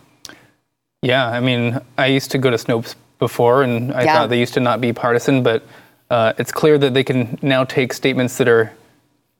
Yeah, 1.02 1.28
I 1.28 1.40
mean, 1.40 1.78
I 1.98 2.06
used 2.06 2.30
to 2.30 2.38
go 2.38 2.48
to 2.48 2.56
Snopes 2.56 2.94
before, 3.18 3.64
and 3.64 3.92
I 3.92 4.04
Yeah. 4.04 4.14
thought 4.14 4.30
they 4.30 4.38
used 4.38 4.54
to 4.54 4.60
not 4.60 4.80
be 4.80 4.94
partisan, 4.94 5.42
but 5.42 5.62
uh, 6.08 6.32
it's 6.38 6.52
clear 6.52 6.78
that 6.78 6.94
they 6.94 7.04
can 7.04 7.38
now 7.42 7.64
take 7.64 7.92
statements 7.92 8.38
that 8.38 8.48
are 8.48 8.72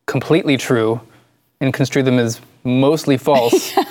completely 0.05 0.59
true 0.59 1.01
and 1.63 1.73
construe 1.73 2.03
them 2.03 2.19
as 2.19 2.43
mostly 2.65 3.17
false. 3.17 3.73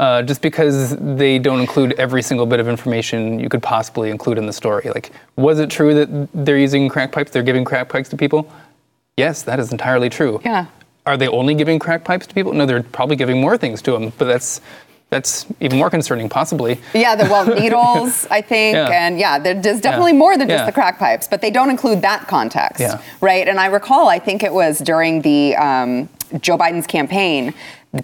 Uh, 0.00 0.22
just 0.22 0.40
because 0.40 0.96
they 0.96 1.38
don't 1.38 1.60
include 1.60 1.92
every 1.98 2.22
single 2.22 2.46
bit 2.46 2.58
of 2.58 2.66
information 2.66 3.38
you 3.38 3.50
could 3.50 3.62
possibly 3.62 4.08
include 4.08 4.38
in 4.38 4.46
the 4.46 4.52
story. 4.54 4.88
Like, 4.88 5.10
was 5.36 5.58
it 5.58 5.68
true 5.68 5.92
that 5.92 6.28
they're 6.32 6.56
using 6.56 6.88
crack 6.88 7.12
pipes? 7.12 7.32
They're 7.32 7.42
giving 7.42 7.66
crack 7.66 7.90
pipes 7.90 8.08
to 8.08 8.16
people? 8.16 8.50
Yes, 9.18 9.42
that 9.42 9.60
is 9.60 9.72
entirely 9.72 10.08
true. 10.08 10.40
Yeah. 10.42 10.68
Are 11.04 11.18
they 11.18 11.28
only 11.28 11.54
giving 11.54 11.78
crack 11.78 12.02
pipes 12.02 12.26
to 12.28 12.34
people? 12.34 12.54
No, 12.54 12.64
they're 12.64 12.82
probably 12.82 13.14
giving 13.14 13.42
more 13.42 13.58
things 13.58 13.82
to 13.82 13.92
them, 13.92 14.10
but 14.16 14.24
that's 14.24 14.62
that's 15.10 15.44
even 15.60 15.76
more 15.76 15.90
concerning, 15.90 16.30
possibly. 16.30 16.80
Yeah, 16.94 17.14
the 17.14 17.24
well 17.24 17.44
needles, 17.60 18.26
I 18.30 18.40
think, 18.40 18.76
Yeah. 18.76 18.88
and 18.88 19.18
yeah, 19.18 19.38
there's 19.38 19.82
definitely 19.82 20.14
more 20.14 20.38
than 20.38 20.48
just 20.48 20.60
Yeah. 20.62 20.64
the 20.66 20.72
crack 20.72 20.98
pipes, 20.98 21.28
but 21.28 21.42
they 21.42 21.50
don't 21.50 21.68
include 21.68 22.00
that 22.00 22.26
context, 22.26 22.80
Yeah. 22.80 23.02
right? 23.20 23.46
And 23.46 23.60
I 23.60 23.66
recall, 23.66 24.08
I 24.08 24.18
think 24.18 24.42
it 24.42 24.54
was 24.54 24.78
during 24.78 25.20
the 25.20 25.56
um, 25.56 26.08
Joe 26.40 26.56
Biden's 26.56 26.86
campaign. 26.86 27.52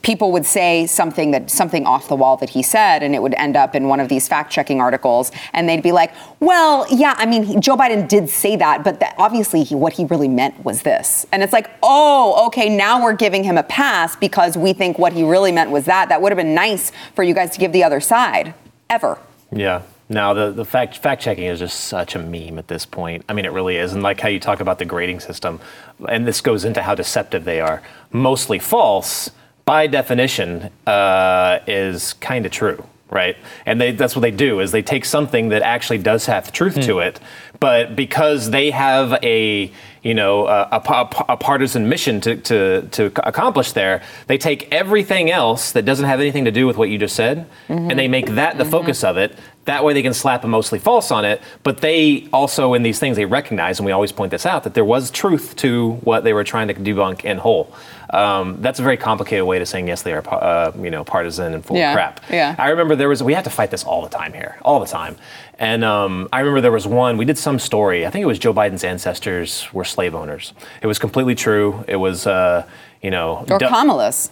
People 0.02 0.32
would 0.32 0.44
say 0.44 0.84
something 0.86 1.30
that 1.30 1.48
something 1.48 1.86
off 1.86 2.08
the 2.08 2.16
wall 2.16 2.36
that 2.38 2.50
he 2.50 2.60
said, 2.60 3.04
and 3.04 3.14
it 3.14 3.22
would 3.22 3.34
end 3.34 3.56
up 3.56 3.76
in 3.76 3.86
one 3.86 4.00
of 4.00 4.08
these 4.08 4.26
fact-checking 4.26 4.80
articles, 4.80 5.30
and 5.52 5.68
they'd 5.68 5.82
be 5.82 5.92
like, 5.92 6.12
"Well, 6.40 6.86
yeah, 6.90 7.14
I 7.16 7.24
mean, 7.24 7.44
he, 7.44 7.60
Joe 7.60 7.76
Biden 7.76 8.08
did 8.08 8.28
say 8.28 8.56
that, 8.56 8.82
but 8.82 9.00
obviously, 9.16 9.62
he, 9.62 9.76
what 9.76 9.92
he 9.92 10.04
really 10.06 10.26
meant 10.26 10.64
was 10.64 10.82
this." 10.82 11.24
And 11.30 11.40
it's 11.40 11.52
like, 11.52 11.70
"Oh, 11.84 12.46
okay, 12.48 12.68
now 12.68 13.00
we're 13.00 13.12
giving 13.12 13.44
him 13.44 13.56
a 13.56 13.62
pass 13.62 14.16
because 14.16 14.56
we 14.56 14.72
think 14.72 14.98
what 14.98 15.12
he 15.12 15.22
really 15.22 15.52
meant 15.52 15.70
was 15.70 15.84
that." 15.84 16.08
That 16.08 16.20
would 16.20 16.32
have 16.32 16.36
been 16.36 16.54
nice 16.54 16.90
for 17.14 17.22
you 17.22 17.32
guys 17.32 17.50
to 17.50 17.60
give 17.60 17.70
the 17.72 17.84
other 17.84 18.00
side, 18.00 18.54
ever. 18.90 19.18
Yeah. 19.52 19.82
Now 20.08 20.34
the, 20.34 20.52
the 20.52 20.64
fact 20.64 20.98
fact 20.98 21.22
checking 21.22 21.44
is 21.44 21.58
just 21.58 21.80
such 21.80 22.14
a 22.14 22.18
meme 22.18 22.58
at 22.58 22.68
this 22.68 22.86
point. 22.86 23.24
I 23.28 23.32
mean, 23.32 23.44
it 23.44 23.52
really 23.52 23.76
is, 23.76 23.92
and 23.92 24.02
like 24.02 24.20
how 24.20 24.28
you 24.28 24.38
talk 24.38 24.60
about 24.60 24.78
the 24.78 24.84
grading 24.84 25.20
system, 25.20 25.60
and 26.08 26.26
this 26.26 26.40
goes 26.40 26.64
into 26.64 26.82
how 26.82 26.94
deceptive 26.94 27.44
they 27.44 27.60
are. 27.60 27.82
Mostly 28.12 28.58
false, 28.58 29.30
by 29.66 29.88
definition, 29.88 30.70
uh, 30.86 31.58
is 31.66 32.12
kind 32.14 32.46
of 32.46 32.52
true, 32.52 32.86
right? 33.10 33.36
And 33.66 33.80
they, 33.80 33.90
that's 33.90 34.14
what 34.14 34.20
they 34.20 34.30
do 34.30 34.60
is 34.60 34.70
they 34.70 34.80
take 34.80 35.04
something 35.04 35.48
that 35.48 35.62
actually 35.62 35.98
does 35.98 36.26
have 36.26 36.52
truth 36.52 36.76
to 36.82 36.94
hmm. 36.94 37.00
it, 37.00 37.20
but 37.58 37.96
because 37.96 38.50
they 38.50 38.70
have 38.70 39.18
a 39.24 39.72
you 40.04 40.14
know 40.14 40.46
a, 40.46 40.68
a, 40.70 41.24
a 41.30 41.36
partisan 41.36 41.88
mission 41.88 42.20
to, 42.20 42.36
to 42.36 42.82
to 42.92 43.06
accomplish 43.26 43.72
there, 43.72 44.04
they 44.28 44.38
take 44.38 44.72
everything 44.72 45.32
else 45.32 45.72
that 45.72 45.84
doesn't 45.84 46.06
have 46.06 46.20
anything 46.20 46.44
to 46.44 46.52
do 46.52 46.68
with 46.68 46.76
what 46.76 46.88
you 46.88 46.96
just 46.96 47.16
said, 47.16 47.48
and 47.68 47.90
they 47.90 48.04
mm-hmm. 48.04 48.10
make 48.12 48.26
that 48.36 48.58
the 48.58 48.62
mm-hmm. 48.62 48.70
focus 48.70 49.02
of 49.02 49.16
it. 49.16 49.36
That 49.64 49.82
way 49.82 49.94
they 49.94 50.02
can 50.02 50.14
slap 50.14 50.44
a 50.44 50.46
mostly 50.46 50.78
false 50.78 51.10
on 51.10 51.24
it, 51.24 51.42
but 51.64 51.78
they 51.78 52.28
also 52.32 52.74
in 52.74 52.84
these 52.84 53.00
things 53.00 53.16
they 53.16 53.24
recognize, 53.24 53.80
and 53.80 53.86
we 53.86 53.90
always 53.90 54.12
point 54.12 54.30
this 54.30 54.46
out, 54.46 54.62
that 54.62 54.74
there 54.74 54.84
was 54.84 55.10
truth 55.10 55.56
to 55.56 55.94
what 56.04 56.22
they 56.22 56.32
were 56.32 56.44
trying 56.44 56.68
to 56.68 56.74
debunk 56.74 57.24
in 57.24 57.38
whole. 57.38 57.74
Um, 58.10 58.60
that's 58.62 58.78
a 58.78 58.82
very 58.82 58.96
complicated 58.96 59.44
way 59.46 59.58
to 59.58 59.66
saying 59.66 59.88
yes, 59.88 60.02
they 60.02 60.12
are 60.12 60.22
uh, 60.32 60.72
you 60.80 60.90
know 60.90 61.04
partisan 61.04 61.54
and 61.54 61.64
full 61.64 61.76
Yeah, 61.76 61.90
of 61.90 61.94
crap. 61.96 62.20
yeah. 62.30 62.54
I 62.58 62.68
remember 62.70 62.94
there 62.96 63.08
was 63.08 63.22
we 63.22 63.34
had 63.34 63.44
to 63.44 63.50
fight 63.50 63.70
this 63.70 63.84
all 63.84 64.02
the 64.02 64.08
time 64.08 64.32
here, 64.32 64.58
all 64.62 64.80
the 64.80 64.86
time. 64.86 65.16
And 65.58 65.82
um, 65.84 66.28
I 66.32 66.40
remember 66.40 66.60
there 66.60 66.70
was 66.72 66.86
one 66.86 67.16
we 67.16 67.24
did 67.24 67.38
some 67.38 67.58
story. 67.58 68.06
I 68.06 68.10
think 68.10 68.22
it 68.22 68.26
was 68.26 68.38
Joe 68.38 68.52
Biden's 68.54 68.84
ancestors 68.84 69.66
were 69.72 69.84
slave 69.84 70.14
owners. 70.14 70.52
It 70.82 70.86
was 70.86 70.98
completely 70.98 71.34
true. 71.34 71.84
It 71.88 71.96
was 71.96 72.26
uh, 72.26 72.66
you 73.02 73.10
know 73.10 73.44
Or 73.50 73.58
du- 73.58 73.68
Kamala's. 73.68 74.30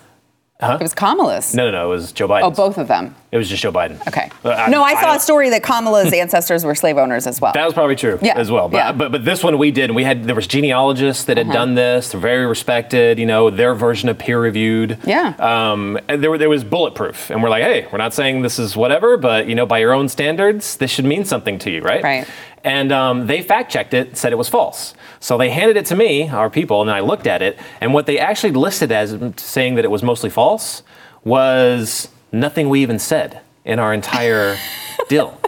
It 0.63 0.81
was 0.81 0.95
Kamala's. 0.95 1.55
No, 1.55 1.67
no, 1.67 1.73
no. 1.73 1.87
It 1.87 1.89
was 1.97 2.13
Joe 2.13 2.29
Biden. 2.29 2.43
Oh, 2.45 2.51
both 2.51 2.79
of 2.79 2.89
them. 2.89 3.15
It 3.35 3.37
was 3.37 3.49
just 3.49 3.61
Joe 3.65 3.73
Biden. 3.73 4.01
Okay. 4.07 4.31
Uh, 4.45 4.69
no, 4.71 4.85
I 4.85 4.95
saw 4.95 5.07
don't- 5.09 5.17
a 5.17 5.21
story 5.21 5.51
that 5.51 5.65
Kamala's 5.65 6.13
ancestors 6.25 6.65
were 6.65 6.77
slave 6.77 6.97
owners 6.99 7.27
as 7.27 7.41
well. 7.41 7.53
That 7.53 7.65
was 7.65 7.75
probably 7.75 7.97
true 7.97 8.17
Yeah, 8.23 8.35
as 8.39 8.49
well. 8.49 8.69
But, 8.69 8.77
yeah. 8.77 8.93
but 8.93 9.11
but 9.11 9.25
this 9.25 9.43
one 9.43 9.59
we 9.59 9.73
did, 9.73 9.87
and 9.91 9.97
we 9.97 10.05
had 10.05 10.23
there 10.23 10.37
was 10.37 10.47
genealogists 10.47 11.25
that 11.25 11.37
had 11.37 11.47
Uh-huh. 11.49 11.53
done 11.53 11.75
this. 11.75 12.13
They're 12.13 12.21
very 12.21 12.47
respected. 12.47 13.19
You 13.19 13.27
know, 13.27 13.51
their 13.51 13.75
version 13.75 14.09
of 14.09 14.19
peer 14.19 14.41
reviewed. 14.41 14.99
Yeah. 15.05 15.35
Um, 15.41 15.99
and 16.07 16.23
there 16.23 16.31
were- 16.31 16.39
there 16.39 16.49
was 16.49 16.63
bulletproof, 16.63 17.29
and 17.31 17.43
we're 17.43 17.49
like, 17.51 17.65
hey, 17.65 17.89
we're 17.91 17.99
not 17.99 18.15
saying 18.15 18.43
this 18.43 18.61
is 18.61 18.77
whatever, 18.77 19.17
but 19.17 19.49
you 19.49 19.57
know, 19.57 19.67
by 19.67 19.79
your 19.79 19.93
own 19.93 20.09
standards, 20.09 20.77
this 20.77 20.93
should 20.93 21.05
mean 21.05 21.25
something 21.25 21.59
to 21.59 21.73
you, 21.73 21.83
right? 21.83 22.05
Right. 22.05 22.29
And 22.63 22.93
um, 22.93 23.27
they 23.27 23.43
fact 23.43 23.73
checked 23.73 23.95
it, 23.95 24.17
said 24.17 24.31
it 24.33 24.37
was 24.39 24.49
false. 24.49 24.95
So 25.19 25.37
they 25.37 25.51
handed 25.51 25.77
it 25.77 25.87
to 25.87 25.97
me, 25.97 26.29
our 26.29 26.49
people, 26.51 26.83
and 26.83 26.91
I 26.91 27.01
looked 27.01 27.27
at 27.27 27.43
it, 27.43 27.59
and 27.81 27.93
what 27.93 28.07
they 28.07 28.17
actually 28.21 28.53
listed 28.53 28.93
as 28.93 29.19
saying 29.39 29.75
that 29.75 29.85
it 29.85 29.91
was 29.91 30.05
mostly 30.05 30.31
false 30.31 30.85
was 31.25 32.09
nothing 32.35 32.69
we 32.69 32.83
even 32.83 32.99
said 32.99 33.41
in 33.65 33.79
our 33.79 33.95
entire 33.95 34.57
deal. 35.09 35.41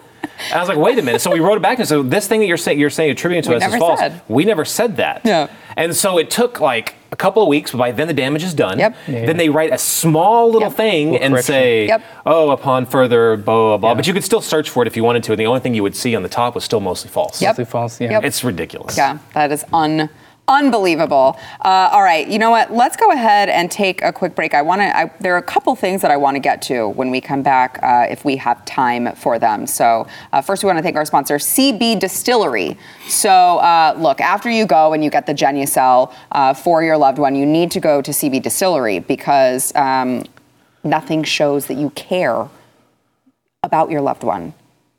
And 0.51 0.55
I 0.55 0.61
was 0.61 0.69
like, 0.69 0.79
wait 0.79 0.99
a 0.99 1.03
minute. 1.03 1.21
So 1.23 1.31
we 1.33 1.41
wrote 1.41 1.57
it 1.57 1.63
back 1.63 1.79
and 1.79 1.89
so 1.89 2.03
this 2.03 2.29
thing 2.29 2.41
that 2.41 2.47
you're 2.47 2.59
saying 2.59 2.79
you're 2.79 2.91
saying 2.91 3.11
attributing 3.11 3.43
to 3.45 3.51
We 3.51 3.57
us 3.57 3.73
is 3.73 3.79
false. 3.79 3.99
said. 4.01 4.21
We 4.29 4.45
never 4.45 4.65
said 4.67 4.99
that. 4.99 5.23
Yeah. 5.25 5.49
And 5.79 5.97
so 5.97 6.19
it 6.19 6.31
took 6.31 6.61
like 6.61 6.95
a 7.11 7.17
couple 7.17 7.43
of 7.43 7.49
weeks, 7.49 7.73
but 7.73 7.79
by 7.79 7.91
then 7.93 8.07
the 8.07 8.13
damage 8.15 8.43
is 8.45 8.53
done. 8.53 8.79
Yep. 8.79 8.97
Then 9.07 9.37
they 9.39 9.49
write 9.49 9.73
a 9.73 9.79
small 9.79 10.47
little 10.51 10.69
Yep. 10.69 10.73
thing 10.77 11.13
Little 11.13 11.25
and 11.25 11.33
correction. 11.35 11.53
say, 11.53 11.87
Yep. 11.87 12.03
oh, 12.27 12.51
upon 12.51 12.85
further 12.85 13.37
blah 13.39 13.55
blah 13.55 13.77
blah. 13.79 13.89
Yeah. 13.91 13.95
But 13.95 14.07
you 14.07 14.13
could 14.13 14.25
still 14.25 14.43
search 14.43 14.69
for 14.69 14.83
it 14.83 14.87
if 14.87 14.97
you 14.97 15.05
wanted 15.05 15.23
to, 15.25 15.33
and 15.33 15.39
the 15.41 15.47
only 15.47 15.61
thing 15.61 15.75
you 15.75 15.83
would 15.83 15.97
see 15.97 16.15
on 16.15 16.23
the 16.23 16.29
top 16.29 16.55
was 16.55 16.65
still 16.65 16.81
mostly 16.81 17.11
false. 17.11 17.41
Yep. 17.41 17.53
Mostly 17.53 17.65
false. 17.65 18.01
Yeah. 18.01 18.11
Yep. 18.13 18.25
It's 18.25 18.45
ridiculous. 18.45 18.97
Yeah, 18.99 19.19
that 19.33 19.51
is 19.53 19.65
un. 19.73 20.11
Unbelievable. 20.49 21.37
Uh, 21.65 21.91
all 21.93 22.05
right, 22.05 22.29
you 22.29 22.39
know 22.39 22.51
what? 22.51 22.73
Let's 22.73 22.97
go 22.97 23.11
ahead 23.11 23.49
and 23.49 23.69
take 23.69 24.01
a 24.03 24.13
quick 24.13 24.37
break. 24.37 24.55
I 24.55 24.63
want 24.63 24.81
to. 24.81 25.11
There 25.19 25.35
are 25.35 25.39
a 25.39 25.43
couple 25.43 25.75
things 25.75 26.03
that 26.03 26.13
I 26.13 26.17
want 26.17 26.37
to 26.37 26.39
get 26.39 26.63
to 26.63 26.89
when 26.91 27.11
we 27.11 27.21
come 27.21 27.43
back, 27.43 27.81
uh, 27.83 28.07
if 28.09 28.25
we 28.25 28.37
have 28.37 28.65
time 28.65 29.13
for 29.17 29.41
them. 29.41 29.67
So 29.67 30.07
uh, 30.33 30.41
first, 30.41 30.63
we 30.63 30.69
want 30.69 30.79
to 30.79 30.85
thank 30.85 30.95
our 30.95 31.05
sponsor, 31.05 31.39
CB 31.39 31.99
Distillery. 31.99 32.79
So 33.09 33.59
uh, 33.59 33.97
look, 33.99 34.21
after 34.21 34.49
you 34.49 34.67
go 34.67 34.93
and 34.93 35.03
you 35.03 35.11
get 35.11 35.27
the 35.27 35.35
Genucel 35.35 36.15
uh, 36.31 36.55
for 36.55 36.85
your 36.85 36.97
loved 36.97 37.19
one, 37.19 37.35
you 37.35 37.45
need 37.45 37.73
to 37.73 37.81
go 37.81 38.01
to 38.01 38.13
CB 38.13 38.43
Distillery 38.43 39.01
because 39.01 39.75
um, 39.75 40.25
nothing 40.85 41.25
shows 41.25 41.67
that 41.67 41.75
you 41.75 41.91
care 41.91 42.49
about 43.65 43.91
your 43.91 44.01
loved 44.01 44.23
one 44.23 44.55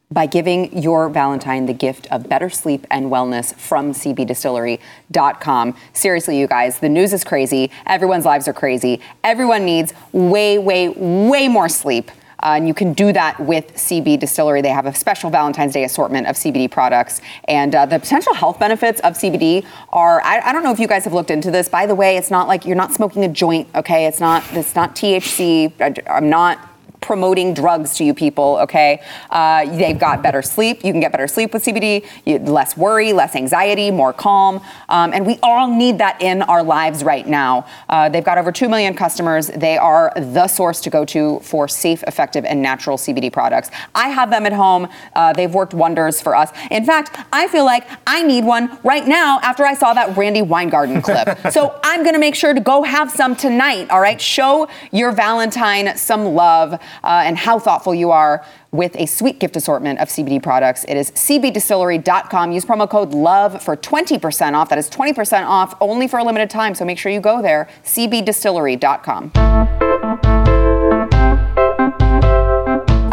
by 0.09 0.25
giving 0.25 0.81
your 0.81 1.09
Valentine 1.09 1.65
the 1.65 1.73
gift 1.73 2.07
of 2.11 2.29
better 2.29 2.49
sleep 2.49 2.87
and 2.89 3.07
wellness 3.07 3.53
from 3.55 3.91
cbdistillery.com. 3.91 5.75
Seriously, 5.93 6.39
you 6.39 6.47
guys, 6.47 6.79
the 6.79 6.89
news 6.89 7.11
is 7.11 7.23
crazy. 7.23 7.71
Everyone's 7.85 8.25
lives 8.25 8.47
are 8.47 8.53
crazy. 8.53 9.01
Everyone 9.23 9.65
needs 9.65 9.93
way, 10.13 10.57
way, 10.57 10.89
way 10.89 11.47
more 11.47 11.67
sleep. 11.67 12.09
Uh, 12.39 12.53
and 12.57 12.67
you 12.67 12.73
can 12.73 12.93
do 12.93 13.11
that 13.11 13.39
with 13.39 13.73
CB 13.73 14.19
Distillery. 14.19 14.61
They 14.61 14.69
have 14.69 14.85
a 14.85 14.93
special 14.93 15.29
Valentine's 15.29 15.73
Day 15.73 15.83
assortment 15.83 16.27
of 16.27 16.35
CBD 16.35 16.69
products. 16.69 17.19
And 17.45 17.73
uh, 17.73 17.87
the 17.87 17.99
potential 17.99 18.33
health 18.33 18.59
benefits 18.59 18.99
of 19.01 19.13
CBD 19.15 19.65
are 19.89 20.21
I, 20.23 20.39
I, 20.41 20.53
don't 20.53 20.63
know 20.63 20.71
if 20.71 20.79
you 20.79 20.87
guys 20.87 21.03
have 21.05 21.13
looked 21.13 21.31
into 21.31 21.49
this. 21.49 21.67
By 21.67 21.87
the 21.87 21.95
way, 21.95 22.15
it's 22.15 22.29
not 22.29 22.47
like 22.47 22.65
you're 22.65 22.75
not 22.75 22.93
smoking 22.93 23.23
a 23.23 23.27
joint, 23.27 23.67
okay? 23.73 24.05
It's 24.05 24.19
not, 24.19 24.43
it's 24.51 24.75
not 24.75 24.95
THC. 24.95 25.73
I, 25.81 25.93
I'm 26.11 26.29
not 26.29 26.59
promoting 27.07 27.53
drugs 27.53 27.95
to 27.95 28.03
you 28.03 28.13
people, 28.13 28.57
okay? 28.59 29.01
Uh, 29.29 29.65
they've 29.77 29.97
got 29.97 30.21
better 30.21 30.41
sleep. 30.41 30.83
You 30.83 30.91
can 30.91 30.99
get 30.99 31.13
better 31.13 31.27
sleep 31.27 31.53
with 31.53 31.63
CBD, 31.63 32.05
you, 32.25 32.37
less 32.37 32.75
worry, 32.75 33.13
less 33.13 33.33
anxiety, 33.33 33.91
more 33.91 34.11
calm. 34.11 34.61
Um, 34.89 35.13
and 35.13 35.25
we 35.25 35.39
all 35.41 35.73
need 35.73 35.99
that 35.99 36.21
in 36.21 36.41
our 36.41 36.61
lives 36.61 37.05
right 37.05 37.25
now. 37.25 37.65
Uh, 37.87 38.09
they've 38.09 38.25
got 38.25 38.37
over 38.37 38.51
2 38.51 38.67
million 38.67 38.93
customers. 38.93 39.47
They 39.47 39.77
are 39.77 40.11
the 40.17 40.49
source 40.49 40.81
to 40.81 40.89
go 40.89 41.05
to 41.05 41.39
for 41.39 41.69
safe, 41.69 42.03
effective, 42.03 42.43
and 42.43 42.61
natural 42.61 42.97
CBD 42.97 43.31
products. 43.31 43.71
I 43.95 44.09
have 44.09 44.29
them 44.29 44.45
at 44.45 44.51
home. 44.51 44.89
Uh, 45.15 45.31
they've 45.31 45.53
worked 45.53 45.73
wonders 45.73 46.19
for 46.19 46.35
us. 46.35 46.51
In 46.69 46.83
fact, 46.85 47.17
I 47.31 47.47
feel 47.47 47.63
like 47.63 47.87
I 48.05 48.21
need 48.21 48.43
one 48.43 48.77
right 48.83 49.07
now 49.07 49.39
after 49.43 49.65
I 49.65 49.75
saw 49.75 49.93
that 49.93 50.17
Randi 50.17 50.41
Weingarten 50.41 51.01
clip. 51.01 51.39
so 51.51 51.79
I'm 51.83 52.03
going 52.03 52.15
to 52.15 52.19
make 52.19 52.35
sure 52.35 52.53
to 52.53 52.59
go 52.59 52.83
have 52.83 53.09
some 53.09 53.33
tonight, 53.33 53.89
all 53.91 54.01
right? 54.01 54.19
Show 54.19 54.67
your 54.91 55.13
Valentine 55.13 55.95
some 55.95 56.25
love 56.25 56.77
uh, 57.03 57.23
and 57.25 57.37
how 57.37 57.59
thoughtful 57.59 57.93
you 57.95 58.11
are 58.11 58.45
with 58.71 58.95
a 58.97 59.05
sweet 59.05 59.39
gift 59.39 59.55
assortment 59.55 59.99
of 59.99 60.09
CBD 60.09 60.41
products. 60.41 60.83
It 60.87 60.95
is 60.97 61.11
cbdistillery.com. 61.11 62.51
Use 62.51 62.65
promo 62.65 62.89
code 62.89 63.13
LOVE 63.13 63.61
for 63.61 63.75
20% 63.77 64.53
off. 64.53 64.69
That 64.69 64.77
is 64.77 64.89
20% 64.89 65.45
off 65.45 65.75
only 65.81 66.07
for 66.07 66.19
a 66.19 66.23
limited 66.23 66.49
time, 66.49 66.75
so 66.75 66.85
make 66.85 66.97
sure 66.97 67.11
you 67.11 67.21
go 67.21 67.41
there. 67.41 67.67
cbdistillery.com. 67.83 69.31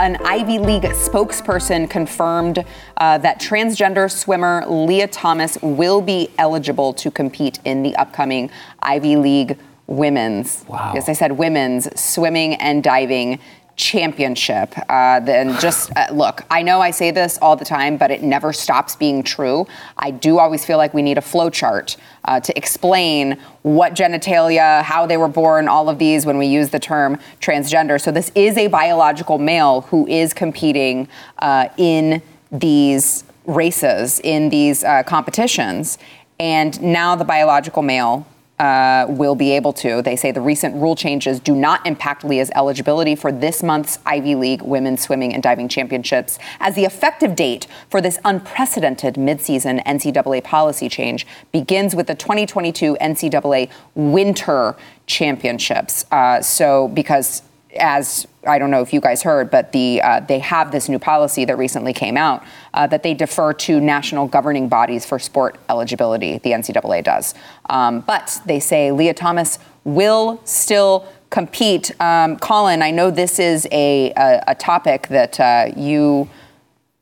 An 0.00 0.16
Ivy 0.24 0.58
League 0.58 0.82
spokesperson 0.82 1.88
confirmed 1.88 2.62
uh, 2.98 3.16
that 3.18 3.40
transgender 3.40 4.10
swimmer 4.10 4.64
Lia 4.66 5.06
Thomas 5.08 5.56
will 5.62 6.02
be 6.02 6.28
eligible 6.36 6.92
to 6.94 7.10
compete 7.10 7.58
in 7.64 7.82
the 7.82 7.96
upcoming 7.96 8.50
Ivy 8.82 9.16
League 9.16 9.56
women's, 9.86 10.64
Wow. 10.68 10.92
as 10.94 11.08
I 11.08 11.14
said, 11.14 11.32
women's 11.32 11.88
swimming 11.98 12.54
and 12.56 12.82
diving 12.82 13.38
championship. 13.76 14.74
Uh, 14.88 15.20
then 15.20 15.58
just 15.60 15.90
uh, 15.96 16.06
look, 16.12 16.44
I 16.50 16.62
know 16.62 16.80
I 16.80 16.90
say 16.90 17.10
this 17.10 17.38
all 17.42 17.56
the 17.56 17.64
time, 17.64 17.96
but 17.96 18.10
it 18.10 18.22
never 18.22 18.52
stops 18.52 18.94
being 18.94 19.22
true. 19.22 19.66
I 19.96 20.10
do 20.10 20.38
always 20.38 20.64
feel 20.64 20.78
like 20.78 20.94
we 20.94 21.02
need 21.02 21.18
a 21.18 21.22
flow 21.22 21.50
chart 21.50 21.96
uh, 22.24 22.40
to 22.40 22.56
explain 22.56 23.38
what 23.62 23.94
genitalia, 23.94 24.82
how 24.82 25.06
they 25.06 25.16
were 25.16 25.28
born, 25.28 25.68
all 25.68 25.88
of 25.88 25.98
these 25.98 26.24
when 26.24 26.38
we 26.38 26.46
use 26.46 26.70
the 26.70 26.78
term 26.78 27.18
transgender. 27.40 28.00
So 28.00 28.10
this 28.10 28.30
is 28.34 28.56
a 28.56 28.68
biological 28.68 29.38
male 29.38 29.82
who 29.82 30.06
is 30.06 30.32
competing 30.32 31.08
uh, 31.38 31.68
in 31.76 32.22
these 32.52 33.24
races, 33.46 34.20
in 34.20 34.48
these 34.50 34.84
uh, 34.84 35.02
competitions. 35.02 35.98
And 36.38 36.80
now 36.80 37.16
the 37.16 37.24
biological 37.24 37.82
male 37.82 38.26
uh, 38.58 39.06
will 39.08 39.34
be 39.34 39.50
able 39.52 39.72
to. 39.72 40.00
They 40.02 40.16
say 40.16 40.30
the 40.30 40.40
recent 40.40 40.74
rule 40.76 40.94
changes 40.94 41.40
do 41.40 41.54
not 41.54 41.84
impact 41.86 42.24
Lia's 42.24 42.50
eligibility 42.54 43.14
for 43.14 43.32
this 43.32 43.62
month's 43.62 43.98
Ivy 44.06 44.34
League 44.34 44.62
Women's 44.62 45.02
Swimming 45.02 45.34
and 45.34 45.42
Diving 45.42 45.68
Championships, 45.68 46.38
as 46.60 46.74
the 46.74 46.84
effective 46.84 47.34
date 47.34 47.66
for 47.90 48.00
this 48.00 48.18
unprecedented 48.24 49.14
midseason 49.14 49.84
NCAA 49.84 50.44
policy 50.44 50.88
change 50.88 51.26
begins 51.50 51.96
with 51.96 52.06
the 52.06 52.14
2022 52.14 52.96
NCAA 53.00 53.70
Winter 53.94 54.76
Championships. 55.06 56.04
Uh, 56.10 56.40
so, 56.40 56.88
because 56.88 57.42
as 57.76 58.26
I 58.46 58.58
don't 58.58 58.70
know 58.70 58.82
if 58.82 58.92
you 58.92 59.00
guys 59.00 59.22
heard, 59.22 59.50
but 59.50 59.72
the 59.72 60.00
uh, 60.02 60.20
they 60.20 60.38
have 60.40 60.72
this 60.72 60.88
new 60.88 60.98
policy 60.98 61.44
that 61.44 61.56
recently 61.56 61.92
came 61.92 62.16
out 62.16 62.44
uh, 62.74 62.86
that 62.88 63.02
they 63.02 63.14
defer 63.14 63.52
to 63.54 63.80
national 63.80 64.26
governing 64.26 64.68
bodies 64.68 65.06
for 65.06 65.18
sport 65.18 65.58
eligibility. 65.68 66.38
The 66.38 66.50
NCAA 66.50 67.04
does, 67.04 67.34
um, 67.70 68.00
but 68.00 68.40
they 68.46 68.60
say 68.60 68.92
Lia 68.92 69.14
Thomas 69.14 69.58
will 69.84 70.40
still 70.44 71.06
compete. 71.30 71.98
Um, 72.00 72.38
Colin, 72.38 72.82
I 72.82 72.90
know 72.90 73.10
this 73.10 73.38
is 73.38 73.66
a 73.72 74.12
a, 74.16 74.44
a 74.48 74.54
topic 74.54 75.08
that 75.08 75.40
uh, 75.40 75.72
you, 75.76 76.28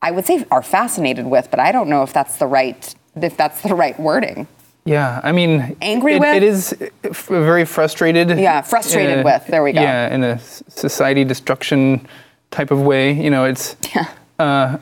I 0.00 0.10
would 0.10 0.26
say, 0.26 0.44
are 0.50 0.62
fascinated 0.62 1.26
with, 1.26 1.50
but 1.50 1.60
I 1.60 1.72
don't 1.72 1.88
know 1.88 2.02
if 2.02 2.12
that's 2.12 2.36
the 2.36 2.46
right 2.46 2.94
if 3.16 3.36
that's 3.36 3.62
the 3.62 3.74
right 3.74 3.98
wording. 3.98 4.46
Yeah, 4.84 5.20
I 5.22 5.30
mean, 5.32 5.76
Angry 5.80 6.14
it, 6.14 6.20
with? 6.20 6.34
it 6.36 6.42
is 6.42 6.74
f- 7.04 7.26
very 7.28 7.64
frustrated. 7.64 8.30
Yeah, 8.38 8.62
frustrated 8.62 9.24
with. 9.24 9.46
There 9.46 9.62
we 9.62 9.72
go. 9.72 9.80
Yeah, 9.80 10.12
in 10.12 10.24
a 10.24 10.38
society 10.40 11.22
destruction 11.24 12.06
type 12.50 12.70
of 12.72 12.80
way. 12.80 13.12
You 13.12 13.30
know, 13.30 13.44
it's 13.44 13.76
Yeah. 13.94 14.08
uh, 14.40 14.78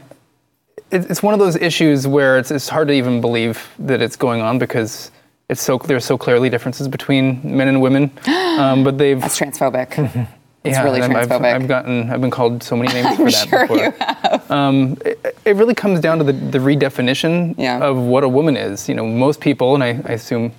it, 0.90 1.10
it's 1.10 1.22
one 1.22 1.34
of 1.34 1.40
those 1.40 1.56
issues 1.56 2.06
where 2.06 2.38
it's, 2.38 2.50
it's 2.50 2.68
hard 2.68 2.88
to 2.88 2.94
even 2.94 3.20
believe 3.20 3.68
that 3.78 4.00
it's 4.00 4.16
going 4.16 4.40
on 4.40 4.58
because 4.58 5.10
it's 5.50 5.60
so 5.60 5.76
there's 5.78 6.04
so 6.06 6.16
clearly 6.16 6.48
differences 6.48 6.88
between 6.88 7.40
men 7.44 7.68
and 7.68 7.80
women. 7.82 8.10
Um, 8.60 8.84
but 8.84 8.98
they've 8.98 9.18
That's 9.18 9.38
transphobic. 9.38 10.28
It's 10.62 10.74
yeah, 10.76 10.82
really 10.84 11.00
and 11.00 11.16
I've. 11.16 11.32
I've 11.32 11.66
gotten 11.68 12.10
I've 12.10 12.20
been 12.20 12.30
called 12.30 12.62
so 12.62 12.76
many 12.76 12.92
names 12.92 13.16
for 13.16 13.24
that 13.30 13.48
sure 13.48 13.60
before. 13.66 13.76
you 13.78 13.90
have. 13.98 14.50
Um, 14.50 14.98
it, 15.04 15.36
it 15.46 15.56
really 15.56 15.74
comes 15.74 16.00
down 16.00 16.18
to 16.18 16.24
the, 16.24 16.32
the 16.34 16.58
redefinition 16.58 17.54
Yeah. 17.56 17.78
of 17.82 17.96
what 17.96 18.24
a 18.24 18.28
woman 18.28 18.56
is. 18.56 18.88
You 18.88 18.94
know, 18.94 19.06
most 19.06 19.40
people, 19.40 19.74
and 19.74 19.82
I, 19.82 19.88
I 20.04 20.12
assume 20.12 20.52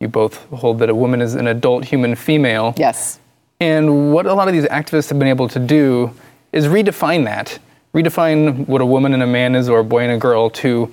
you 0.00 0.08
both 0.08 0.36
hold 0.50 0.78
that 0.78 0.88
a 0.88 0.94
woman 0.94 1.20
is 1.20 1.34
an 1.34 1.46
adult 1.46 1.84
human 1.84 2.14
female. 2.14 2.72
Yes. 2.78 3.18
And 3.60 4.12
what 4.12 4.26
a 4.26 4.32
lot 4.34 4.48
of 4.48 4.54
these 4.54 4.64
activists 4.64 5.10
have 5.10 5.18
been 5.18 5.28
able 5.28 5.48
to 5.48 5.58
do 5.58 6.12
is 6.52 6.66
redefine 6.66 7.24
that, 7.26 7.58
redefine 7.94 8.66
what 8.66 8.80
a 8.80 8.86
woman 8.86 9.12
and 9.14 9.22
a 9.22 9.26
man 9.26 9.54
is, 9.54 9.68
or 9.68 9.80
a 9.80 9.84
boy 9.84 10.02
and 10.02 10.12
a 10.12 10.18
girl, 10.18 10.48
to 10.50 10.90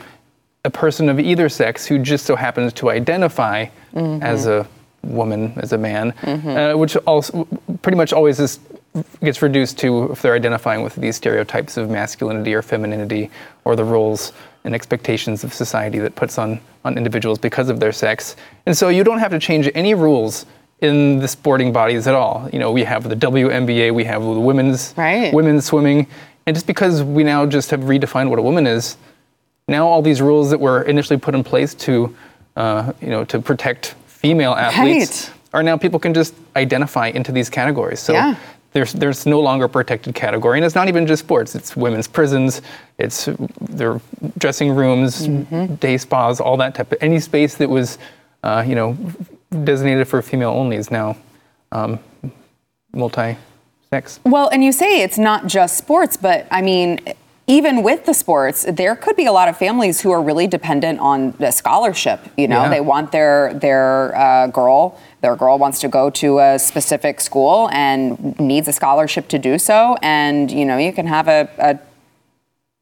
a 0.65 0.69
person 0.69 1.07
of 1.09 1.19
either 1.19 1.47
sex 1.49 1.85
who 1.85 1.97
just 1.97 2.25
so 2.25 2.35
happens 2.35 2.73
to 2.73 2.89
identify 2.89 3.65
as 3.95 4.45
a 4.45 4.67
woman, 5.03 5.53
as 5.57 5.73
a 5.73 5.77
man, 5.77 6.11
uh, 6.23 6.73
which 6.73 6.95
also 6.97 7.45
pretty 7.81 7.97
much 7.97 8.13
always 8.13 8.39
is, 8.39 8.59
gets 9.23 9.41
reduced 9.41 9.77
to 9.79 10.11
if 10.11 10.21
they're 10.21 10.35
identifying 10.35 10.81
with 10.83 10.95
these 10.95 11.15
stereotypes 11.15 11.77
of 11.77 11.89
masculinity 11.89 12.53
or 12.53 12.61
femininity 12.61 13.29
or 13.65 13.75
the 13.75 13.83
roles 13.83 14.33
and 14.65 14.75
expectations 14.75 15.43
of 15.43 15.53
society 15.53 15.99
that 15.99 16.15
puts 16.15 16.37
on, 16.37 16.59
on 16.83 16.97
individuals 16.97 17.39
because 17.39 17.69
of 17.69 17.79
their 17.79 17.91
sex. 17.91 18.35
And 18.65 18.75
so 18.77 18.89
you 18.89 19.03
don't 19.03 19.19
have 19.19 19.31
to 19.31 19.39
change 19.39 19.69
any 19.73 19.93
rules 19.93 20.45
in 20.81 21.19
the 21.19 21.27
sporting 21.27 21.71
bodies 21.73 22.07
at 22.07 22.15
all. 22.15 22.49
You 22.51 22.59
know, 22.59 22.71
we 22.71 22.83
have 22.83 23.07
the 23.07 23.15
WNBA, 23.15 23.93
we 23.93 24.03
have 24.05 24.21
the 24.21 24.29
women's 24.39 24.93
Right. 24.97 25.33
women's 25.33 25.65
swimming, 25.65 26.07
and 26.45 26.55
just 26.55 26.67
because 26.67 27.03
we 27.03 27.23
now 27.23 27.45
just 27.45 27.69
have 27.71 27.81
redefined 27.81 28.29
what 28.29 28.39
a 28.39 28.41
woman 28.41 28.65
is, 28.67 28.97
now 29.67 29.87
all 29.87 30.01
these 30.01 30.21
rules 30.21 30.49
that 30.49 30.59
were 30.59 30.81
initially 30.83 31.19
put 31.19 31.35
in 31.35 31.43
place 31.43 31.73
to, 31.75 32.15
uh, 32.55 32.91
you 33.01 33.09
know, 33.09 33.23
to 33.25 33.39
protect 33.39 33.93
female 34.19 34.51
athletes 34.53 35.29
Right. 35.29 35.59
are 35.59 35.63
now 35.63 35.77
people 35.77 35.99
can 35.99 36.13
just 36.13 36.33
identify 36.55 37.07
into 37.07 37.31
these 37.31 37.49
categories. 37.49 37.99
So 38.01 38.13
Yeah. 38.13 38.35
there's 38.73 38.93
there's 38.93 39.25
no 39.25 39.39
longer 39.39 39.65
a 39.65 39.69
protected 39.69 40.13
category, 40.13 40.57
and 40.59 40.65
it's 40.65 40.75
not 40.75 40.87
even 40.89 41.07
just 41.07 41.21
sports. 41.23 41.55
It's 41.55 41.75
women's 41.75 42.07
prisons, 42.07 42.61
it's 42.97 43.29
their 43.79 43.99
dressing 44.37 44.75
rooms, 44.75 45.27
Mm-hmm. 45.27 45.75
day 45.75 45.97
spas, 45.97 46.39
all 46.41 46.57
that 46.57 46.75
type 46.75 46.91
of 46.91 46.97
any 47.01 47.19
space 47.19 47.55
that 47.55 47.69
was, 47.69 47.97
uh, 48.43 48.63
you 48.67 48.75
know, 48.75 48.97
designated 49.63 50.07
for 50.07 50.21
female 50.21 50.51
only 50.51 50.75
is 50.77 50.91
now 50.91 51.15
um, 51.71 51.99
multi-sex. 52.93 54.19
Well, 54.25 54.49
and 54.49 54.63
you 54.63 54.71
say 54.71 55.01
it's 55.01 55.17
not 55.17 55.47
just 55.47 55.77
sports, 55.77 56.17
but 56.17 56.45
I 56.51 56.61
mean, 56.61 56.99
even 57.49 57.81
with 57.81 58.05
the 58.05 58.13
sports, 58.13 58.63
there 58.69 58.95
could 58.95 59.15
be 59.15 59.25
a 59.25 59.31
lot 59.31 59.49
of 59.49 59.57
families 59.57 59.99
who 60.01 60.11
are 60.11 60.21
really 60.21 60.45
dependent 60.45 60.99
on 60.99 61.31
the 61.39 61.49
scholarship. 61.49 62.19
You 62.37 62.47
know, 62.47 62.61
Yeah. 62.63 62.69
they 62.69 62.79
want 62.81 63.11
their 63.11 63.55
their 63.55 64.15
uh, 64.15 64.47
girl, 64.47 64.95
their 65.21 65.35
girl 65.35 65.57
wants 65.57 65.79
to 65.79 65.87
go 65.87 66.11
to 66.11 66.27
a 66.39 66.59
specific 66.59 67.19
school 67.19 67.67
and 67.71 68.39
needs 68.39 68.67
a 68.67 68.73
scholarship 68.73 69.27
to 69.29 69.39
do 69.39 69.57
so, 69.57 69.97
and 70.03 70.51
you 70.51 70.63
know, 70.63 70.77
you 70.77 70.93
can 70.93 71.07
have 71.07 71.27
a, 71.27 71.49
a 71.57 71.79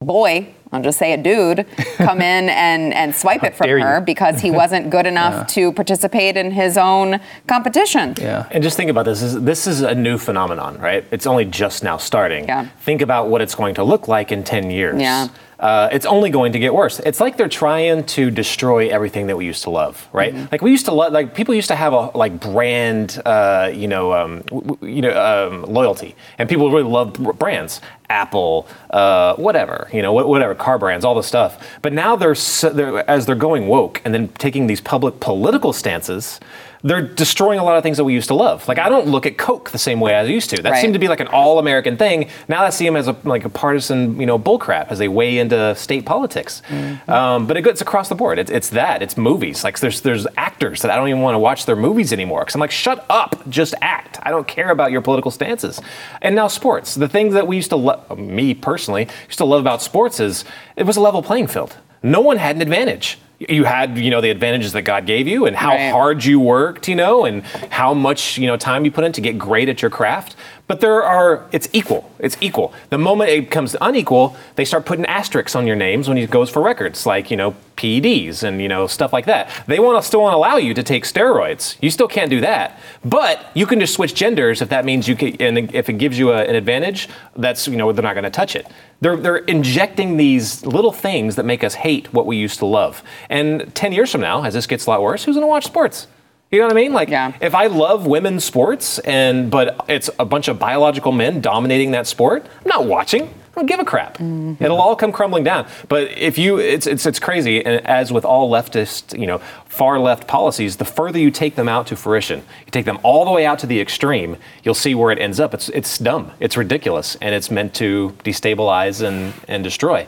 boy. 0.02 0.54
I'll 0.72 0.82
just 0.82 1.00
say 1.00 1.14
a 1.14 1.18
dude 1.18 1.66
come 1.98 2.18
in 2.20 2.50
and, 2.50 2.93
and 2.93 3.16
swipe 3.16 3.43
it 3.43 3.56
from 3.56 3.68
dare 3.68 3.78
you. 3.80 3.86
her 3.86 4.02
because 4.02 4.41
he 4.41 4.52
wasn't 4.52 4.89
good 4.89 5.06
enough 5.14 5.48
to 5.54 5.72
participate 5.72 6.36
in 6.38 6.52
his 6.52 6.78
own 6.78 7.20
competition. 7.48 8.14
Yeah. 8.20 8.48
And 8.52 8.62
just 8.62 8.76
think 8.78 8.91
about 8.91 9.06
this. 9.06 9.22
This 9.22 9.34
is, 9.34 9.41
this 9.43 9.68
is 9.68 9.82
a 9.82 9.95
new 9.95 10.18
phenomenon, 10.18 10.78
right? 10.80 11.06
It's 11.10 11.26
only 11.26 11.45
just 11.45 11.84
now 11.84 11.98
starting. 11.98 12.45
Yeah. 12.45 12.68
Think 12.82 13.02
about 13.02 13.30
what 13.30 13.41
it's 13.41 13.56
going 13.56 13.76
to 13.76 13.84
look 13.84 14.08
like 14.08 14.32
in 14.32 14.43
10 14.43 14.70
years. 14.70 15.02
Yeah. 15.02 15.30
Uh, 15.60 15.89
it's 15.91 16.05
only 16.05 16.30
going 16.30 16.51
to 16.53 16.60
get 16.60 16.74
worse. 16.74 16.99
It's 16.99 17.20
like 17.20 17.36
they're 17.38 17.49
trying 17.49 18.03
to 18.05 18.30
destroy 18.30 18.89
everything 18.89 19.28
that 19.28 19.38
we 19.38 19.45
used 19.45 19.64
to 19.64 19.70
love, 19.72 20.08
right? 20.14 20.34
Like 20.51 20.62
we 20.62 20.70
used 20.72 20.86
to 20.86 20.91
love, 20.93 21.14
like 21.14 21.34
people 21.34 21.55
used 21.55 21.70
to 21.70 21.76
have 21.76 21.93
a 21.93 22.16
like 22.16 22.39
brand, 22.39 23.20
uh, 23.26 23.72
you 23.74 23.88
know, 23.88 24.14
um, 24.14 24.41
w- 24.41 24.78
you 24.82 25.01
know, 25.01 25.47
um, 25.49 25.64
loyalty, 25.64 26.16
and 26.38 26.47
people 26.47 26.70
really 26.70 26.84
loved 26.89 27.18
brands. 27.39 27.82
Apple, 28.10 28.68
uh, 28.91 29.36
whatever, 29.36 29.89
you 29.91 30.01
know, 30.01 30.18
wh- 30.18 30.30
whatever, 30.30 30.55
car 30.55 30.80
brands, 30.80 31.03
all 31.03 31.14
the 31.16 31.22
stuff. 31.24 31.78
But 31.82 31.91
now 31.91 32.16
they're, 32.16 32.36
so, 32.36 32.70
they're 32.70 33.10
as 33.10 33.26
they're 33.26 33.36
going 33.36 33.68
woke 33.68 34.01
and 34.05 34.14
then 34.14 34.30
taking 34.38 34.68
these 34.68 34.80
public 34.80 35.20
political 35.20 35.74
stances, 35.74 36.39
they're 36.84 37.01
destroying 37.01 37.59
a 37.59 37.63
lot 37.63 37.75
of 37.78 37.84
things 37.84 37.97
that 37.97 38.03
we 38.03 38.13
used 38.13 38.28
to 38.28 38.34
love. 38.34 38.67
Like 38.67 38.78
I 38.80 38.89
don't 38.89 39.07
look 39.07 39.25
at 39.25 39.38
Coke 39.38 39.71
the 39.71 39.78
same 39.80 39.99
way 39.99 40.15
I 40.15 40.23
used 40.23 40.49
to. 40.51 40.61
That 40.61 40.71
Right. 40.73 40.82
seemed 40.82 40.93
to 40.93 40.99
be 40.99 41.07
like 41.07 41.19
an 41.19 41.28
all-American 41.28 41.97
thing. 41.97 42.30
Now 42.47 42.63
I 42.63 42.69
see 42.69 42.86
them 42.86 42.95
as 42.95 43.07
a 43.07 43.15
like 43.23 43.45
a 43.45 43.49
partisan, 43.49 44.19
you 44.19 44.25
know, 44.25 44.38
bullcrap 44.38 44.88
as 44.91 44.99
they 44.99 45.07
weigh 45.07 45.39
into 45.39 45.75
state 45.75 46.05
politics. 46.05 46.61
Um, 47.07 47.47
but 47.47 47.57
it, 47.57 47.65
it's 47.65 47.82
across 47.82 48.09
the 48.09 48.15
board. 48.15 48.39
It's, 48.39 48.51
it's 48.51 48.69
that. 48.69 49.01
It's 49.01 49.17
movies. 49.17 49.63
Like 49.63 49.80
there's 49.80 50.01
there's 50.01 50.28
actors 50.38 50.82
that 50.82 50.91
I 50.91 50.95
don't 50.95 51.07
even 51.09 51.21
want 51.21 51.36
to 51.36 51.39
watch 51.39 51.65
their 51.65 51.75
movies 51.75 52.13
anymore 52.13 52.41
because 52.41 52.55
I'm 52.55 52.61
like, 52.61 52.71
shut 52.71 53.05
up, 53.09 53.47
just 53.49 53.73
act. 53.82 54.19
I 54.23 54.30
don't 54.32 54.47
care 54.47 54.69
about 54.69 54.91
your 54.91 55.01
political 55.01 55.32
stances. 55.32 55.82
And 56.21 56.36
now 56.36 56.47
sports. 56.47 56.95
The 56.95 57.07
things 57.09 57.34
that 57.34 57.47
we 57.47 57.55
used 57.55 57.69
to 57.69 57.75
love, 57.75 58.17
me 58.19 58.53
personally, 58.53 59.07
used 59.28 59.38
to 59.39 59.45
love 59.45 59.61
about 59.61 59.82
sports 59.82 60.19
is 60.19 60.45
it 60.75 60.84
was 60.84 60.97
a 60.97 61.01
level 61.01 61.21
playing 61.23 61.47
field. 61.47 61.75
No 62.03 62.21
one 62.21 62.38
had 62.38 62.55
an 62.55 62.61
advantage. 62.61 63.17
You 63.40 63.66
had, 63.66 64.00
you 64.00 64.10
know, 64.10 64.20
the 64.20 64.32
advantages 64.32 64.74
that 64.74 64.82
God 64.82 65.06
gave 65.06 65.28
you 65.28 65.46
and 65.46 65.56
how 65.56 65.70
Right. 65.70 65.92
hard 65.92 66.26
you 66.26 66.40
worked, 66.40 66.88
you 66.88 66.96
know, 66.96 67.24
and 67.26 67.44
how 67.70 67.94
much, 67.94 68.38
you 68.40 68.48
know, 68.48 68.58
time 68.58 68.84
you 68.84 68.90
put 68.92 69.04
in 69.04 69.12
to 69.12 69.22
get 69.22 69.38
great 69.38 69.70
at 69.70 69.82
your 69.82 69.92
craft. 69.92 70.36
But 70.68 70.82
there 70.82 71.01
are, 71.01 71.47
it's 71.53 71.70
equal. 71.72 72.11
It's 72.20 72.36
equal. 72.41 72.74
The 72.89 72.97
moment 72.97 73.30
it 73.30 73.41
becomes 73.45 73.76
unequal, 73.80 74.36
they 74.55 74.65
start 74.65 74.86
putting 74.86 75.05
asterisks 75.05 75.55
on 75.55 75.65
your 75.65 75.78
names 75.78 76.09
when 76.09 76.18
he 76.18 76.28
goes 76.28 76.49
for 76.49 76.61
records, 76.61 77.05
like, 77.05 77.32
you 77.32 77.38
know, 77.38 77.55
PEDs 77.78 78.43
and, 78.43 78.61
you 78.61 78.68
know, 78.68 78.86
stuff 78.86 79.13
like 79.13 79.26
that. 79.28 79.49
They 79.68 79.80
want 79.80 80.01
to 80.01 80.05
still 80.05 80.22
want 80.22 80.34
to 80.34 80.38
allow 80.38 80.57
you 80.57 80.74
to 80.74 80.84
take 80.84 81.05
steroids. 81.05 81.78
You 81.82 81.89
still 81.89 82.07
can't 82.09 82.30
do 82.30 82.41
that. 82.41 82.80
But 83.05 83.49
you 83.53 83.65
can 83.65 83.80
just 83.80 83.93
switch 83.93 84.13
genders 84.13 84.61
if 84.61 84.68
that 84.70 84.84
means 84.84 85.07
you 85.07 85.15
can, 85.15 85.38
and 85.39 85.74
if 85.74 85.88
it 85.88 85.93
gives 85.93 86.20
you 86.20 86.32
a, 86.32 86.43
an 86.43 86.55
advantage, 86.55 87.07
that's, 87.38 87.68
you 87.68 87.78
know, 87.78 87.93
they're 87.93 88.03
not 88.03 88.15
going 88.15 88.26
to 88.26 88.30
touch 88.30 88.55
it. 88.55 88.68
They're, 88.99 89.15
they're 89.15 89.38
injecting 89.38 90.18
these 90.18 90.65
little 90.65 90.91
things 90.91 91.38
that 91.38 91.45
make 91.45 91.63
us 91.63 91.76
hate 91.76 92.11
what 92.13 92.26
we 92.26 92.36
used 92.36 92.59
to 92.59 92.65
love. 92.65 93.03
And 93.30 93.74
10 93.74 93.93
years 93.93 94.11
from 94.11 94.22
now, 94.22 94.43
as 94.43 94.53
this 94.53 94.68
gets 94.68 94.86
a 94.86 94.89
lot 94.89 95.01
worse, 95.01 95.24
who's 95.24 95.36
going 95.36 95.43
to 95.43 95.47
watch 95.47 95.65
sports? 95.65 96.07
You 96.52 96.60
know 96.60 96.66
what 96.68 96.74
I 96.74 96.76
mean? 96.76 96.93
Like, 96.93 97.10
Yeah. 97.10 97.34
if 97.41 97.54
I 97.54 97.68
love 97.68 98.08
women's 98.08 98.45
sports 98.45 99.00
and 99.00 99.52
but 99.52 99.76
it's 99.89 100.10
a 100.18 100.26
bunch 100.26 100.48
of 100.48 100.58
biological 100.58 101.12
men 101.12 101.41
dominating 101.41 101.91
that 101.91 102.08
sport, 102.08 102.45
I'm 102.64 102.70
not 102.70 102.86
watching. 102.86 103.24
I 103.24 103.60
don't 103.62 103.66
give 103.66 103.80
a 103.80 103.86
crap. 103.86 104.20
It'll 104.22 104.80
all 104.80 104.95
come 104.95 105.12
crumbling 105.12 105.43
down. 105.43 105.66
But 105.89 106.12
if 106.16 106.38
you, 106.38 106.60
it's 106.60 106.86
it's 106.86 107.06
it's 107.08 107.20
crazy. 107.20 107.66
And 107.66 107.84
as 107.88 108.14
with 108.14 108.24
all 108.24 108.52
leftist, 108.52 109.20
you 109.20 109.26
know, 109.26 109.39
far 109.66 110.00
left 110.00 110.28
policies, 110.28 110.78
the 110.78 110.86
further 110.86 111.18
you 111.18 111.32
take 111.32 111.56
them 111.56 111.68
out 111.68 111.88
to 111.88 111.95
fruition, 111.95 112.39
you 112.66 112.72
take 112.72 112.86
them 112.86 113.00
all 113.02 113.26
the 113.26 113.32
way 113.32 113.48
out 113.48 113.58
to 113.60 113.68
the 113.68 113.82
extreme, 113.82 114.38
you'll 114.64 114.76
see 114.76 114.93
where 114.93 115.12
it 115.12 115.18
ends 115.20 115.39
up. 115.39 115.56
It's 115.56 115.70
it's 115.70 115.98
dumb. 115.98 116.32
It's 116.39 116.56
ridiculous, 116.56 117.18
and 117.20 117.34
it's 117.34 117.50
meant 117.50 117.74
to 117.76 118.16
destabilize 118.24 119.02
and 119.06 119.34
and 119.48 119.64
destroy. 119.64 120.06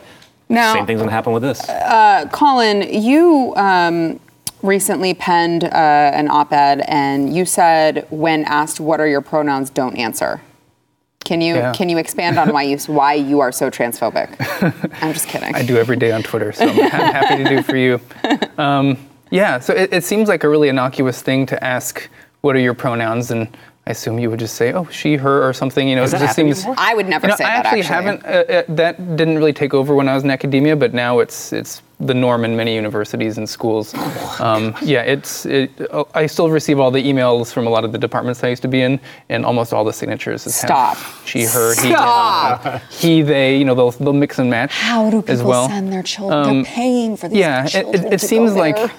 Now- 0.48 0.72
Same 0.72 0.86
thing's 0.86 1.00
gonna 1.00 1.10
happen 1.10 1.32
with 1.32 1.42
this. 1.42 1.68
Uh, 1.68 2.28
Colin, 2.32 2.82
you 3.02 3.52
um, 3.56 4.20
recently 4.62 5.14
penned 5.14 5.64
uh, 5.64 5.68
an 5.68 6.28
op-ed, 6.28 6.82
and 6.86 7.34
you 7.34 7.44
said, 7.44 8.06
when 8.10 8.44
asked 8.44 8.80
what 8.80 9.00
are 9.00 9.06
your 9.08 9.20
pronouns, 9.20 9.70
don't 9.70 9.96
answer. 9.96 10.40
Can 11.24 11.40
you 11.40 11.54
Yeah. 11.56 11.72
can 11.72 11.88
you 11.88 11.98
expand 11.98 12.38
on 12.38 12.52
why 12.52 12.62
you 12.62 12.78
why 12.86 13.14
you 13.14 13.40
are 13.40 13.52
so 13.52 13.70
transphobic? 13.70 14.34
I'm 15.02 15.12
just 15.12 15.28
kidding. 15.28 15.54
I 15.54 15.62
do 15.62 15.76
every 15.76 15.96
day 15.96 16.12
on 16.12 16.22
Twitter, 16.22 16.50
so 16.52 16.66
I'm 16.68 16.74
happy 16.74 17.44
to 17.44 17.48
do 17.48 17.62
for 17.62 17.76
you. 17.76 18.00
Um, 18.58 18.98
yeah, 19.30 19.58
so 19.60 19.72
it, 19.72 19.92
it 19.92 20.04
seems 20.04 20.28
like 20.28 20.44
a 20.44 20.48
really 20.48 20.68
innocuous 20.68 21.22
thing 21.22 21.46
to 21.46 21.62
ask, 21.64 22.08
what 22.42 22.56
are 22.56 22.58
your 22.58 22.74
pronouns? 22.74 23.30
And 23.30 23.48
I 23.86 23.90
assume 23.92 24.18
you 24.18 24.28
would 24.28 24.40
just 24.40 24.54
say, 24.56 24.72
oh, 24.74 24.86
she, 24.90 25.16
her, 25.16 25.48
or 25.48 25.52
something. 25.54 25.88
You 25.88 25.94
know, 25.96 26.02
Has 26.02 26.12
it 26.12 26.18
that 26.18 26.26
just 26.26 26.36
happened 26.36 26.56
seems. 26.56 26.66
before? 26.66 26.74
I 26.78 26.94
would 26.94 27.06
never 27.08 27.26
You 27.26 27.30
know, 27.30 27.36
say 27.36 27.44
I 27.44 27.48
that. 27.62 27.66
actually, 27.66 27.80
Actually, 27.82 27.94
haven't. 27.94 28.24
Uh, 28.26 28.52
uh, 28.52 28.62
that 28.76 29.16
didn't 29.16 29.36
really 29.36 29.52
take 29.54 29.72
over 29.72 29.94
when 29.94 30.08
I 30.08 30.14
was 30.14 30.24
in 30.24 30.30
academia, 30.30 30.74
but 30.76 30.92
now 30.92 31.20
it's 31.20 31.52
it's 31.52 31.80
the 32.00 32.14
norm 32.14 32.44
in 32.44 32.56
many 32.56 32.74
universities 32.74 33.36
and 33.38 33.48
schools. 33.48 33.94
Um, 34.40 34.74
yeah, 34.82 35.02
it's. 35.02 35.46
It, 35.46 35.70
oh, 35.92 36.08
I 36.14 36.26
still 36.26 36.50
receive 36.50 36.80
all 36.80 36.90
the 36.90 37.02
emails 37.02 37.52
from 37.52 37.66
a 37.66 37.70
lot 37.70 37.84
of 37.84 37.92
the 37.92 37.98
departments 37.98 38.42
I 38.42 38.48
used 38.48 38.62
to 38.62 38.68
be 38.68 38.80
in, 38.80 38.98
and 39.28 39.44
almost 39.44 39.72
all 39.72 39.84
the 39.84 39.92
signatures. 39.92 40.46
is 40.46 40.54
Stop. 40.54 40.96
She, 41.26 41.44
her, 41.44 41.74
he, 41.74 41.90
Stop. 41.90 42.82
he, 42.90 43.22
they. 43.22 43.58
You 43.58 43.64
know, 43.64 43.74
they'll 43.74 43.90
they'll 43.90 44.12
mix 44.12 44.38
and 44.38 44.48
match. 44.48 44.72
How 44.72 45.10
do 45.10 45.20
people 45.22 45.44
well. 45.44 45.68
send 45.68 45.92
their 45.92 46.02
children? 46.02 46.40
Um, 46.48 46.62
They're 46.62 46.72
paying 46.72 47.16
for 47.16 47.28
these 47.28 47.38
yeah, 47.38 47.64
it, 47.66 47.68
children 47.70 48.04
it, 48.06 48.12
it 48.14 48.20
to 48.20 48.26
seems 48.26 48.54
like 48.54 48.90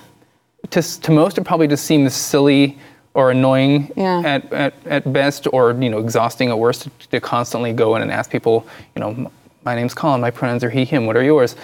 to, 0.70 0.82
to 1.02 1.12
most 1.12 1.38
it 1.38 1.44
probably 1.44 1.68
just 1.68 1.86
seems 1.86 2.14
silly 2.14 2.78
or 3.14 3.32
annoying 3.32 3.92
Yeah. 3.96 4.22
at, 4.24 4.54
at, 4.54 4.74
at 4.86 5.12
best 5.14 5.48
or 5.52 5.74
you 5.74 5.90
know 5.90 6.00
exhausting 6.00 6.50
at 6.50 6.58
worst 6.58 6.84
to, 6.84 6.92
to 7.10 7.20
constantly 7.20 7.74
go 7.74 7.96
in 7.96 8.02
and 8.02 8.12
ask 8.12 8.30
people 8.32 8.66
you 8.96 9.02
know 9.02 9.32
my 9.66 9.76
name's 9.76 9.94
Colin 9.94 10.22
my 10.22 10.32
pronouns 10.32 10.64
are 10.64 10.70
he 10.70 10.86
him 10.86 11.06
what 11.08 11.18
are 11.18 11.24
yours 11.24 11.56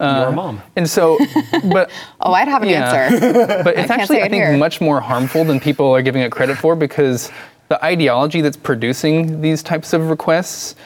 uh, 0.00 0.22
Your 0.26 0.32
mom. 0.32 0.60
and 0.76 0.88
so 0.88 1.18
but 1.72 1.90
oh, 2.20 2.32
I'd 2.32 2.48
have 2.48 2.62
an 2.62 2.68
Yeah. 2.68 2.92
answer. 2.92 3.20
but 3.64 3.76
it's 3.78 3.88
can't 3.88 4.00
actually 4.00 4.18
I 4.22 4.28
think 4.28 4.44
here. 4.44 4.56
much 4.56 4.80
more 4.80 5.00
harmful 5.00 5.44
than 5.44 5.58
people 5.60 5.94
are 5.94 6.02
giving 6.02 6.22
it 6.22 6.30
credit 6.32 6.58
for 6.58 6.76
because 6.76 7.30
the 7.68 7.82
ideology 7.84 8.40
that's 8.42 8.56
producing 8.56 9.40
these 9.40 9.62
types 9.62 9.92
of 9.92 10.10
requests 10.10 10.76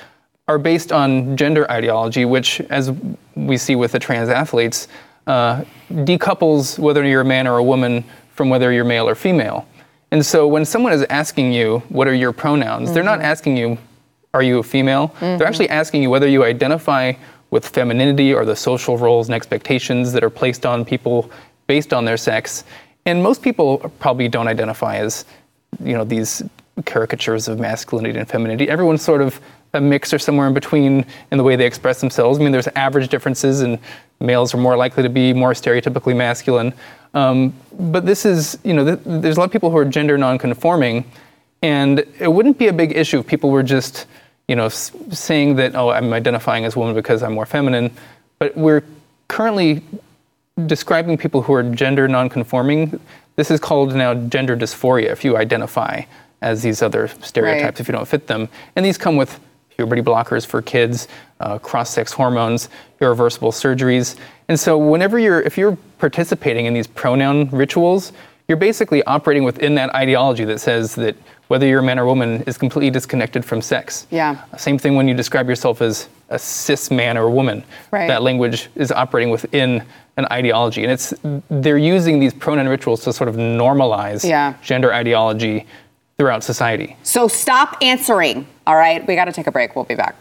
are 0.49 0.59
based 0.59 0.91
on 0.93 1.37
gender 1.37 1.71
ideology, 1.71 2.25
which, 2.25 2.61
as 2.71 2.91
we 3.37 3.57
see 3.57 3.77
with 3.77 3.93
the 3.93 3.99
trans 3.99 4.29
athletes, 4.29 4.89
uh, 5.27 5.63
decouples 5.93 6.79
whether 6.79 7.05
you're 7.05 7.21
a 7.21 7.25
man 7.25 7.47
or 7.47 7.59
a 7.59 7.63
woman 7.63 8.03
from 8.35 8.49
whether 8.49 8.73
you're 8.73 8.85
male 8.85 9.09
or 9.09 9.15
female. 9.15 9.67
And 10.11 10.25
so 10.27 10.49
when 10.49 10.65
someone 10.65 10.93
is 10.93 11.05
asking 11.11 11.53
you, 11.53 11.81
what 11.89 12.09
are 12.09 12.15
your 12.15 12.33
pronouns, 12.33 12.93
they're 12.93 13.05
not 13.05 13.21
asking 13.21 13.57
you, 13.57 13.79
are 14.35 14.43
you 14.43 14.59
a 14.59 14.63
female? 14.63 15.15
They're 15.21 15.47
actually 15.47 15.69
asking 15.69 16.03
you 16.03 16.11
whether 16.11 16.27
you 16.27 16.43
identify 16.45 17.13
with 17.51 17.67
femininity 17.67 18.33
or 18.33 18.45
the 18.45 18.57
social 18.57 18.97
roles 18.97 19.29
and 19.29 19.35
expectations 19.35 20.13
that 20.13 20.23
are 20.23 20.31
placed 20.31 20.65
on 20.65 20.85
people 20.85 21.31
based 21.67 21.93
on 21.93 22.05
their 22.05 22.17
sex. 22.17 22.65
And 23.07 23.23
most 23.23 23.43
people 23.43 23.79
probably 23.99 24.29
don't 24.29 24.49
identify 24.49 24.97
as, 24.97 25.25
you 25.83 25.95
know, 25.95 26.05
these 26.05 26.43
caricatures 26.85 27.49
of 27.49 27.59
masculinity 27.59 28.19
and 28.19 28.29
femininity. 28.29 28.69
Everyone's 28.69 29.03
sort 29.03 29.23
of 29.23 29.41
a 29.73 29.81
mix 29.81 30.13
or 30.13 30.19
somewhere 30.19 30.49
in 30.49 30.55
between 30.55 31.05
in 31.31 31.39
the 31.39 31.45
way 31.45 31.57
they 31.57 31.67
express 31.67 32.01
themselves. 32.01 32.39
I 32.39 32.43
mean, 32.43 32.53
there's 32.53 32.69
average 32.69 33.09
differences, 33.09 33.61
and 33.61 33.79
males 34.19 34.53
are 34.53 34.59
more 34.59 34.77
likely 34.77 35.03
to 35.03 35.09
be 35.09 35.33
more 35.33 35.53
stereotypically 35.53 36.17
masculine. 36.17 36.73
Um, 37.15 37.55
but 37.79 38.05
this 38.07 38.25
is, 38.25 38.59
you 38.65 38.75
know, 38.75 38.85
th- 38.85 39.01
there's 39.05 39.37
a 39.37 39.41
lot 39.41 39.47
of 39.47 39.53
people 39.53 39.71
who 39.71 39.77
are 39.77 39.85
gender 39.85 40.19
nonconforming, 40.19 41.05
and 41.63 42.01
it 42.19 42.33
wouldn't 42.33 42.59
be 42.59 42.69
a 42.69 42.73
big 42.73 42.97
issue 42.97 43.21
if 43.21 43.27
people 43.27 43.51
were 43.51 43.63
just, 43.63 44.07
you 44.51 44.57
know, 44.57 44.69
saying 44.69 45.55
that, 45.55 45.77
oh, 45.77 45.91
I'm 45.91 46.13
identifying 46.13 46.65
as 46.65 46.75
a 46.75 46.79
woman 46.81 46.97
because 46.97 47.23
I'm 47.23 47.35
more 47.35 47.47
feminine. 47.47 47.93
But 48.41 48.57
we're 48.57 48.83
currently 49.29 49.81
describing 50.67 51.17
people 51.17 51.41
who 51.41 51.53
are 51.53 51.63
gender 51.63 52.09
nonconforming. 52.09 52.99
This 53.37 53.53
is 53.53 53.61
called 53.61 53.95
now 53.95 54.13
gender 54.15 54.57
dysphoria 54.57 55.05
if 55.13 55.25
you 55.25 55.37
identify 55.37 56.03
as 56.43 56.63
these 56.65 56.83
other 56.83 57.07
stereotypes, 57.23 57.65
Right. 57.65 57.81
if 57.81 57.87
you 57.87 57.93
don't 57.93 58.09
fit 58.09 58.27
them. 58.27 58.49
And 58.75 58.85
these 58.85 58.99
come 58.99 59.17
with 59.17 59.39
puberty 59.77 60.03
blockers 60.03 60.45
for 60.45 60.61
kids, 60.61 61.07
uh, 61.39 61.59
cross-sex 61.59 62.13
hormones, 62.13 62.69
irreversible 63.01 63.53
surgeries. 63.53 64.17
And 64.49 64.59
so 64.59 64.77
whenever 64.77 65.21
you're, 65.21 65.43
if 65.43 65.57
you're 65.57 65.79
participating 65.99 66.67
in 66.67 66.75
these 66.75 66.89
pronoun 66.89 67.51
rituals, 67.51 68.13
you're 68.49 68.57
basically 68.57 69.05
operating 69.05 69.45
within 69.45 69.77
that 69.77 69.95
ideology 69.95 70.45
that 70.47 70.59
says 70.59 70.97
that 70.97 71.15
whether 71.51 71.67
you're 71.67 71.81
a 71.81 71.83
man 71.83 71.99
or 71.99 72.07
woman 72.07 72.43
is 72.47 72.57
completely 72.57 72.91
disconnected 72.91 73.45
from 73.45 73.61
sex. 73.61 74.07
Yeah. 74.13 74.45
Same 74.57 74.79
thing 74.79 74.95
when 74.95 75.09
you 75.09 75.15
describe 75.15 75.49
yourself 75.49 75.83
as 75.83 76.09
a 76.29 76.39
cis 76.39 76.93
man 76.93 77.19
or 77.19 77.29
woman. 77.29 77.65
Right. 77.91 78.07
That 78.07 78.23
language 78.23 78.69
is 78.77 78.93
operating 78.93 79.31
within 79.31 79.83
an 80.17 80.27
ideology, 80.31 80.85
and 80.85 80.93
it's 80.93 81.13
they're 81.51 81.77
using 81.77 82.21
these 82.21 82.33
pronoun 82.33 82.69
rituals 82.69 83.03
to 83.03 83.13
sort 83.13 83.29
of 83.29 83.35
normalize 83.35 84.23
Yeah. 84.25 84.55
gender 84.63 84.95
ideology 84.95 85.67
throughout 86.19 86.45
society. 86.45 86.97
So 87.03 87.27
stop 87.27 87.77
answering. 87.83 88.47
All 88.69 88.77
right, 88.77 89.05
we 89.05 89.17
got 89.17 89.25
to 89.25 89.33
take 89.33 89.49
a 89.49 89.53
break. 89.53 89.75
We'll 89.75 89.85
be 89.87 89.97
back. 89.97 90.15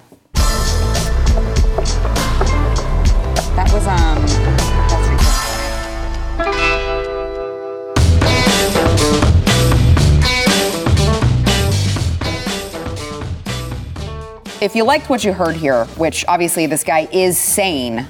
That 3.55 3.69
was 3.71 3.85
um. 3.85 4.68
If 14.61 14.75
you 14.75 14.83
liked 14.83 15.09
what 15.09 15.23
you 15.23 15.31
heard 15.31 15.55
here, 15.55 15.85
which 15.95 16.25
obviously 16.27 16.65
this 16.65 16.83
guy 16.83 17.07
is 17.13 17.37
sane, 17.37 18.05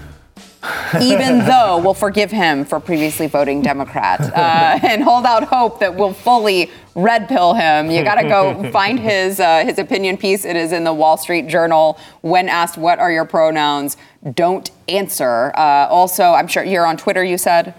even 0.99 1.39
though 1.45 1.77
we'll 1.77 1.93
forgive 1.93 2.31
him 2.31 2.65
for 2.65 2.79
previously 2.79 3.27
voting 3.27 3.61
Democrat 3.61 4.19
uh, 4.19 4.79
and 4.81 5.03
hold 5.03 5.25
out 5.25 5.43
hope 5.43 5.79
that 5.79 5.93
we'll 5.93 6.11
fully 6.11 6.71
red 6.95 7.27
pill 7.27 7.53
him. 7.53 7.91
You 7.91 8.03
got 8.03 8.15
to 8.15 8.27
go 8.27 8.71
find 8.71 8.99
his 8.99 9.39
uh, 9.39 9.63
his 9.63 9.77
opinion 9.77 10.17
piece. 10.17 10.43
It 10.43 10.55
is 10.55 10.71
in 10.71 10.83
the 10.83 10.93
Wall 10.93 11.17
Street 11.17 11.47
Journal. 11.47 11.99
When 12.21 12.49
asked 12.49 12.79
what 12.79 12.97
are 12.97 13.11
your 13.11 13.25
pronouns, 13.25 13.95
don't 14.33 14.71
answer. 14.87 15.51
Uh, 15.55 15.87
also, 15.87 16.31
I'm 16.33 16.47
sure 16.47 16.63
you're 16.63 16.87
on 16.87 16.97
Twitter. 16.97 17.23
You 17.23 17.37
said. 17.37 17.75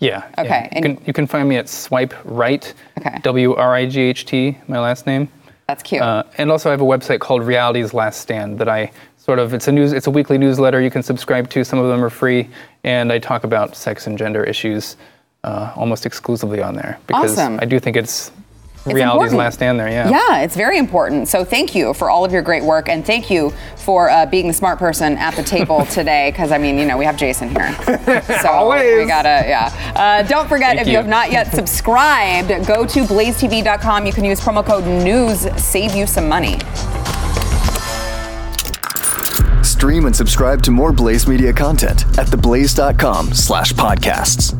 Yeah. 0.00 0.26
Okay, 0.38 0.68
yeah. 0.72 0.76
You, 0.76 0.82
can, 0.82 1.04
you 1.06 1.12
can 1.12 1.26
find 1.26 1.48
me 1.48 1.56
at 1.56 1.68
Swipe 1.68 2.14
Right. 2.24 2.72
Okay. 2.98 3.18
W 3.22 3.54
R 3.54 3.74
I 3.74 3.86
G 3.86 4.00
H 4.00 4.24
T, 4.24 4.58
my 4.66 4.78
last 4.78 5.06
name. 5.06 5.28
That's 5.66 5.82
cute. 5.82 6.02
Uh, 6.02 6.24
and 6.38 6.50
also, 6.50 6.68
I 6.68 6.72
have 6.72 6.80
a 6.80 6.84
website 6.84 7.20
called 7.20 7.42
Reality's 7.42 7.94
Last 7.94 8.20
Stand 8.20 8.58
that 8.58 8.68
I 8.68 8.92
sort 9.16 9.38
of 9.38 9.54
it's 9.54 9.68
a 9.68 9.72
news 9.72 9.92
it's 9.92 10.06
a 10.06 10.10
weekly 10.10 10.36
newsletter 10.36 10.80
you 10.80 10.90
can 10.90 11.02
subscribe 11.02 11.48
to. 11.50 11.64
Some 11.64 11.78
of 11.78 11.88
them 11.88 12.04
are 12.04 12.10
free, 12.10 12.48
and 12.84 13.10
I 13.12 13.18
talk 13.18 13.44
about 13.44 13.74
sex 13.76 14.06
and 14.06 14.18
gender 14.18 14.44
issues 14.44 14.96
uh, 15.44 15.72
almost 15.76 16.06
exclusively 16.06 16.62
on 16.62 16.74
there 16.74 16.98
because 17.06 17.38
Awesome. 17.38 17.58
I 17.60 17.64
do 17.64 17.78
think 17.78 17.96
it's, 17.96 18.28
It's 18.28 18.43
Reality's 18.92 19.32
important. 19.32 19.38
Last 19.38 19.54
Stand 19.54 19.80
there. 19.80 19.88
Yeah. 19.88 20.08
Yeah, 20.10 20.40
it's 20.42 20.56
very 20.56 20.78
important. 20.78 21.28
So 21.28 21.44
thank 21.44 21.74
you 21.74 21.94
for 21.94 22.10
all 22.10 22.24
of 22.24 22.32
your 22.32 22.42
great 22.42 22.62
work, 22.62 22.88
and 22.88 23.04
thank 23.04 23.30
you 23.30 23.52
for 23.76 24.10
uh, 24.10 24.26
being 24.26 24.46
the 24.48 24.52
smart 24.54 24.78
person 24.78 25.16
at 25.16 25.34
the 25.36 25.42
table 25.42 25.86
today. 25.90 26.30
Because 26.30 26.52
I 26.52 26.58
mean, 26.58 26.78
you 26.78 26.84
know, 26.84 26.98
we 26.98 27.04
have 27.04 27.16
Jason 27.16 27.48
here, 27.48 27.72
so 28.42 28.48
Always. 28.50 29.02
we 29.02 29.06
gotta, 29.06 29.46
yeah. 29.48 29.92
Uh, 29.94 30.22
don't 30.22 30.48
forget 30.48 30.76
Thank 30.76 30.80
if 30.82 30.86
you. 30.88 30.92
you. 30.92 30.98
have 30.98 31.08
not 31.08 31.30
yet 31.32 31.52
subscribed, 31.54 32.48
go 32.66 32.84
to 32.86 33.04
blazetv.com. 33.04 34.06
You 34.06 34.12
can 34.12 34.24
use 34.24 34.40
promo 34.40 34.64
code 34.64 34.84
News, 34.84 35.40
save 35.62 35.94
you 35.94 36.06
some 36.06 36.28
money. 36.28 36.58
Stream 39.62 40.06
and 40.06 40.14
subscribe 40.16 40.62
to 40.62 40.70
more 40.70 40.92
Blaze 40.92 41.26
Media 41.26 41.52
content 41.52 42.04
at 42.18 42.26
theblaze.com 42.28 43.32
slash 43.34 43.72
podcasts. 43.72 44.58